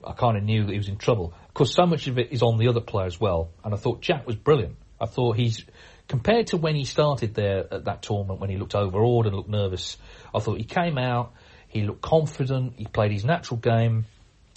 I 0.07 0.13
kind 0.13 0.37
of 0.37 0.45
knew 0.45 0.65
that 0.67 0.71
he 0.71 0.79
was 0.79 0.89
in 0.89 0.99
trouble. 0.99 1.35
Of 1.59 1.67
course, 1.67 1.75
so 1.75 1.87
much 1.87 2.07
of 2.07 2.21
it 2.21 2.31
is 2.31 2.41
on 2.41 2.57
the 2.57 2.69
other 2.69 2.81
player 2.81 3.07
as 3.07 3.19
well. 3.19 3.51
And 3.65 3.75
I 3.75 3.77
thought 3.77 4.01
Jack 4.01 4.29
was 4.29 4.37
brilliant. 4.37 4.77
I 5.01 5.07
thought 5.07 5.37
he's 5.37 5.65
compared 6.07 6.47
to 6.49 6.57
when 6.57 6.77
he 6.77 6.85
started 6.85 7.35
there 7.35 7.67
at 7.75 7.87
that 7.87 8.01
tournament 8.01 8.39
when 8.39 8.49
he 8.49 8.57
looked 8.57 8.77
overawed 8.77 9.27
and 9.27 9.35
looked 9.35 9.49
nervous. 9.49 9.97
I 10.33 10.39
thought 10.39 10.59
he 10.59 10.63
came 10.63 10.99
out, 10.99 11.33
he 11.67 11.83
looked 11.83 12.01
confident, 12.01 12.75
he 12.77 12.85
played 12.85 13.11
his 13.11 13.25
natural 13.25 13.59
game. 13.59 14.05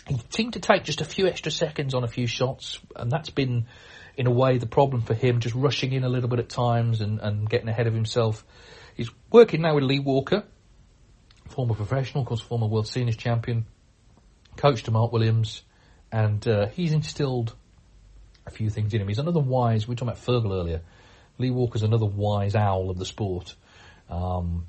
He 0.07 0.21
seemed 0.29 0.53
to 0.53 0.59
take 0.59 0.83
just 0.83 1.01
a 1.01 1.03
few 1.03 1.25
extra 1.25 1.51
seconds 1.51 1.95
on 1.95 2.03
a 2.03 2.07
few 2.07 2.27
shots, 2.27 2.77
and 2.95 3.11
that's 3.11 3.31
been, 3.31 3.65
in 4.15 4.27
a 4.27 4.31
way, 4.31 4.59
the 4.59 4.67
problem 4.67 5.01
for 5.01 5.15
him, 5.15 5.39
just 5.39 5.55
rushing 5.55 5.93
in 5.93 6.03
a 6.03 6.09
little 6.09 6.29
bit 6.29 6.37
at 6.37 6.49
times 6.49 7.01
and, 7.01 7.19
and 7.19 7.49
getting 7.49 7.67
ahead 7.67 7.87
of 7.87 7.95
himself. 7.95 8.45
He's 8.95 9.09
working 9.31 9.63
now 9.63 9.73
with 9.73 9.85
Lee 9.85 9.97
Walker, 9.97 10.43
former 11.49 11.73
professional, 11.73 12.21
of 12.21 12.27
course, 12.27 12.41
former 12.41 12.67
world 12.67 12.87
seniors 12.87 13.17
champion 13.17 13.65
coach 14.55 14.83
to 14.83 14.91
Mark 14.91 15.11
Williams, 15.11 15.63
and 16.11 16.45
uh, 16.47 16.67
he's 16.67 16.91
instilled 16.91 17.55
a 18.45 18.51
few 18.51 18.69
things 18.69 18.93
in 18.93 19.01
him. 19.01 19.07
He's 19.07 19.19
another 19.19 19.39
wise. 19.39 19.87
We 19.87 19.93
were 19.93 19.95
talking 19.95 20.09
about 20.09 20.23
Fergal 20.23 20.59
earlier. 20.59 20.81
Lee 21.37 21.51
Walker's 21.51 21.83
another 21.83 22.05
wise 22.05 22.55
owl 22.55 22.89
of 22.89 22.97
the 22.97 23.05
sport. 23.05 23.55
Um, 24.09 24.65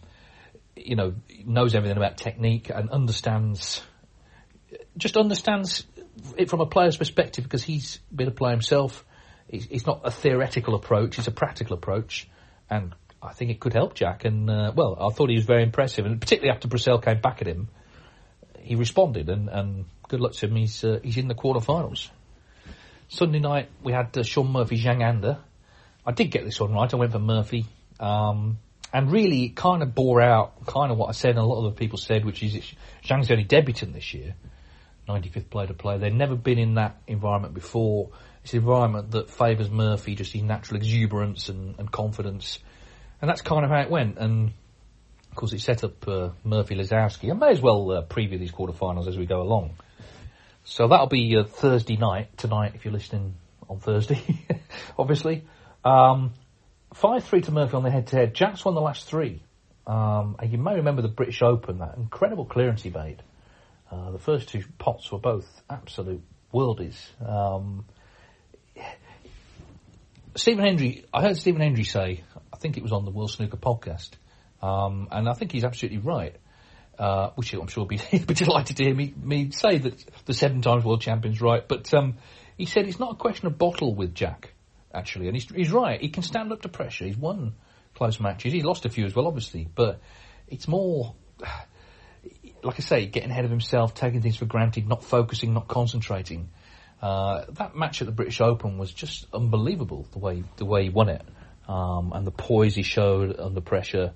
you 0.76 0.96
know, 0.96 1.14
knows 1.44 1.74
everything 1.74 1.96
about 1.96 2.16
technique 2.16 2.70
and 2.70 2.90
understands, 2.90 3.83
just 4.96 5.16
understands 5.16 5.87
it 6.37 6.48
from 6.48 6.61
a 6.61 6.66
player's 6.66 6.96
perspective 6.96 7.44
because 7.44 7.62
he's 7.62 7.98
been 8.14 8.28
a 8.28 8.33
player 8.33 8.52
himself. 8.52 9.05
It's, 9.48 9.85
not 9.85 10.00
a 10.05 10.11
theoretical 10.11 10.74
approach; 10.74 11.18
it's 11.18 11.28
a 11.28 11.33
practical 11.33 11.74
approach, 11.74 12.26
and 12.70 12.94
I 13.22 13.35
think 13.35 13.50
it 13.50 13.61
could 13.61 13.74
help 13.74 13.92
Jack. 13.94 14.24
And 14.24 14.48
uh, 14.48 14.72
well, 14.74 14.96
I 14.98 15.12
thought 15.12 15.28
he 15.28 15.37
was 15.37 15.44
very 15.44 15.62
impressive, 15.62 16.07
and 16.07 16.18
particularly 16.18 16.55
after 16.55 16.68
Brecel 16.68 17.05
came 17.05 17.20
back 17.20 17.42
at 17.42 17.48
him 17.48 17.68
he 18.62 18.76
responded, 18.76 19.28
and, 19.28 19.48
and 19.48 19.85
good 20.12 20.20
luck 20.20 20.33
to 20.35 20.46
him. 20.46 20.57
He's 20.57 20.85
uh, 20.85 21.01
he's 21.03 21.16
in 21.16 21.27
the 21.27 21.35
quarterfinals. 21.35 22.11
Sunday 23.09 23.38
night 23.38 23.70
we 23.83 23.92
had 23.92 24.16
uh, 24.16 24.22
Shaun 24.22 24.53
Murphy 24.53 24.77
Zhang 24.77 25.03
Anda. 25.03 25.42
I 26.05 26.12
did 26.12 26.31
get 26.31 26.44
this 26.44 26.61
one 26.61 26.75
right. 26.75 26.92
I 26.92 26.96
went 26.98 27.12
for 27.12 27.18
Murphy, 27.18 27.64
um, 27.98 28.59
and 28.92 29.11
really 29.11 29.44
it 29.44 29.57
kind 29.57 29.83
of 29.83 29.94
bore 29.94 30.20
out 30.20 30.66
kind 30.66 30.92
of 30.92 30.98
what 30.98 31.09
I 31.09 31.12
said, 31.12 31.31
and 31.31 31.38
a 31.38 31.44
lot 31.44 31.64
of 31.64 31.75
the 31.75 31.79
people 31.79 31.96
said, 31.96 32.27
which 32.27 32.42
is 32.42 32.75
Zhang's 33.03 33.31
only 33.31 33.44
debutant 33.44 33.94
this 33.94 34.12
year, 34.12 34.35
95th 35.09 35.48
player 35.48 35.68
to 35.68 35.75
play. 35.75 35.96
They've 35.96 36.12
never 36.12 36.37
been 36.37 36.59
in 36.59 36.75
that 36.75 37.01
environment 37.07 37.55
before. 37.55 38.11
It's 38.44 38.53
an 38.53 38.59
environment 38.59 39.12
that 39.12 39.31
favours 39.31 39.70
Murphy, 39.70 40.14
just 40.14 40.35
his 40.35 40.42
natural 40.42 40.77
exuberance 40.77 41.48
and, 41.48 41.75
and 41.79 41.90
confidence, 41.90 42.59
and 43.22 43.31
that's 43.31 43.40
kind 43.40 43.64
of 43.64 43.70
how 43.70 43.81
it 43.81 43.90
went. 43.90 44.18
And 44.18 44.53
of 45.31 45.37
course, 45.37 45.55
it 45.55 45.62
set 45.62 45.85
up 45.85 46.07
uh, 46.07 46.29
Murphy 46.44 46.75
Lisowski. 46.75 47.31
I 47.31 47.33
may 47.33 47.48
as 47.48 47.62
well 47.62 47.90
uh, 47.90 48.03
preview 48.05 48.38
these 48.38 48.53
quarterfinals 48.53 49.09
as 49.09 49.16
we 49.16 49.25
go 49.25 49.40
along. 49.40 49.77
So 50.64 50.88
that'll 50.88 51.09
be 51.09 51.37
uh, 51.37 51.44
Thursday 51.44 51.96
night 51.96 52.37
tonight 52.38 52.72
if 52.75 52.85
you're 52.85 52.94
listening 52.94 53.35
on 53.68 53.81
Thursday, 53.81 54.20
obviously. 54.98 55.44
Um, 55.85 56.33
five 56.94 57.25
three 57.25 57.40
to 57.42 57.53
Murphy 57.53 57.75
on 57.75 57.83
the 57.83 57.90
head 57.90 58.07
to 58.09 58.16
head. 58.16 58.35
Jack's 58.35 58.64
won 58.64 58.75
the 58.75 58.81
last 58.81 59.07
three. 59.07 59.42
Um, 59.87 60.37
and 60.38 60.53
you 60.53 60.59
may 60.59 60.77
remember 60.77 61.03
the 61.03 61.09
British 61.09 61.42
Open, 61.42 61.79
that 61.79 61.96
incredible 61.96 62.44
clearance 62.44 62.83
he 62.83 62.90
made. 62.90 63.22
Uh, 63.90 64.12
the 64.12 64.18
first 64.18 64.48
two 64.48 64.62
pots 64.79 65.11
were 65.11 65.18
both 65.18 65.46
absolute 65.68 66.22
worldies. 66.55 66.96
Um, 67.20 67.85
Stephen 70.35 70.64
Hendry, 70.64 71.05
I 71.12 71.22
heard 71.22 71.37
Stephen 71.37 71.61
Hendry 71.61 71.85
say, 71.85 72.25
I 72.53 72.57
think 72.57 72.77
it 72.77 72.83
was 72.83 72.92
on 72.92 73.05
the 73.05 73.11
World 73.11 73.31
Snooker 73.33 73.59
podcast, 73.59 74.11
um, 74.62 75.09
and 75.11 75.29
I 75.29 75.35
think 75.35 75.53
he's 75.53 75.64
absolutely 75.64 75.98
right. 75.98 76.37
Uh, 77.03 77.33
which 77.35 77.53
I'm 77.53 77.67
sure 77.67 77.85
he'll 77.91 78.19
be, 78.19 78.19
be 78.27 78.35
delighted 78.35 78.77
to 78.77 78.85
hear 78.85 78.95
me, 78.95 79.12
me 79.21 79.51
say 79.51 79.77
that 79.77 80.05
the 80.25 80.33
seven 80.33 80.62
times 80.62 80.85
world 80.85 81.01
champion's 81.01 81.41
right. 81.41 81.67
But 81.67 81.93
um, 81.93 82.19
he 82.57 82.65
said 82.65 82.87
it's 82.87 83.01
not 83.01 83.15
a 83.15 83.17
question 83.17 83.49
of 83.49 83.59
bottle 83.59 83.93
with 83.93 84.15
Jack, 84.15 84.55
actually. 84.95 85.27
And 85.27 85.35
he's, 85.35 85.51
he's 85.51 85.73
right. 85.73 86.01
He 86.01 86.11
can 86.11 86.23
stand 86.23 86.53
up 86.53 86.62
to 86.62 86.69
pressure. 86.69 87.05
He's 87.05 87.17
won 87.17 87.55
close 87.97 88.21
matches. 88.21 88.53
He 88.53 88.62
lost 88.62 88.87
a 88.87 88.88
few 88.88 89.05
as 89.05 89.17
well, 89.17 89.27
obviously. 89.27 89.67
But 89.75 90.01
it's 90.47 90.69
more. 90.69 91.17
like 92.62 92.77
I 92.79 92.83
say, 92.83 93.07
getting 93.07 93.33
ahead 93.33 93.47
of 93.47 93.51
himself, 93.51 93.95
taking 93.95 94.23
things 94.23 94.37
for 94.37 94.45
granted, 94.45 94.87
not 94.87 95.03
focusing, 95.03 95.55
not 95.55 95.67
concentrating. 95.67 96.51
Uh, 97.01 97.47
that 97.55 97.75
match 97.75 98.01
at 98.01 98.07
the 98.07 98.12
British 98.12 98.41
Open 98.41 98.79
was 98.79 98.93
just 98.93 99.27
unbelievable 99.33 100.07
the 100.12 100.21
way 100.21 100.45
the 100.57 100.65
way 100.65 100.85
he 100.85 100.88
won 100.88 101.09
it, 101.09 101.23
um, 101.67 102.12
and 102.15 102.25
the 102.25 102.31
poise 102.31 102.77
he 102.77 102.85
showed 102.85 103.41
under 103.41 103.61
pressure. 103.61 104.12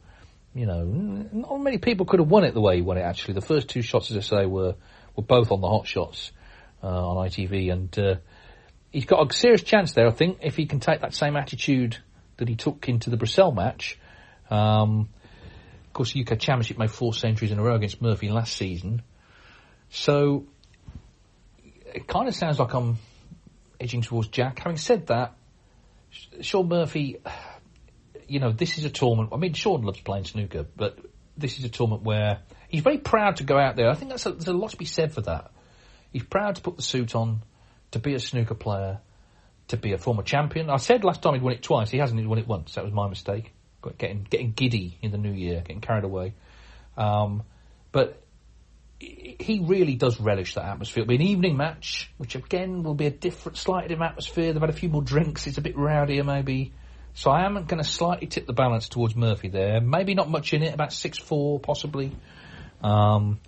You 0.57 0.65
know, 0.65 0.85
not 0.85 1.59
many 1.59 1.77
people 1.77 2.07
could 2.07 2.19
have 2.19 2.31
won 2.31 2.45
it 2.45 2.55
the 2.55 2.63
way 2.63 2.77
he 2.77 2.83
won 2.83 2.97
it. 2.97 3.03
Actually, 3.03 3.35
the 3.35 3.43
first 3.43 3.69
two 3.69 3.83
shots, 3.83 4.11
as 4.11 4.17
I 4.17 4.21
say, 4.21 4.47
were 4.47 4.75
were 5.15 5.23
both 5.23 5.51
on 5.53 5.61
the 5.61 5.69
hot 5.69 5.87
shots 5.87 6.33
uh, 6.83 6.87
on 6.87 7.29
ITV, 7.29 7.71
and 7.71 7.99
uh, 7.99 8.15
he's 8.91 9.05
got 9.05 9.31
a 9.31 9.35
serious 9.35 9.63
chance 9.63 9.93
there. 9.93 10.07
I 10.07 10.13
think 10.13 10.39
if 10.43 10.57
he 10.57 10.65
can 10.65 10.81
take 10.81 11.03
that 11.03 11.13
same 11.13 11.37
attitude 11.37 11.99
that 12.39 12.49
he 12.49 12.57
took 12.57 12.89
into 12.89 13.11
the 13.11 13.19
Brecel 13.19 13.55
match. 13.55 13.99
Um, 14.49 15.11
of 15.89 15.93
course, 15.93 16.15
the 16.15 16.23
UK 16.23 16.39
Championship 16.39 16.79
made 16.79 16.91
four 16.91 17.13
centuries 17.13 17.53
in 17.53 17.59
a 17.59 17.63
row 17.63 17.75
against 17.75 18.01
Murphy 18.01 18.31
last 18.31 18.57
season, 18.57 19.03
so 19.91 20.47
it 21.95 22.07
kind 22.07 22.29
of 22.29 22.35
sounds 22.35 22.59
like 22.59 22.73
I'm 22.73 22.97
edging 23.79 24.01
towards 24.01 24.29
Jack. 24.29 24.61
Having 24.61 24.79
said 24.79 25.07
that, 25.09 25.35
Shaun 26.41 26.69
Murphy, 26.69 27.19
you 28.29 28.41
know, 28.41 28.53
this 28.53 28.79
is 28.79 28.85
a 28.85 28.91
tournament. 28.91 29.31
I 29.33 29.37
mean, 29.37 29.53
Shaun 29.53 29.83
loves 29.83 30.01
playing 30.01 30.25
snooker, 30.25 30.67
but 30.77 30.99
this 31.37 31.59
is 31.59 31.65
a 31.65 31.69
tournament 31.69 32.03
where 32.03 32.41
he's 32.69 32.83
very 32.83 32.99
proud 32.99 33.37
to 33.37 33.45
go 33.45 33.59
out 33.59 33.77
there. 33.77 33.89
I 33.89 33.95
think 33.95 34.11
that's 34.11 34.27
a, 34.27 34.33
there's 34.33 34.49
a 34.49 34.53
lot 34.53 34.71
to 34.71 34.77
be 34.77 34.85
said 34.85 35.13
for 35.13 35.21
that. 35.23 35.51
He's 36.13 36.25
proud 36.25 36.57
to 36.57 36.63
put 36.63 36.77
the 36.77 36.83
suit 36.83 37.15
on, 37.15 37.43
to 37.91 37.99
be 37.99 38.15
a 38.15 38.19
snooker 38.19 38.55
player, 38.55 39.01
to 39.69 39.77
be 39.77 39.93
a 39.93 39.99
former 39.99 40.23
champion. 40.23 40.71
I 40.71 40.77
said 40.77 41.05
last 41.05 41.23
time 41.23 41.35
he'd 41.35 41.43
won 41.43 41.53
it 41.53 41.63
twice. 41.63 41.91
He 41.91 41.99
hasn't. 41.99 42.27
Won 42.27 42.39
it 42.39 42.47
once. 42.47 42.75
That 42.75 42.85
was 42.85 42.93
my 42.93 43.09
mistake. 43.09 43.53
Getting 43.99 44.27
getting 44.29 44.53
giddy 44.53 44.99
in 45.03 45.13
the 45.13 45.19
new 45.19 45.33
year, 45.33 45.61
getting 45.61 45.81
carried 45.81 46.05
away. 46.05 46.35
Um, 46.97 47.43
but 47.93 48.23
he 48.99 49.63
really 49.65 49.95
does 49.95 50.19
relish 50.19 50.55
that 50.55 50.65
atmosphere. 50.65 51.03
It'll 51.03 51.11
be 51.11 51.17
an 51.17 51.23
evening 51.23 51.57
match, 51.57 52.11
which 52.17 52.35
again 52.35 52.83
will 52.83 52.95
be 52.95 53.07
a 53.07 53.11
different, 53.11 53.59
slightly 53.59 53.89
different 53.89 54.13
atmosphere. 54.13 54.53
They've 54.53 54.61
had 54.61 54.71
a 54.71 54.75
few 54.75 54.89
more 54.89 55.03
drinks. 55.03 55.47
It's 55.47 55.59
a 55.59 55.61
bit 55.61 55.77
rowdier, 55.77 56.25
maybe. 56.25 56.73
So 57.17 57.31
I 57.31 57.47
am 57.47 57.55
going 57.55 57.83
to 57.83 57.89
slightly 57.89 58.27
tip 58.27 58.47
the 58.47 58.53
balance 58.53 58.91
towards 58.91 59.17
Murphy 59.17 59.49
there. 59.49 59.81
Maybe 59.81 60.13
not 60.13 60.29
much 60.29 60.53
in 60.53 60.63
it, 60.63 60.75
about 60.75 60.93
six 60.93 61.17
four 61.17 61.59
possibly. 61.59 62.13
Um, 62.85 63.41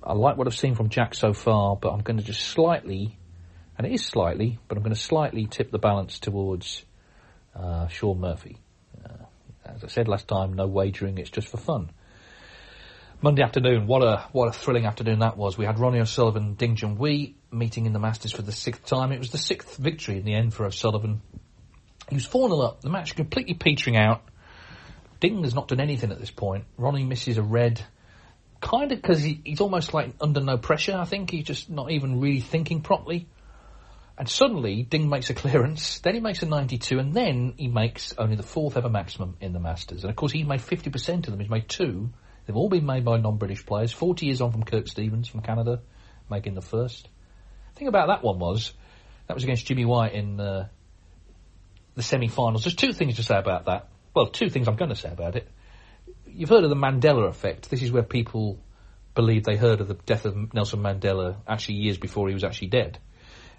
I 0.00 0.12
like 0.12 0.36
what 0.36 0.46
I've 0.46 0.56
seen 0.56 0.76
from 0.76 0.90
Jack 0.90 1.12
so 1.12 1.32
far, 1.32 1.74
but 1.74 1.90
I'm 1.90 2.02
going 2.02 2.18
to 2.18 2.22
just 2.22 2.40
slightly, 2.40 3.18
and 3.76 3.84
it 3.84 3.92
is 3.92 4.06
slightly, 4.06 4.60
but 4.68 4.78
I'm 4.78 4.84
going 4.84 4.94
to 4.94 5.00
slightly 5.00 5.46
tip 5.46 5.72
the 5.72 5.78
balance 5.80 6.20
towards 6.20 6.84
uh, 7.56 7.88
Shaun 7.88 8.20
Murphy. 8.20 8.58
Uh, 9.04 9.24
as 9.64 9.82
I 9.82 9.88
said 9.88 10.06
last 10.06 10.28
time, 10.28 10.52
no 10.52 10.68
wagering. 10.68 11.18
It's 11.18 11.28
just 11.28 11.48
for 11.48 11.56
fun. 11.56 11.90
Monday 13.20 13.42
afternoon, 13.42 13.88
what 13.88 14.04
a 14.04 14.24
what 14.30 14.46
a 14.46 14.52
thrilling 14.52 14.86
afternoon 14.86 15.18
that 15.18 15.36
was. 15.36 15.58
We 15.58 15.64
had 15.64 15.80
Ronnie 15.80 15.98
O'Sullivan, 15.98 16.54
Ding 16.54 16.76
Junhui 16.76 17.34
meeting 17.50 17.86
in 17.86 17.92
the 17.92 17.98
Masters 17.98 18.30
for 18.30 18.42
the 18.42 18.52
sixth 18.52 18.86
time. 18.86 19.10
It 19.10 19.18
was 19.18 19.30
the 19.30 19.38
sixth 19.38 19.78
victory 19.78 20.16
in 20.18 20.24
the 20.24 20.34
end 20.34 20.54
for 20.54 20.64
O'Sullivan. 20.64 21.22
He 22.08 22.14
was 22.14 22.26
4 22.26 22.48
0 22.48 22.60
up, 22.60 22.80
the 22.80 22.90
match 22.90 23.16
completely 23.16 23.54
petering 23.54 23.96
out. 23.96 24.22
Ding 25.20 25.42
has 25.42 25.54
not 25.54 25.68
done 25.68 25.80
anything 25.80 26.12
at 26.12 26.18
this 26.18 26.30
point. 26.30 26.64
Ronnie 26.76 27.04
misses 27.04 27.38
a 27.38 27.42
red, 27.42 27.80
kind 28.60 28.92
of 28.92 29.00
because 29.00 29.22
he, 29.22 29.40
he's 29.44 29.60
almost 29.60 29.94
like 29.94 30.14
under 30.20 30.40
no 30.40 30.58
pressure, 30.58 30.94
I 30.94 31.04
think. 31.04 31.30
He's 31.30 31.44
just 31.44 31.70
not 31.70 31.90
even 31.90 32.20
really 32.20 32.40
thinking 32.40 32.82
properly. 32.82 33.26
And 34.18 34.28
suddenly, 34.28 34.82
Ding 34.82 35.08
makes 35.08 35.30
a 35.30 35.34
clearance, 35.34 35.98
then 36.00 36.14
he 36.14 36.20
makes 36.20 36.42
a 36.42 36.46
92, 36.46 36.98
and 36.98 37.12
then 37.12 37.54
he 37.56 37.68
makes 37.68 38.14
only 38.16 38.36
the 38.36 38.42
fourth 38.42 38.76
ever 38.76 38.88
maximum 38.88 39.36
in 39.40 39.52
the 39.52 39.60
Masters. 39.60 40.04
And 40.04 40.10
of 40.10 40.16
course, 40.16 40.32
he's 40.32 40.46
made 40.46 40.60
50% 40.60 41.26
of 41.26 41.26
them. 41.26 41.40
He's 41.40 41.50
made 41.50 41.68
two 41.68 42.10
They've 42.46 42.56
all 42.56 42.68
been 42.68 42.86
made 42.86 43.04
by 43.04 43.18
non-British 43.18 43.66
players. 43.66 43.92
40 43.92 44.26
years 44.26 44.40
on 44.40 44.52
from 44.52 44.62
Kirk 44.62 44.86
Stevens 44.86 45.28
from 45.28 45.42
Canada, 45.42 45.80
making 46.30 46.54
the 46.54 46.62
first. 46.62 47.08
The 47.74 47.78
thing 47.78 47.88
about 47.88 48.06
that 48.06 48.22
one 48.22 48.38
was, 48.38 48.72
that 49.26 49.34
was 49.34 49.42
against 49.42 49.66
Jimmy 49.66 49.84
White 49.84 50.14
in 50.14 50.40
uh, 50.40 50.68
the 51.96 52.02
semi-finals. 52.02 52.64
There's 52.64 52.76
two 52.76 52.92
things 52.92 53.16
to 53.16 53.22
say 53.22 53.36
about 53.36 53.64
that. 53.64 53.88
Well, 54.14 54.28
two 54.28 54.48
things 54.48 54.68
I'm 54.68 54.76
going 54.76 54.90
to 54.90 54.96
say 54.96 55.10
about 55.10 55.34
it. 55.34 55.48
You've 56.26 56.50
heard 56.50 56.64
of 56.64 56.70
the 56.70 56.76
Mandela 56.76 57.28
effect. 57.28 57.70
This 57.70 57.82
is 57.82 57.90
where 57.90 58.02
people 58.02 58.58
believe 59.14 59.44
they 59.44 59.56
heard 59.56 59.80
of 59.80 59.88
the 59.88 59.94
death 59.94 60.26
of 60.26 60.54
Nelson 60.54 60.80
Mandela 60.80 61.36
actually 61.48 61.76
years 61.76 61.98
before 61.98 62.28
he 62.28 62.34
was 62.34 62.44
actually 62.44 62.68
dead. 62.68 62.98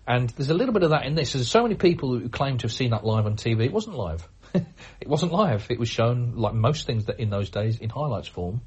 And 0.07 0.29
there's 0.29 0.49
a 0.49 0.53
little 0.53 0.73
bit 0.73 0.83
of 0.83 0.91
that 0.91 1.05
in 1.05 1.15
this. 1.15 1.33
There's 1.33 1.49
so 1.49 1.63
many 1.63 1.75
people 1.75 2.17
who 2.17 2.29
claim 2.29 2.57
to 2.59 2.63
have 2.63 2.71
seen 2.71 2.91
that 2.91 3.03
live 3.03 3.25
on 3.25 3.35
TV. 3.35 3.65
It 3.65 3.73
wasn't 3.73 3.97
live. 3.97 4.25
it 4.53 5.07
wasn't 5.07 5.33
live. 5.33 5.67
It 5.69 5.79
was 5.79 5.89
shown, 5.89 6.35
like 6.35 6.53
most 6.53 6.85
things 6.85 7.05
that 7.05 7.19
in 7.19 7.29
those 7.29 7.49
days, 7.49 7.79
in 7.79 7.89
highlights 7.89 8.29
form. 8.29 8.61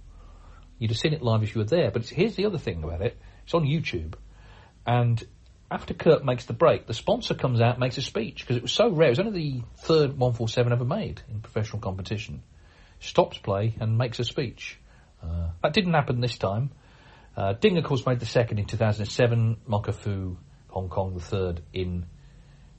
You'd 0.78 0.90
have 0.90 0.98
seen 0.98 1.14
it 1.14 1.22
live 1.22 1.42
if 1.42 1.54
you 1.54 1.60
were 1.60 1.66
there. 1.66 1.90
But 1.90 2.06
here's 2.08 2.34
the 2.34 2.44
other 2.44 2.58
thing 2.58 2.82
about 2.82 3.00
it. 3.00 3.16
It's 3.44 3.54
on 3.54 3.64
YouTube. 3.64 4.14
And 4.86 5.22
after 5.70 5.94
Kirk 5.94 6.24
makes 6.24 6.46
the 6.46 6.52
break, 6.52 6.86
the 6.86 6.94
sponsor 6.94 7.34
comes 7.34 7.60
out 7.60 7.78
makes 7.78 7.96
a 7.98 8.02
speech 8.02 8.40
because 8.40 8.56
it 8.56 8.62
was 8.62 8.72
so 8.72 8.90
rare. 8.90 9.08
It 9.08 9.12
was 9.12 9.20
only 9.20 9.32
the 9.32 9.62
third 9.78 10.10
147 10.10 10.72
ever 10.72 10.84
made 10.84 11.22
in 11.30 11.40
professional 11.40 11.80
competition. 11.80 12.42
Stops 12.98 13.38
play 13.38 13.74
and 13.80 13.96
makes 13.96 14.18
a 14.18 14.24
speech. 14.24 14.78
Uh, 15.22 15.50
that 15.62 15.72
didn't 15.72 15.94
happen 15.94 16.20
this 16.20 16.38
time. 16.38 16.70
Uh, 17.36 17.52
Ding, 17.52 17.78
of 17.78 17.84
course, 17.84 18.04
made 18.04 18.18
the 18.18 18.26
second 18.26 18.58
in 18.58 18.66
2007. 18.66 19.58
Marco 19.66 19.92
Hong 20.68 20.88
Kong, 20.88 21.14
the 21.14 21.20
third 21.20 21.62
in 21.72 22.06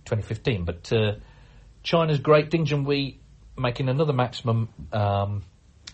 2015. 0.06 0.66
But 0.66 0.92
uh, 0.92 1.14
China's 1.84 2.20
great 2.20 2.50
Ding 2.50 2.66
Junhui 2.66 3.18
making 3.58 3.90
another 3.90 4.14
maximum 4.14 4.70
um, 4.92 5.44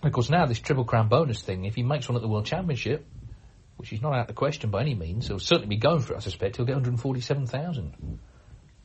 of 0.04 0.12
course, 0.12 0.30
now 0.30 0.46
this 0.46 0.60
Triple 0.60 0.86
Crown 0.86 1.08
bonus 1.08 1.42
thing, 1.42 1.66
if 1.66 1.76
he 1.76 1.84
makes 1.84 2.08
one 2.08 2.16
at 2.16 2.22
the 2.22 2.28
World 2.28 2.46
Championship, 2.46 3.06
which 3.78 3.94
is 3.94 4.02
not 4.02 4.14
out 4.14 4.22
of 4.22 4.28
the 4.28 4.34
question 4.34 4.70
by 4.70 4.82
any 4.82 4.96
means, 4.96 5.28
he'll 5.28 5.40
certainly 5.40 5.68
be 5.68 5.78
going 5.78 6.02
for 6.02 6.14
it, 6.14 6.18
I 6.18 6.20
suspect, 6.20 6.58
he'll 6.58 6.66
get 6.66 6.74
147,000. 6.74 8.20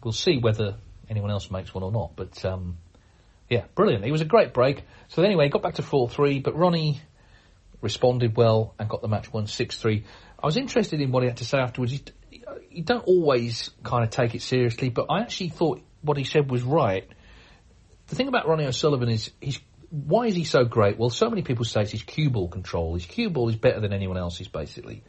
We'll 0.04 0.12
see 0.12 0.38
whether 0.38 0.76
anyone 1.08 1.30
else 1.30 1.50
makes 1.50 1.74
one 1.74 1.82
or 1.82 1.90
not, 1.90 2.12
but, 2.14 2.44
um, 2.44 2.76
yeah, 3.48 3.64
brilliant. 3.74 4.04
It 4.04 4.10
was 4.10 4.20
a 4.20 4.26
great 4.26 4.54
break. 4.54 4.82
So 5.08 5.22
anyway, 5.22 5.48
got 5.48 5.62
back 5.62 5.74
to 5.74 5.82
4-3, 5.82 6.42
but 6.42 6.56
Ronnie 6.56 7.00
responded 7.80 8.36
well 8.36 8.74
and 8.78 8.88
got 8.88 9.02
the 9.02 9.08
match 9.08 9.32
won 9.32 9.46
6-3. 9.46 10.04
I 10.42 10.46
was 10.46 10.56
interested 10.56 11.00
in 11.00 11.12
what 11.12 11.22
he 11.22 11.28
had 11.28 11.38
to 11.38 11.44
say 11.44 11.58
afterwards. 11.58 12.00
You 12.70 12.82
don't 12.82 13.04
always 13.04 13.70
kind 13.82 14.04
of 14.04 14.10
take 14.10 14.34
it 14.34 14.42
seriously, 14.42 14.88
but 14.88 15.06
I 15.10 15.20
actually 15.20 15.50
thought 15.50 15.82
what 16.00 16.16
he 16.16 16.24
said 16.24 16.50
was 16.50 16.62
right. 16.62 17.08
The 18.08 18.16
thing 18.16 18.28
about 18.28 18.48
Ronnie 18.48 18.66
O'Sullivan 18.66 19.08
is 19.08 19.30
he's 19.40 19.60
why 19.92 20.26
is 20.26 20.34
he 20.34 20.44
so 20.44 20.64
great? 20.64 20.98
Well, 20.98 21.10
so 21.10 21.28
many 21.28 21.42
people 21.42 21.66
say 21.66 21.82
it's 21.82 21.92
his 21.92 22.02
cue 22.02 22.30
ball 22.30 22.48
control. 22.48 22.94
His 22.94 23.04
cue 23.04 23.28
ball 23.28 23.50
is 23.50 23.56
better 23.56 23.78
than 23.78 23.92
anyone 23.92 24.16
else's, 24.16 24.48
basically. 24.48 25.04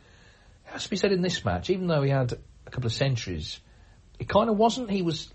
It 0.67 0.71
has 0.71 0.83
to 0.83 0.89
be 0.89 0.97
said 0.97 1.13
in 1.13 1.21
this 1.21 1.45
match, 1.45 1.69
even 1.69 1.87
though 1.87 2.01
he 2.01 2.09
had 2.09 2.33
a 2.67 2.69
couple 2.69 2.87
of 2.87 2.93
centuries, 2.93 3.61
it 4.19 4.27
kind 4.27 4.49
of 4.49 4.57
wasn't. 4.57 4.91
He 4.91 5.01
was 5.01 5.31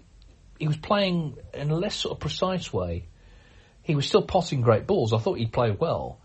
he 0.59 0.67
was 0.67 0.77
playing 0.77 1.39
in 1.55 1.71
a 1.71 1.77
less 1.77 1.95
sort 1.95 2.13
of 2.13 2.21
precise 2.21 2.71
way. 2.71 3.09
He 3.81 3.95
was 3.95 4.07
still 4.07 4.21
potting 4.21 4.61
great 4.61 4.87
balls. 4.87 5.15
I 5.15 5.19
thought 5.19 5.39
he 5.39 5.47
played 5.47 5.81
well, 5.81 6.21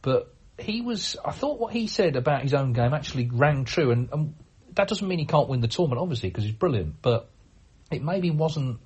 but 0.00 0.32
he 0.56 0.80
was. 0.80 1.16
I 1.24 1.32
thought 1.32 1.58
what 1.58 1.72
he 1.72 1.88
said 1.88 2.14
about 2.14 2.42
his 2.42 2.54
own 2.54 2.74
game 2.74 2.94
actually 2.94 3.28
rang 3.28 3.64
true, 3.64 3.90
and, 3.90 4.08
and 4.12 4.34
that 4.74 4.86
doesn't 4.86 5.06
mean 5.06 5.18
he 5.18 5.26
can't 5.26 5.48
win 5.48 5.60
the 5.60 5.66
tournament, 5.66 6.00
obviously, 6.00 6.28
because 6.28 6.44
he's 6.44 6.52
brilliant. 6.52 7.02
But 7.02 7.28
it 7.90 8.04
maybe 8.04 8.30
wasn't 8.30 8.78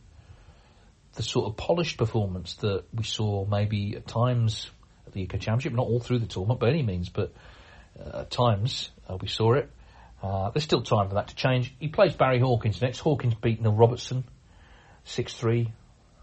the 1.15 1.23
sort 1.23 1.47
of 1.47 1.57
polished 1.57 1.99
performance 1.99 2.55
that 2.57 2.85
we 2.95 3.05
saw 3.05 3.47
maybe 3.47 3.97
at 3.97 4.07
times 4.07 4.71
at 5.07 5.13
the 5.13 5.25
UK 5.25 5.41
Championship, 5.41 5.73
not 5.73 5.87
all 5.87 6.01
through 6.01 6.21
the 6.21 6.27
tournament 6.27 6.61
by 6.61 6.69
any 6.69 6.83
means, 6.83 7.09
but 7.09 7.33
uh, 7.99 8.21
at 8.21 8.31
times 8.31 8.91
uh, 9.09 9.17
we 9.21 9.29
saw 9.29 9.55
it. 9.55 9.71
Uh, 10.23 10.51
there's 10.51 10.65
still 10.65 10.83
time 10.83 11.09
for 11.09 11.17
that 11.17 11.29
to 11.29 11.35
change. 11.35 11.75
He 11.79 11.89
plays 11.89 12.15
Barry 12.15 12.39
Hawkins 12.39 12.81
next. 12.81 13.01
Hawkins 13.01 13.35
beat 13.35 13.61
Neil 13.61 13.73
Robertson, 13.73 14.25
6-3. 15.07 15.71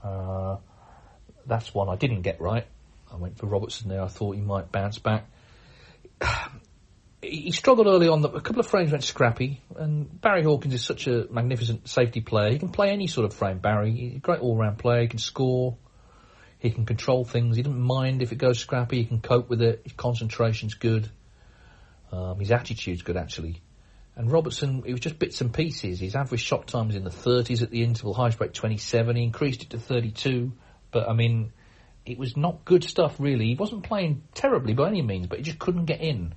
Uh, 0.03 0.57
that's 1.45 1.73
one 1.73 1.89
I 1.89 1.95
didn't 1.95 2.21
get 2.21 2.39
right. 2.39 2.65
I 3.11 3.17
went 3.17 3.37
for 3.37 3.47
Robertson 3.47 3.89
there. 3.89 4.01
I 4.01 4.07
thought 4.07 4.35
he 4.35 4.41
might 4.41 4.71
bounce 4.71 4.99
back. 4.99 5.29
He 7.21 7.51
struggled 7.51 7.87
early 7.87 8.07
on. 8.07 8.23
A 8.23 8.41
couple 8.41 8.59
of 8.59 8.67
frames 8.67 8.91
went 8.91 9.03
scrappy, 9.03 9.61
and 9.75 10.21
Barry 10.21 10.43
Hawkins 10.43 10.73
is 10.73 10.85
such 10.85 11.07
a 11.07 11.27
magnificent 11.29 11.87
safety 11.89 12.21
player. 12.21 12.51
He 12.51 12.59
can 12.59 12.69
play 12.69 12.91
any 12.91 13.07
sort 13.07 13.25
of 13.25 13.33
frame. 13.33 13.59
Barry, 13.59 13.91
He's 13.91 14.15
a 14.15 14.19
great 14.19 14.39
all-round 14.39 14.77
player. 14.77 15.01
He 15.01 15.07
can 15.07 15.19
score. 15.19 15.77
He 16.59 16.71
can 16.71 16.85
control 16.85 17.25
things. 17.25 17.55
He 17.55 17.63
doesn't 17.63 17.79
mind 17.79 18.21
if 18.21 18.31
it 18.31 18.37
goes 18.37 18.59
scrappy. 18.59 18.97
He 18.97 19.05
can 19.05 19.21
cope 19.21 19.49
with 19.49 19.61
it. 19.61 19.81
His 19.83 19.93
concentration's 19.93 20.75
good. 20.75 21.09
Um, 22.11 22.39
his 22.39 22.51
attitude's 22.51 23.01
good 23.01 23.17
actually. 23.17 23.61
And 24.15 24.29
Robertson, 24.29 24.83
it 24.85 24.91
was 24.91 24.99
just 24.99 25.19
bits 25.19 25.39
and 25.39 25.53
pieces. 25.53 26.01
His 26.01 26.15
average 26.15 26.41
shot 26.41 26.67
time 26.67 26.87
was 26.87 26.97
in 26.97 27.05
the 27.05 27.09
30s 27.09 27.61
at 27.61 27.69
the 27.69 27.83
interval, 27.83 28.13
highest 28.13 28.37
break 28.37 28.51
27. 28.51 29.15
He 29.15 29.23
increased 29.23 29.61
it 29.63 29.69
to 29.69 29.79
32. 29.79 30.51
But 30.91 31.07
I 31.07 31.13
mean, 31.13 31.53
it 32.05 32.17
was 32.17 32.35
not 32.35 32.65
good 32.65 32.83
stuff 32.83 33.19
really. 33.19 33.45
He 33.45 33.55
wasn't 33.55 33.83
playing 33.83 34.23
terribly 34.33 34.73
by 34.73 34.87
any 34.87 35.01
means, 35.01 35.27
but 35.27 35.37
he 35.37 35.43
just 35.43 35.59
couldn't 35.59 35.85
get 35.85 36.01
in. 36.01 36.33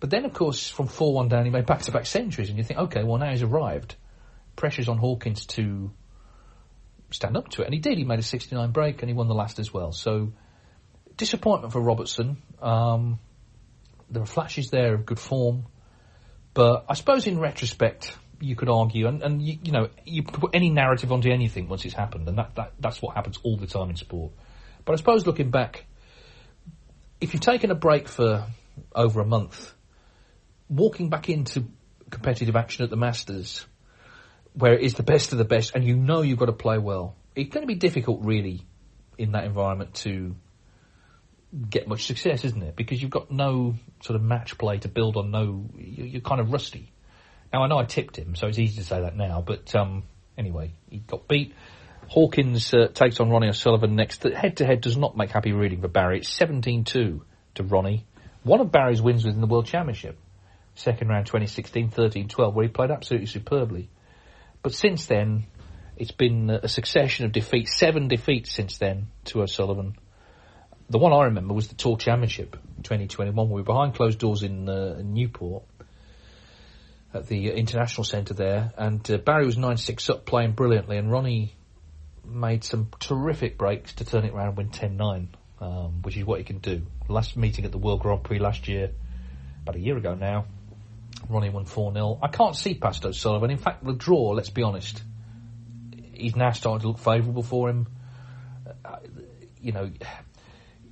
But 0.00 0.10
then, 0.10 0.24
of 0.24 0.32
course, 0.32 0.68
from 0.68 0.88
4-1 0.88 1.28
down, 1.28 1.44
he 1.44 1.50
made 1.50 1.66
back-to-back 1.66 2.06
centuries, 2.06 2.48
and 2.48 2.58
you 2.58 2.64
think, 2.64 2.78
okay, 2.80 3.02
well, 3.02 3.18
now 3.18 3.30
he's 3.30 3.42
arrived. 3.42 3.96
Pressure's 4.54 4.88
on 4.88 4.98
Hawkins 4.98 5.46
to 5.46 5.90
stand 7.10 7.36
up 7.36 7.48
to 7.50 7.62
it, 7.62 7.64
and 7.64 7.74
he 7.74 7.80
did. 7.80 7.98
He 7.98 8.04
made 8.04 8.18
a 8.18 8.22
69 8.22 8.70
break, 8.70 9.02
and 9.02 9.08
he 9.08 9.14
won 9.14 9.28
the 9.28 9.34
last 9.34 9.58
as 9.58 9.72
well. 9.72 9.92
So, 9.92 10.32
disappointment 11.16 11.72
for 11.72 11.80
Robertson. 11.80 12.38
Um, 12.62 13.18
There 14.10 14.22
are 14.22 14.26
flashes 14.26 14.70
there 14.70 14.94
of 14.94 15.04
good 15.04 15.18
form, 15.18 15.66
but 16.54 16.84
I 16.88 16.94
suppose 16.94 17.26
in 17.26 17.38
retrospect 17.38 18.16
you 18.40 18.54
could 18.54 18.68
argue, 18.68 19.08
and, 19.08 19.22
and 19.22 19.42
you, 19.42 19.58
you 19.62 19.72
know, 19.72 19.88
you 20.04 20.22
put 20.22 20.54
any 20.54 20.70
narrative 20.70 21.12
onto 21.12 21.30
anything 21.30 21.68
once 21.68 21.84
it's 21.84 21.94
happened, 21.94 22.28
and 22.28 22.38
that, 22.38 22.54
that 22.54 22.72
that's 22.78 23.02
what 23.02 23.16
happens 23.16 23.38
all 23.42 23.56
the 23.56 23.66
time 23.66 23.90
in 23.90 23.96
sport. 23.96 24.32
But 24.84 24.92
I 24.92 24.96
suppose 24.96 25.26
looking 25.26 25.50
back, 25.50 25.84
if 27.20 27.34
you've 27.34 27.42
taken 27.42 27.70
a 27.70 27.74
break 27.74 28.08
for 28.08 28.46
over 28.94 29.20
a 29.20 29.26
month, 29.26 29.74
walking 30.68 31.10
back 31.10 31.28
into 31.28 31.64
competitive 32.10 32.56
action 32.56 32.84
at 32.84 32.90
the 32.90 32.96
Masters, 32.96 33.66
where 34.54 34.74
it 34.74 34.82
is 34.82 34.94
the 34.94 35.02
best 35.02 35.32
of 35.32 35.38
the 35.38 35.44
best, 35.44 35.74
and 35.74 35.84
you 35.84 35.96
know 35.96 36.22
you've 36.22 36.38
got 36.38 36.46
to 36.46 36.52
play 36.52 36.78
well, 36.78 37.16
it's 37.34 37.50
going 37.50 37.62
to 37.62 37.68
be 37.68 37.76
difficult, 37.76 38.24
really, 38.24 38.62
in 39.16 39.32
that 39.32 39.44
environment 39.44 39.94
to 39.94 40.34
get 41.70 41.88
much 41.88 42.04
success, 42.06 42.44
isn't 42.44 42.62
it? 42.62 42.76
Because 42.76 43.00
you've 43.00 43.10
got 43.10 43.30
no 43.30 43.74
sort 44.02 44.16
of 44.16 44.22
match 44.22 44.58
play 44.58 44.78
to 44.78 44.88
build 44.88 45.16
on. 45.16 45.30
No, 45.30 45.66
you're 45.76 46.20
kind 46.20 46.40
of 46.40 46.52
rusty. 46.52 46.92
Now 47.52 47.62
I 47.62 47.68
know 47.68 47.78
I 47.78 47.84
tipped 47.84 48.16
him, 48.16 48.34
so 48.34 48.46
it's 48.46 48.58
easy 48.58 48.76
to 48.76 48.84
say 48.84 49.00
that 49.00 49.16
now. 49.16 49.42
But 49.46 49.74
um, 49.74 50.04
anyway, 50.36 50.72
he 50.90 50.98
got 50.98 51.28
beat. 51.28 51.54
Hawkins 52.08 52.72
uh, 52.72 52.88
takes 52.92 53.20
on 53.20 53.30
Ronnie 53.30 53.48
O'Sullivan 53.48 53.94
next. 53.94 54.22
The 54.22 54.34
head-to-head 54.34 54.80
does 54.80 54.96
not 54.96 55.16
make 55.16 55.30
happy 55.30 55.52
reading 55.52 55.80
for 55.82 55.88
Barry. 55.88 56.18
It's 56.18 56.38
17-2 56.38 56.84
to 57.54 57.62
Ronnie. 57.62 58.06
One 58.44 58.60
of 58.60 58.72
Barry's 58.72 59.02
wins 59.02 59.24
was 59.24 59.34
in 59.34 59.40
the 59.40 59.46
World 59.46 59.66
Championship, 59.66 60.18
second 60.78 61.08
round 61.08 61.26
2016, 61.26 61.90
13-12, 61.90 62.54
where 62.54 62.64
he 62.64 62.68
played 62.70 62.90
absolutely 62.90 63.26
superbly. 63.26 63.90
But 64.62 64.72
since 64.72 65.06
then, 65.06 65.46
it's 65.96 66.12
been 66.12 66.50
a 66.50 66.68
succession 66.68 67.26
of 67.26 67.32
defeats, 67.32 67.76
seven 67.76 68.06
defeats 68.06 68.52
since 68.52 68.78
then 68.78 69.08
to 69.26 69.42
O'Sullivan. 69.42 69.96
The 70.88 70.98
one 70.98 71.12
I 71.12 71.24
remember 71.24 71.52
was 71.52 71.68
the 71.68 71.74
Tour 71.74 71.96
Championship 71.96 72.52
2021. 72.82 73.34
where 73.34 73.46
We 73.46 73.60
were 73.60 73.64
behind 73.64 73.94
closed 73.94 74.18
doors 74.18 74.42
in, 74.42 74.68
uh, 74.68 75.02
Newport 75.02 75.64
at 77.12 77.26
the 77.26 77.50
International 77.50 78.04
Centre 78.04 78.34
there, 78.34 78.72
and 78.76 79.10
uh, 79.10 79.18
Barry 79.18 79.46
was 79.46 79.56
9-6 79.56 80.10
up 80.10 80.26
playing 80.26 80.52
brilliantly, 80.52 80.96
and 80.96 81.10
Ronnie 81.10 81.54
made 82.24 82.62
some 82.62 82.88
terrific 83.00 83.58
breaks 83.58 83.94
to 83.94 84.04
turn 84.04 84.24
it 84.24 84.32
around 84.32 84.48
and 84.48 84.56
win 84.56 84.68
10-9, 84.68 85.28
um, 85.60 86.02
which 86.02 86.16
is 86.16 86.24
what 86.24 86.38
he 86.38 86.44
can 86.44 86.58
do. 86.58 86.82
Last 87.08 87.36
meeting 87.36 87.64
at 87.64 87.72
the 87.72 87.78
World 87.78 88.00
Grand 88.00 88.22
Prix 88.22 88.38
last 88.38 88.68
year, 88.68 88.90
about 89.62 89.76
a 89.76 89.80
year 89.80 89.96
ago 89.96 90.14
now, 90.14 90.46
Ronnie 91.28 91.50
won 91.50 91.64
4-0. 91.64 92.18
I 92.22 92.28
can't 92.28 92.56
see 92.56 92.74
past 92.74 93.04
O'Sullivan. 93.04 93.50
In 93.50 93.58
fact, 93.58 93.84
the 93.84 93.92
draw, 93.92 94.30
let's 94.30 94.50
be 94.50 94.62
honest, 94.62 95.02
he's 96.14 96.36
now 96.36 96.52
starting 96.52 96.82
to 96.82 96.88
look 96.88 96.98
favourable 96.98 97.42
for 97.42 97.68
him. 97.68 97.86
Uh, 98.84 98.98
you 99.60 99.72
know, 99.72 99.90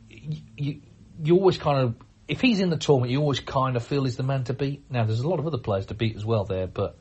you, 0.09 0.43
you, 0.57 0.81
you 1.23 1.37
always 1.37 1.59
kind 1.59 1.81
of 1.81 1.95
if 2.29 2.41
he's 2.41 2.61
in 2.61 2.71
the 2.71 2.77
tournament, 2.77 3.13
you 3.13 3.21
always 3.21 3.41
kind 3.41 3.77
of 3.77 3.85
feel 3.85 4.05
he's 4.05 4.17
the 4.17 4.23
man 4.23 4.45
to 4.45 4.53
beat. 4.53 4.91
Now, 4.91 5.05
there's 5.05 5.21
a 5.21 5.29
lot 5.29 5.39
of 5.39 5.47
other 5.47 5.59
players 5.59 5.87
to 5.87 5.95
beat 5.95 6.17
as 6.17 6.25
well 6.25 6.45
there, 6.45 6.67
but 6.67 6.99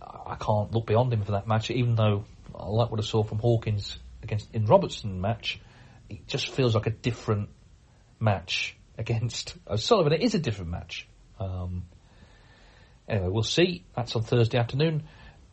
I 0.00 0.36
can't 0.36 0.72
look 0.72 0.86
beyond 0.86 1.12
him 1.12 1.22
for 1.22 1.32
that 1.32 1.46
match. 1.46 1.70
Even 1.70 1.94
though 1.94 2.24
I 2.54 2.66
like 2.66 2.90
what 2.90 3.00
I 3.00 3.02
saw 3.02 3.22
from 3.22 3.38
Hawkins 3.38 3.98
against 4.22 4.54
in 4.54 4.66
Robertson 4.66 5.20
match, 5.20 5.60
it 6.08 6.26
just 6.26 6.48
feels 6.48 6.74
like 6.74 6.86
a 6.86 6.90
different 6.90 7.50
match 8.18 8.76
against 8.98 9.54
O'Sullivan. 9.68 10.12
It 10.12 10.22
is 10.22 10.34
a 10.34 10.38
different 10.38 10.70
match. 10.70 11.06
Um, 11.38 11.84
anyway, 13.08 13.28
we'll 13.28 13.42
see. 13.42 13.84
That's 13.94 14.14
on 14.16 14.22
Thursday 14.22 14.58
afternoon. 14.58 15.04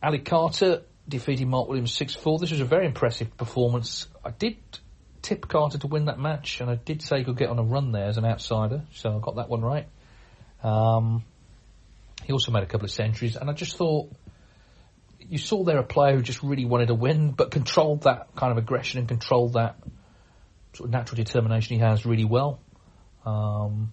Ali 0.02 0.18
Carter 0.18 0.82
defeating 1.08 1.48
Mark 1.48 1.68
Williams 1.68 1.96
6-4. 1.96 2.40
This 2.40 2.50
was 2.50 2.60
a 2.60 2.64
very 2.64 2.86
impressive 2.86 3.36
performance. 3.36 4.06
I 4.24 4.30
did 4.30 4.56
tip 5.22 5.48
Carter 5.48 5.78
to 5.78 5.86
win 5.86 6.06
that 6.06 6.18
match, 6.18 6.60
and 6.60 6.70
I 6.70 6.74
did 6.74 7.02
say 7.02 7.18
he 7.18 7.24
could 7.24 7.36
get 7.36 7.48
on 7.48 7.58
a 7.58 7.62
run 7.62 7.92
there 7.92 8.06
as 8.06 8.18
an 8.18 8.24
outsider, 8.24 8.82
so 8.92 9.16
I 9.16 9.20
got 9.20 9.36
that 9.36 9.48
one 9.48 9.62
right. 9.62 9.86
Um, 10.62 11.24
he 12.24 12.32
also 12.32 12.52
made 12.52 12.62
a 12.62 12.66
couple 12.66 12.84
of 12.84 12.90
centuries, 12.90 13.36
and 13.36 13.50
I 13.50 13.52
just 13.52 13.76
thought 13.76 14.10
you 15.20 15.38
saw 15.38 15.64
there 15.64 15.78
a 15.78 15.84
player 15.84 16.16
who 16.16 16.22
just 16.22 16.42
really 16.42 16.64
wanted 16.64 16.88
to 16.88 16.94
win, 16.94 17.32
but 17.32 17.50
controlled 17.50 18.02
that 18.02 18.28
kind 18.36 18.52
of 18.52 18.58
aggression 18.58 18.98
and 18.98 19.08
controlled 19.08 19.54
that 19.54 19.76
sort 20.74 20.88
of 20.88 20.92
natural 20.92 21.16
determination 21.16 21.76
he 21.76 21.82
has 21.82 22.04
really 22.04 22.24
well. 22.24 22.60
Um, 23.24 23.92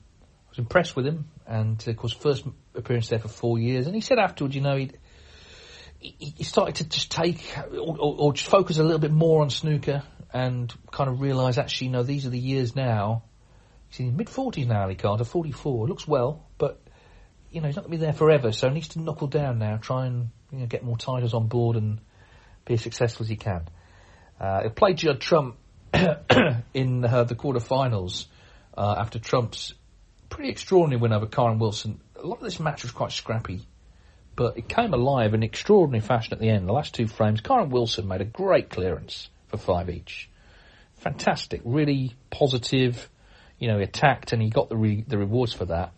was 0.52 0.60
impressed 0.60 0.96
with 0.96 1.06
him, 1.06 1.26
and 1.48 1.86
of 1.88 1.98
course, 1.98 2.14
first 2.14 2.46
appearance 2.76 3.08
there 3.08 3.20
for 3.20 3.30
four 3.30 3.58
years. 3.58 3.88
And 3.88 3.96
he 3.96 4.02
said 4.02 4.20
afterwards, 4.20 4.54
you 4.54 4.62
know, 4.62 4.76
he 4.76 4.92
he 6.00 6.44
started 6.44 6.76
to 6.76 6.90
just 6.90 7.12
take 7.12 7.56
or, 7.72 7.98
or, 7.98 8.16
or, 8.18 8.34
just 8.34 8.50
focus 8.50 8.80
a 8.80 8.84
little 8.84 9.00
bit 9.00 9.12
more 9.12 9.44
on 9.44 9.52
snooker 9.52 10.02
and 10.34 10.74
kind 10.92 11.10
of 11.10 11.22
realise 11.22 11.60
actually, 11.60 11.88
you 11.88 11.94
know, 11.94 12.02
these 12.04 12.26
are 12.26 12.32
the 12.32 12.40
years 12.40 12.76
now. 12.76 13.24
He's 13.88 14.00
in 14.00 14.06
his 14.08 14.16
mid 14.16 14.30
forties 14.30 14.66
now, 14.66 14.84
Ali 14.84 14.96
Carter, 14.96 15.24
forty 15.24 15.52
four. 15.52 15.88
Looks 15.88 16.08
well, 16.08 16.46
but 16.58 16.82
you 17.52 17.62
know, 17.62 17.68
he's 17.68 17.76
not 17.76 17.84
going 17.84 17.92
to 17.92 17.98
be 17.98 18.04
there 18.06 18.14
forever, 18.14 18.52
so 18.52 18.68
he 18.68 18.74
needs 18.74 18.90
to 18.90 19.02
knuckle 19.02 19.28
down 19.28 19.60
now, 19.60 19.78
try 19.78 20.06
and 20.06 20.30
you 20.52 20.60
know, 20.60 20.66
get 20.66 20.84
more 20.84 20.98
titles 20.98 21.34
on 21.34 21.48
board 21.48 21.76
and 21.76 22.00
be 22.66 22.74
as 22.76 22.82
successful 22.82 23.26
as 23.26 23.30
he 23.30 23.36
can. 23.36 23.68
Uh, 24.40 24.64
he 24.64 24.70
played 24.70 24.98
Judd 24.98 25.20
Trump 25.20 25.58
in 26.74 27.06
uh, 27.06 27.24
the 27.26 27.36
quarterfinals 27.36 28.26
uh, 28.78 28.96
after 28.98 29.20
Trump's 29.20 29.74
pretty 30.32 30.50
extraordinary 30.50 31.00
win 31.00 31.14
over 31.14 31.28
Kyren 31.28 31.60
Wilson. 31.60 32.02
A 32.16 32.26
lot 32.26 32.40
of 32.40 32.44
this 32.44 32.60
match 32.60 32.82
was 32.82 32.92
quite 32.92 33.12
scrappy, 33.12 33.68
but 34.36 34.58
it 34.58 34.68
came 34.68 34.94
alive 34.94 35.36
in 35.36 35.44
extraordinary 35.44 36.02
fashion 36.02 36.34
at 36.34 36.40
the 36.40 36.50
end. 36.50 36.68
The 36.68 36.74
last 36.74 36.96
two 36.96 37.08
frames, 37.08 37.42
Kyren 37.42 37.70
Wilson 37.70 38.08
made 38.08 38.22
a 38.22 38.26
great 38.26 38.70
clearance 38.70 39.30
for 39.48 39.58
five 39.58 39.90
each. 39.90 40.30
Fantastic, 40.96 41.62
really 41.64 42.16
positive. 42.32 43.10
You 43.60 43.68
know, 43.68 43.78
he 43.78 43.84
attacked 43.84 44.34
and 44.34 44.42
he 44.42 44.50
got 44.50 44.70
the 44.70 44.78
re- 44.78 45.04
the 45.08 45.18
rewards 45.18 45.54
for 45.54 45.66
that. 45.66 45.94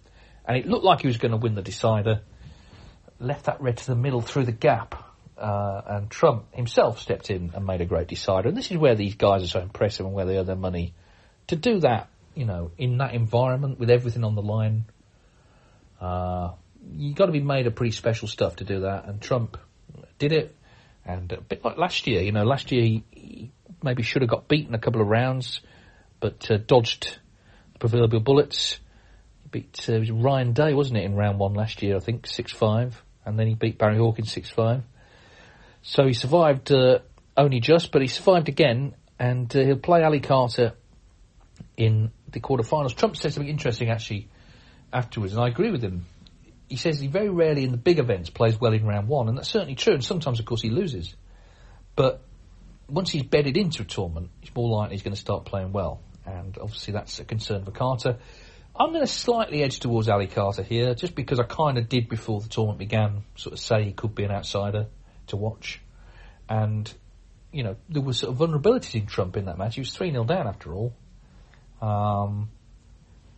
And 0.45 0.57
it 0.57 0.67
looked 0.67 0.83
like 0.83 1.01
he 1.01 1.07
was 1.07 1.17
going 1.17 1.31
to 1.31 1.37
win 1.37 1.55
the 1.55 1.61
decider. 1.61 2.21
Left 3.19 3.45
that 3.45 3.61
red 3.61 3.77
to 3.77 3.87
the 3.87 3.95
middle 3.95 4.21
through 4.21 4.45
the 4.45 4.51
gap. 4.51 4.95
Uh, 5.37 5.81
and 5.87 6.09
Trump 6.09 6.53
himself 6.53 6.99
stepped 6.99 7.29
in 7.29 7.51
and 7.53 7.65
made 7.65 7.81
a 7.81 7.85
great 7.85 8.07
decider. 8.07 8.49
And 8.49 8.57
this 8.57 8.71
is 8.71 8.77
where 8.77 8.95
these 8.95 9.15
guys 9.15 9.43
are 9.43 9.47
so 9.47 9.61
impressive 9.61 10.05
and 10.05 10.15
where 10.15 10.25
they 10.25 10.37
earn 10.37 10.45
their 10.45 10.55
money. 10.55 10.93
To 11.47 11.55
do 11.55 11.79
that, 11.79 12.09
you 12.35 12.45
know, 12.45 12.71
in 12.77 12.97
that 12.97 13.13
environment 13.13 13.79
with 13.79 13.89
everything 13.89 14.23
on 14.23 14.35
the 14.35 14.41
line, 14.41 14.85
uh, 16.01 16.51
you 16.95 17.13
got 17.13 17.27
to 17.27 17.31
be 17.31 17.41
made 17.41 17.67
of 17.67 17.75
pretty 17.75 17.91
special 17.91 18.27
stuff 18.27 18.57
to 18.57 18.63
do 18.63 18.81
that. 18.81 19.05
And 19.05 19.21
Trump 19.21 19.57
did 20.19 20.31
it. 20.31 20.55
And 21.05 21.31
a 21.31 21.41
bit 21.41 21.63
like 21.63 21.77
last 21.77 22.07
year, 22.07 22.21
you 22.21 22.31
know, 22.31 22.43
last 22.43 22.71
year 22.71 22.81
he, 22.81 23.03
he 23.11 23.51
maybe 23.81 24.03
should 24.03 24.21
have 24.21 24.29
got 24.29 24.47
beaten 24.47 24.73
a 24.73 24.79
couple 24.79 25.01
of 25.01 25.07
rounds, 25.07 25.59
but 26.19 26.49
uh, 26.49 26.57
dodged 26.57 27.19
the 27.73 27.79
proverbial 27.79 28.21
bullets. 28.21 28.79
He 29.41 29.49
beat 29.49 29.85
uh, 29.89 30.01
Ryan 30.13 30.53
Day, 30.53 30.73
wasn't 30.73 30.99
it, 30.99 31.03
in 31.03 31.15
round 31.15 31.39
one 31.39 31.53
last 31.53 31.83
year? 31.83 31.97
I 31.97 31.99
think 31.99 32.25
six 32.25 32.53
five, 32.53 33.01
and 33.25 33.37
then 33.37 33.47
he 33.47 33.55
beat 33.55 33.77
Barry 33.77 33.97
Hawkins 33.97 34.31
six 34.31 34.49
five. 34.49 34.83
So 35.81 36.07
he 36.07 36.13
survived 36.13 36.71
uh, 36.71 36.99
only 37.35 37.59
just, 37.59 37.91
but 37.91 38.01
he 38.01 38.07
survived 38.07 38.47
again, 38.47 38.95
and 39.19 39.53
uh, 39.53 39.59
he'll 39.59 39.75
play 39.75 40.03
Ali 40.03 40.21
Carter 40.21 40.73
in 41.77 42.11
the 42.29 42.39
quarterfinals. 42.39 42.95
Trump 42.95 43.17
said 43.17 43.33
something 43.33 43.49
interesting 43.49 43.89
actually 43.89 44.29
afterwards, 44.91 45.33
and 45.33 45.41
I 45.41 45.47
agree 45.47 45.71
with 45.71 45.83
him 45.83 46.05
he 46.73 46.77
says 46.77 46.99
he 46.99 47.05
very 47.05 47.29
rarely 47.29 47.63
in 47.63 47.71
the 47.71 47.77
big 47.77 47.99
events 47.99 48.31
plays 48.31 48.59
well 48.59 48.73
in 48.73 48.83
round 48.83 49.07
one, 49.07 49.29
and 49.29 49.37
that's 49.37 49.49
certainly 49.49 49.75
true. 49.75 49.93
And 49.93 50.03
sometimes, 50.03 50.39
of 50.39 50.45
course, 50.47 50.63
he 50.63 50.71
loses. 50.71 51.15
But 51.95 52.21
once 52.89 53.11
he's 53.11 53.21
bedded 53.21 53.57
into 53.57 53.83
a 53.83 53.85
tournament, 53.85 54.31
it's 54.41 54.55
more 54.55 54.69
likely 54.69 54.95
he's 54.95 55.03
going 55.03 55.13
to 55.13 55.19
start 55.19 55.45
playing 55.45 55.71
well. 55.71 56.01
And 56.25 56.57
obviously, 56.59 56.93
that's 56.93 57.19
a 57.19 57.25
concern 57.25 57.63
for 57.63 57.69
Carter. 57.69 58.17
I'm 58.75 58.89
going 58.89 59.05
to 59.05 59.11
slightly 59.11 59.61
edge 59.61 59.81
towards 59.81 60.09
Ali 60.09 60.25
Carter 60.25 60.63
here, 60.63 60.95
just 60.95 61.13
because 61.13 61.39
I 61.39 61.43
kind 61.43 61.77
of 61.77 61.89
did 61.89 62.09
before 62.09 62.41
the 62.41 62.49
tournament 62.49 62.79
began, 62.79 63.23
sort 63.35 63.53
of 63.53 63.59
say 63.59 63.83
he 63.83 63.93
could 63.93 64.15
be 64.15 64.23
an 64.23 64.31
outsider 64.31 64.87
to 65.27 65.37
watch. 65.37 65.79
And, 66.49 66.91
you 67.51 67.63
know, 67.63 67.75
there 67.87 68.01
was 68.01 68.17
sort 68.17 68.33
of 68.33 68.39
vulnerabilities 68.39 68.95
in 68.95 69.05
Trump 69.05 69.37
in 69.37 69.45
that 69.45 69.59
match. 69.59 69.75
He 69.75 69.81
was 69.81 69.93
3 69.93 70.09
0 70.09 70.23
down 70.23 70.47
after 70.47 70.73
all. 70.73 70.93
Um, 71.83 72.49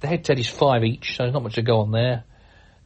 the 0.02 0.08
head 0.08 0.24
to 0.26 0.34
head 0.34 0.40
is 0.40 0.48
5 0.48 0.84
each, 0.84 1.16
so 1.16 1.24
there's 1.24 1.34
not 1.34 1.44
much 1.44 1.56
to 1.56 1.64
go 1.64 1.80
on 1.82 1.92
there. 1.92 2.24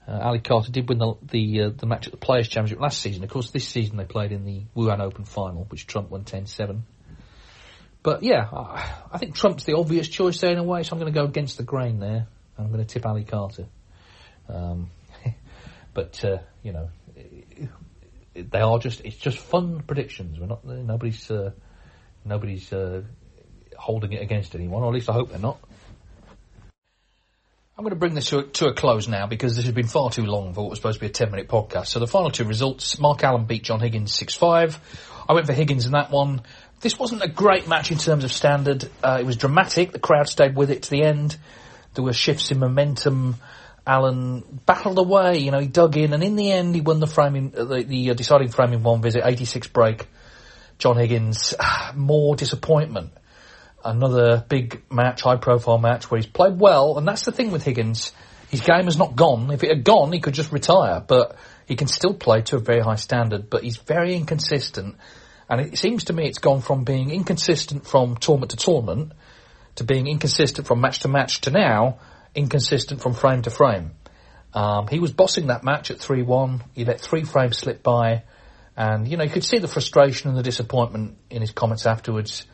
Uh, 0.08 0.20
Ali 0.24 0.40
Carter 0.40 0.72
did 0.72 0.88
win 0.88 0.98
the 0.98 1.16
the, 1.22 1.62
uh, 1.62 1.70
the 1.76 1.86
match 1.86 2.08
at 2.08 2.12
the 2.12 2.18
Players' 2.18 2.48
Championship 2.48 2.80
last 2.80 3.00
season. 3.00 3.24
Of 3.24 3.30
course, 3.30 3.52
this 3.52 3.68
season 3.68 3.98
they 3.98 4.06
played 4.06 4.32
in 4.32 4.46
the 4.46 4.64
Wuhan 4.76 5.02
Open 5.02 5.26
final, 5.26 5.66
which 5.66 5.86
Trump 5.86 6.10
won 6.10 6.24
10-7. 6.24 6.82
But 8.02 8.24
yeah, 8.24 8.48
I, 8.52 8.90
I, 9.12 9.18
think 9.18 9.36
Trump's 9.36 9.66
the 9.66 9.76
obvious 9.76 10.08
choice 10.08 10.40
there 10.40 10.52
in 10.52 10.58
a 10.58 10.64
way, 10.64 10.84
so 10.84 10.94
I'm 10.94 11.00
going 11.00 11.14
to 11.14 11.20
go 11.20 11.26
against 11.26 11.58
the 11.58 11.64
grain 11.64 12.00
there. 12.00 12.28
I'm 12.58 12.72
going 12.72 12.84
to 12.84 12.86
tip 12.86 13.06
Ali 13.06 13.26
Carter. 13.26 13.68
Um, 14.48 14.90
but 15.94 16.24
uh, 16.24 16.38
you 16.64 16.72
know, 16.72 16.90
they 18.34 18.60
are 18.60 18.80
just 18.80 19.02
it's 19.02 19.18
just 19.18 19.38
fun 19.38 19.84
predictions. 19.86 20.40
We're 20.40 20.48
not 20.48 20.66
nobody's 20.66 21.30
uh, 21.30 21.52
nobody's 22.24 22.72
uh, 22.72 23.04
holding 23.80 24.14
it 24.14 24.22
against 24.22 24.56
anyone, 24.56 24.84
or 24.84 24.88
at 24.88 24.94
least 24.94 25.10
I 25.10 25.14
hope 25.14 25.30
they're 25.30 25.40
not. 25.40 25.60
I'm 27.78 27.84
going 27.84 27.92
to 27.92 28.00
bring 28.00 28.14
this 28.14 28.26
to 28.26 28.40
a, 28.40 28.44
to 28.44 28.68
a, 28.68 28.74
close 28.74 29.08
now 29.08 29.26
because 29.26 29.56
this 29.56 29.64
has 29.64 29.74
been 29.74 29.88
far 29.88 30.10
too 30.10 30.26
long 30.26 30.54
for 30.54 30.64
what 30.64 30.72
was 30.72 30.80
supposed 30.80 31.00
to 31.00 31.00
be 31.00 31.08
a 31.08 31.14
10 31.14 31.32
minute 31.32 31.48
podcast. 31.48 31.88
So 31.88 32.00
the 32.00 32.08
final 32.08 32.30
two 32.30 32.44
results, 32.44 33.00
Mark 33.00 33.24
Allen 33.24 33.46
beat 33.46 33.64
John 33.64 33.80
Higgins 33.80 34.12
6-5. 34.20 34.78
I 35.30 35.34
went 35.34 35.48
for 35.48 35.54
Higgins 35.54 35.86
in 35.86 35.94
that 35.94 36.12
one. 36.12 36.42
This 36.82 37.00
wasn't 37.00 37.24
a 37.24 37.30
great 37.30 37.70
match 37.70 37.90
in 37.90 37.98
terms 37.98 38.26
of 38.26 38.34
standard. 38.34 38.90
Uh, 39.02 39.20
it 39.22 39.26
was 39.26 39.38
dramatic. 39.38 39.94
The 39.94 40.00
crowd 40.00 40.28
stayed 40.28 40.58
with 40.58 40.72
it 40.72 40.84
to 40.84 40.90
the 40.90 41.04
end. 41.04 41.38
There 41.94 42.04
were 42.04 42.12
shifts 42.12 42.52
in 42.52 42.60
momentum. 42.60 43.38
Allen 43.88 44.44
battled 44.66 44.98
away. 44.98 45.38
You 45.38 45.52
know, 45.52 45.60
he 45.60 45.68
dug 45.68 45.96
in, 45.96 46.12
and 46.12 46.22
in 46.22 46.36
the 46.36 46.52
end, 46.52 46.76
he 46.76 46.82
won 46.82 47.00
the 47.00 47.08
framing, 47.08 47.54
uh, 47.58 47.64
the, 47.64 47.84
the 47.84 48.12
uh, 48.12 48.14
deciding 48.14 48.50
frame 48.50 48.74
in 48.74 48.84
one 48.84 49.02
visit, 49.02 49.24
86 49.26 49.68
break. 49.68 50.06
John 50.80 50.98
Higgins, 50.98 51.54
more 51.96 52.36
disappointment. 52.36 53.12
Another 53.84 54.44
big 54.48 54.84
match, 54.92 55.22
high 55.22 55.38
profile 55.38 55.78
match 55.78 56.10
where 56.10 56.20
he's 56.20 56.30
played 56.30 56.60
well, 56.60 56.98
and 56.98 57.08
that's 57.08 57.26
the 57.26 57.32
thing 57.32 57.52
with 57.52 57.64
Higgins. 57.64 58.12
His 58.50 58.62
game 58.62 58.86
has 58.86 58.98
not 58.98 59.16
gone. 59.16 59.52
If 59.52 59.64
it 59.64 59.70
had 59.70 59.84
gone, 59.84 60.12
he 60.12 60.20
could 60.20 60.34
just 60.34 60.52
retire, 60.52 61.04
but 61.06 61.38
he 61.68 61.76
can 61.76 61.88
still 61.88 62.14
play 62.14 62.42
to 62.44 62.58
a 62.58 62.60
very 62.60 62.82
high 62.82 62.96
standard, 62.96 63.50
but 63.50 63.64
he's 63.64 63.78
very 63.78 64.16
inconsistent. 64.16 64.98
And 65.50 65.62
it 65.62 65.78
seems 65.78 66.06
to 66.06 66.14
me 66.14 66.28
it's 66.28 66.40
gone 66.40 66.62
from 66.62 66.84
being 66.84 67.12
inconsistent 67.12 67.86
from 67.86 68.18
tournament 68.18 68.52
to 68.52 68.58
tournament 68.58 69.14
to 69.76 69.84
being 69.84 70.08
inconsistent 70.08 70.68
from 70.68 70.82
match 70.82 71.00
to 71.00 71.08
match 71.08 71.42
to 71.42 71.52
now 71.52 72.00
inconsistent 72.36 73.02
from 73.02 73.14
frame 73.14 73.42
to 73.44 73.50
frame. 73.50 73.92
Um, 74.54 74.88
he 74.88 75.00
was 75.00 75.12
bossing 75.12 75.48
that 75.48 75.64
match 75.64 75.92
at 75.92 75.98
3-1. 75.98 76.62
He 76.74 76.86
let 76.86 77.02
three 77.02 77.24
frames 77.24 77.58
slip 77.58 77.84
by. 77.84 78.24
And, 78.76 79.08
you 79.08 79.18
know, 79.18 79.24
you 79.24 79.30
could 79.30 79.44
see 79.44 79.60
the 79.60 79.68
frustration 79.68 80.30
and 80.30 80.38
the 80.38 80.44
disappointment 80.44 81.18
in 81.30 81.42
his 81.42 81.52
comments 81.52 81.86
afterwards. 81.86 82.46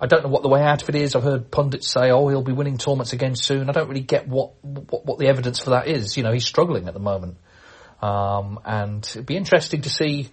I 0.00 0.06
don't 0.06 0.22
know 0.22 0.30
what 0.30 0.42
the 0.42 0.48
way 0.48 0.62
out 0.62 0.82
of 0.82 0.88
it 0.88 0.94
is. 0.94 1.14
I've 1.14 1.22
heard 1.22 1.50
pundits 1.50 1.88
say, 1.88 2.10
oh, 2.10 2.26
he'll 2.28 2.42
be 2.42 2.52
winning 2.52 2.78
tournaments 2.78 3.12
again 3.12 3.36
soon. 3.36 3.68
I 3.68 3.72
don't 3.72 3.88
really 3.88 4.00
get 4.00 4.26
what, 4.26 4.52
what, 4.64 5.04
what 5.04 5.18
the 5.18 5.26
evidence 5.26 5.58
for 5.60 5.70
that 5.70 5.88
is. 5.88 6.16
You 6.16 6.22
know, 6.22 6.32
he's 6.32 6.46
struggling 6.46 6.88
at 6.88 6.94
the 6.94 7.00
moment. 7.00 7.36
Um, 8.00 8.60
and 8.64 9.04
it'd 9.04 9.26
be 9.26 9.36
interesting 9.36 9.82
to 9.82 9.90
see. 9.90 10.30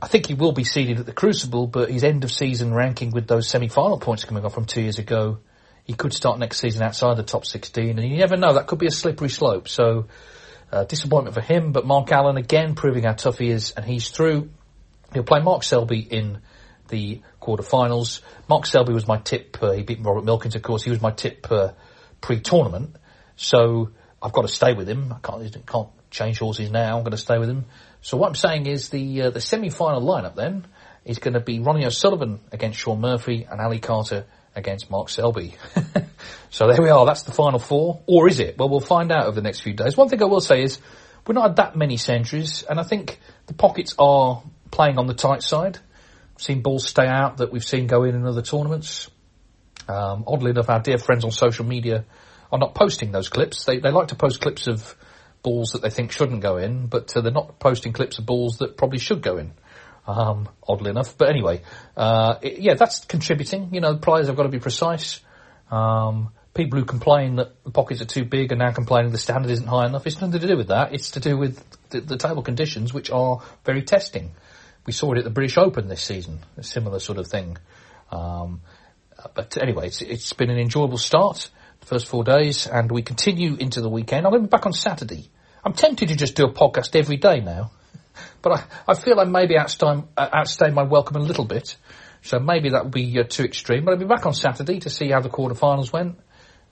I 0.00 0.06
think 0.06 0.26
he 0.26 0.34
will 0.34 0.52
be 0.52 0.64
seeded 0.64 1.00
at 1.00 1.06
the 1.06 1.12
Crucible, 1.12 1.66
but 1.66 1.90
his 1.90 2.04
end 2.04 2.22
of 2.22 2.30
season 2.30 2.74
ranking 2.74 3.10
with 3.10 3.26
those 3.26 3.48
semi-final 3.48 3.98
points 3.98 4.24
coming 4.24 4.44
off 4.44 4.54
from 4.54 4.66
two 4.66 4.80
years 4.80 4.98
ago, 4.98 5.38
he 5.84 5.94
could 5.94 6.12
start 6.12 6.38
next 6.38 6.60
season 6.60 6.82
outside 6.82 7.16
the 7.16 7.24
top 7.24 7.44
16, 7.44 7.98
and 7.98 8.08
you 8.08 8.16
never 8.18 8.36
know. 8.36 8.54
That 8.54 8.68
could 8.68 8.78
be 8.78 8.86
a 8.86 8.92
slippery 8.92 9.28
slope. 9.30 9.68
So, 9.68 10.06
uh, 10.72 10.84
disappointment 10.84 11.34
for 11.34 11.40
him. 11.40 11.72
But 11.72 11.86
Mark 11.86 12.10
Allen 12.12 12.36
again 12.36 12.74
proving 12.76 13.02
how 13.04 13.12
tough 13.12 13.38
he 13.38 13.50
is, 13.50 13.72
and 13.72 13.84
he's 13.84 14.10
through. 14.10 14.50
He'll 15.12 15.24
play 15.24 15.40
Mark 15.40 15.64
Selby 15.64 16.00
in 16.00 16.38
the 16.92 17.22
quarterfinals. 17.40 18.20
Mark 18.48 18.66
Selby 18.66 18.92
was 18.92 19.08
my 19.08 19.16
tip. 19.16 19.56
Uh, 19.60 19.72
he 19.72 19.82
beat 19.82 19.98
Robert 20.02 20.24
Milkins, 20.24 20.54
of 20.54 20.62
course. 20.62 20.84
He 20.84 20.90
was 20.90 21.00
my 21.00 21.10
tip 21.10 21.50
uh, 21.50 21.70
pre-tournament. 22.20 22.94
So 23.34 23.90
I've 24.22 24.32
got 24.32 24.42
to 24.42 24.48
stay 24.48 24.74
with 24.74 24.88
him. 24.88 25.12
I 25.12 25.18
can't, 25.26 25.66
can't 25.66 25.88
change 26.10 26.38
horses 26.38 26.70
now. 26.70 26.98
I'm 26.98 27.02
going 27.02 27.12
to 27.12 27.16
stay 27.16 27.38
with 27.38 27.48
him. 27.48 27.64
So 28.02 28.16
what 28.16 28.28
I'm 28.28 28.34
saying 28.34 28.66
is 28.66 28.90
the 28.90 29.22
uh, 29.22 29.30
the 29.30 29.40
semi-final 29.40 30.02
lineup 30.02 30.34
then 30.36 30.66
is 31.04 31.18
going 31.18 31.34
to 31.34 31.40
be 31.40 31.60
Ronnie 31.60 31.86
O'Sullivan 31.86 32.40
against 32.52 32.78
Shaun 32.78 33.00
Murphy 33.00 33.46
and 33.50 33.60
Ali 33.60 33.78
Carter 33.78 34.26
against 34.54 34.90
Mark 34.90 35.08
Selby. 35.08 35.54
so 36.50 36.68
there 36.68 36.82
we 36.82 36.90
are. 36.90 37.06
That's 37.06 37.22
the 37.22 37.32
final 37.32 37.58
four. 37.58 38.02
Or 38.06 38.28
is 38.28 38.38
it? 38.38 38.58
Well, 38.58 38.68
we'll 38.68 38.80
find 38.80 39.10
out 39.10 39.26
over 39.26 39.34
the 39.34 39.42
next 39.42 39.60
few 39.60 39.72
days. 39.72 39.96
One 39.96 40.08
thing 40.08 40.22
I 40.22 40.26
will 40.26 40.40
say 40.40 40.62
is 40.62 40.78
we're 41.26 41.34
not 41.34 41.48
had 41.48 41.56
that 41.56 41.76
many 41.76 41.96
centuries, 41.96 42.64
and 42.68 42.78
I 42.78 42.82
think 42.82 43.18
the 43.46 43.54
pockets 43.54 43.94
are 43.98 44.42
playing 44.70 44.98
on 44.98 45.06
the 45.06 45.14
tight 45.14 45.42
side. 45.42 45.78
Seen 46.42 46.60
balls 46.60 46.88
stay 46.88 47.06
out 47.06 47.36
that 47.36 47.52
we've 47.52 47.64
seen 47.64 47.86
go 47.86 48.02
in 48.02 48.16
in 48.16 48.26
other 48.26 48.42
tournaments. 48.42 49.08
Um, 49.88 50.24
oddly 50.26 50.50
enough, 50.50 50.68
our 50.68 50.80
dear 50.80 50.98
friends 50.98 51.24
on 51.24 51.30
social 51.30 51.64
media 51.64 52.04
are 52.50 52.58
not 52.58 52.74
posting 52.74 53.12
those 53.12 53.28
clips. 53.28 53.64
They, 53.64 53.78
they 53.78 53.92
like 53.92 54.08
to 54.08 54.16
post 54.16 54.40
clips 54.40 54.66
of 54.66 54.96
balls 55.44 55.70
that 55.70 55.82
they 55.82 55.90
think 55.90 56.10
shouldn't 56.10 56.42
go 56.42 56.56
in, 56.56 56.86
but 56.88 57.16
uh, 57.16 57.20
they're 57.20 57.30
not 57.30 57.60
posting 57.60 57.92
clips 57.92 58.18
of 58.18 58.26
balls 58.26 58.58
that 58.58 58.76
probably 58.76 58.98
should 58.98 59.22
go 59.22 59.36
in. 59.38 59.52
Um, 60.04 60.48
oddly 60.66 60.90
enough, 60.90 61.16
but 61.16 61.28
anyway, 61.28 61.62
uh, 61.96 62.34
it, 62.42 62.58
yeah, 62.58 62.74
that's 62.74 63.04
contributing. 63.04 63.72
You 63.72 63.80
know, 63.80 63.98
players 63.98 64.26
have 64.26 64.34
got 64.34 64.42
to 64.42 64.48
be 64.48 64.58
precise. 64.58 65.20
Um, 65.70 66.32
people 66.54 66.76
who 66.76 66.84
complain 66.84 67.36
that 67.36 67.52
the 67.62 67.70
pockets 67.70 68.02
are 68.02 68.06
too 68.06 68.24
big 68.24 68.50
are 68.50 68.56
now 68.56 68.72
complaining 68.72 69.12
the 69.12 69.18
standard 69.18 69.52
isn't 69.52 69.68
high 69.68 69.86
enough. 69.86 70.08
It's 70.08 70.20
nothing 70.20 70.40
to 70.40 70.46
do 70.48 70.56
with 70.56 70.68
that. 70.68 70.92
It's 70.92 71.12
to 71.12 71.20
do 71.20 71.38
with 71.38 71.62
the, 71.90 72.00
the 72.00 72.16
table 72.16 72.42
conditions, 72.42 72.92
which 72.92 73.12
are 73.12 73.42
very 73.64 73.82
testing. 73.82 74.32
We 74.84 74.92
saw 74.92 75.12
it 75.12 75.18
at 75.18 75.24
the 75.24 75.30
British 75.30 75.58
Open 75.58 75.88
this 75.88 76.02
season, 76.02 76.40
a 76.56 76.62
similar 76.62 76.98
sort 76.98 77.18
of 77.18 77.28
thing. 77.28 77.56
Um, 78.10 78.62
but 79.34 79.56
anyway, 79.60 79.86
it's, 79.86 80.02
it's 80.02 80.32
been 80.32 80.50
an 80.50 80.58
enjoyable 80.58 80.98
start, 80.98 81.50
the 81.80 81.86
first 81.86 82.08
four 82.08 82.24
days, 82.24 82.66
and 82.66 82.90
we 82.90 83.02
continue 83.02 83.54
into 83.54 83.80
the 83.80 83.88
weekend. 83.88 84.26
I'm 84.26 84.32
going 84.32 84.42
to 84.42 84.48
be 84.48 84.50
back 84.50 84.66
on 84.66 84.72
Saturday. 84.72 85.30
I'm 85.64 85.72
tempted 85.72 86.08
to 86.08 86.16
just 86.16 86.34
do 86.34 86.44
a 86.44 86.52
podcast 86.52 86.96
every 86.96 87.16
day 87.16 87.40
now, 87.40 87.70
but 88.42 88.52
I, 88.58 88.92
I 88.92 88.94
feel 88.94 89.20
I 89.20 89.24
maybe 89.24 89.56
outstay, 89.56 90.02
uh, 90.16 90.28
outstay 90.32 90.70
my 90.70 90.82
welcome 90.82 91.16
a 91.16 91.20
little 91.20 91.44
bit. 91.44 91.76
So 92.22 92.38
maybe 92.38 92.70
that 92.70 92.84
would 92.84 92.92
be 92.92 93.18
uh, 93.18 93.24
too 93.24 93.44
extreme. 93.44 93.84
But 93.84 93.92
I'll 93.92 93.98
be 93.98 94.04
back 94.04 94.26
on 94.26 94.34
Saturday 94.34 94.80
to 94.80 94.90
see 94.90 95.10
how 95.10 95.20
the 95.20 95.28
quarterfinals 95.28 95.92
went 95.92 96.18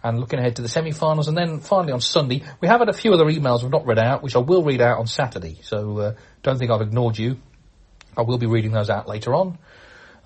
and 0.03 0.19
looking 0.19 0.39
ahead 0.39 0.57
to 0.57 0.63
the 0.63 0.69
semi-finals. 0.69 1.29
And 1.29 1.37
then 1.37 1.61
finally 1.61 1.93
on 1.93 2.01
Sunday, 2.01 2.43
we 2.61 2.69
have 2.69 2.81
had 2.81 2.89
a 2.89 2.93
few 2.93 3.13
other 3.13 3.27
emails 3.27 3.63
we've 3.63 3.71
not 3.71 3.87
read 3.87 3.99
out, 3.99 4.23
which 4.23 4.37
I 4.37 4.39
will 4.39 4.63
read 4.63 4.81
out 4.81 4.99
on 4.99 5.07
Saturday. 5.07 5.59
So 5.63 5.99
uh, 5.99 6.15
don't 6.43 6.59
think 6.59 6.71
I've 6.71 6.81
ignored 6.81 7.19
you. 7.19 7.37
I 8.21 8.23
will 8.23 8.37
be 8.37 8.47
reading 8.47 8.73
those 8.73 8.91
out 8.91 9.09
later 9.09 9.35
on. 9.35 9.59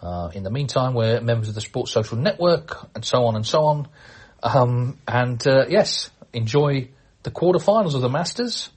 Uh, 0.03 0.29
in 0.35 0.43
the 0.43 0.51
meantime, 0.51 0.95
we're 0.95 1.21
members 1.21 1.49
of 1.49 1.55
the 1.55 1.61
Sports 1.61 1.93
Social 1.93 2.19
Network 2.19 2.89
and 2.95 3.05
so 3.05 3.27
on 3.27 3.37
and 3.37 3.47
so 3.47 3.65
on. 3.67 3.89
Um, 4.43 4.99
and 5.07 5.47
uh, 5.47 5.67
yes, 5.69 6.11
enjoy 6.33 6.89
the 7.23 7.31
quarterfinals 7.31 7.95
of 7.95 8.01
the 8.03 8.09
Masters. 8.09 8.69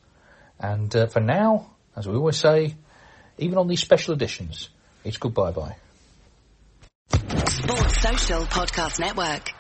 And 0.60 0.96
uh, 0.96 1.08
for 1.08 1.20
now, 1.20 1.72
as 1.96 2.08
we 2.08 2.16
always 2.16 2.38
say, 2.38 2.76
even 3.40 3.58
on 3.58 3.68
these 3.68 3.82
special 3.82 4.14
editions, 4.14 4.70
it's 5.04 5.18
goodbye 5.18 5.52
bye. 5.52 5.76
Sports 7.10 8.02
Social 8.02 8.44
Podcast 8.44 9.00
Network. 9.00 9.57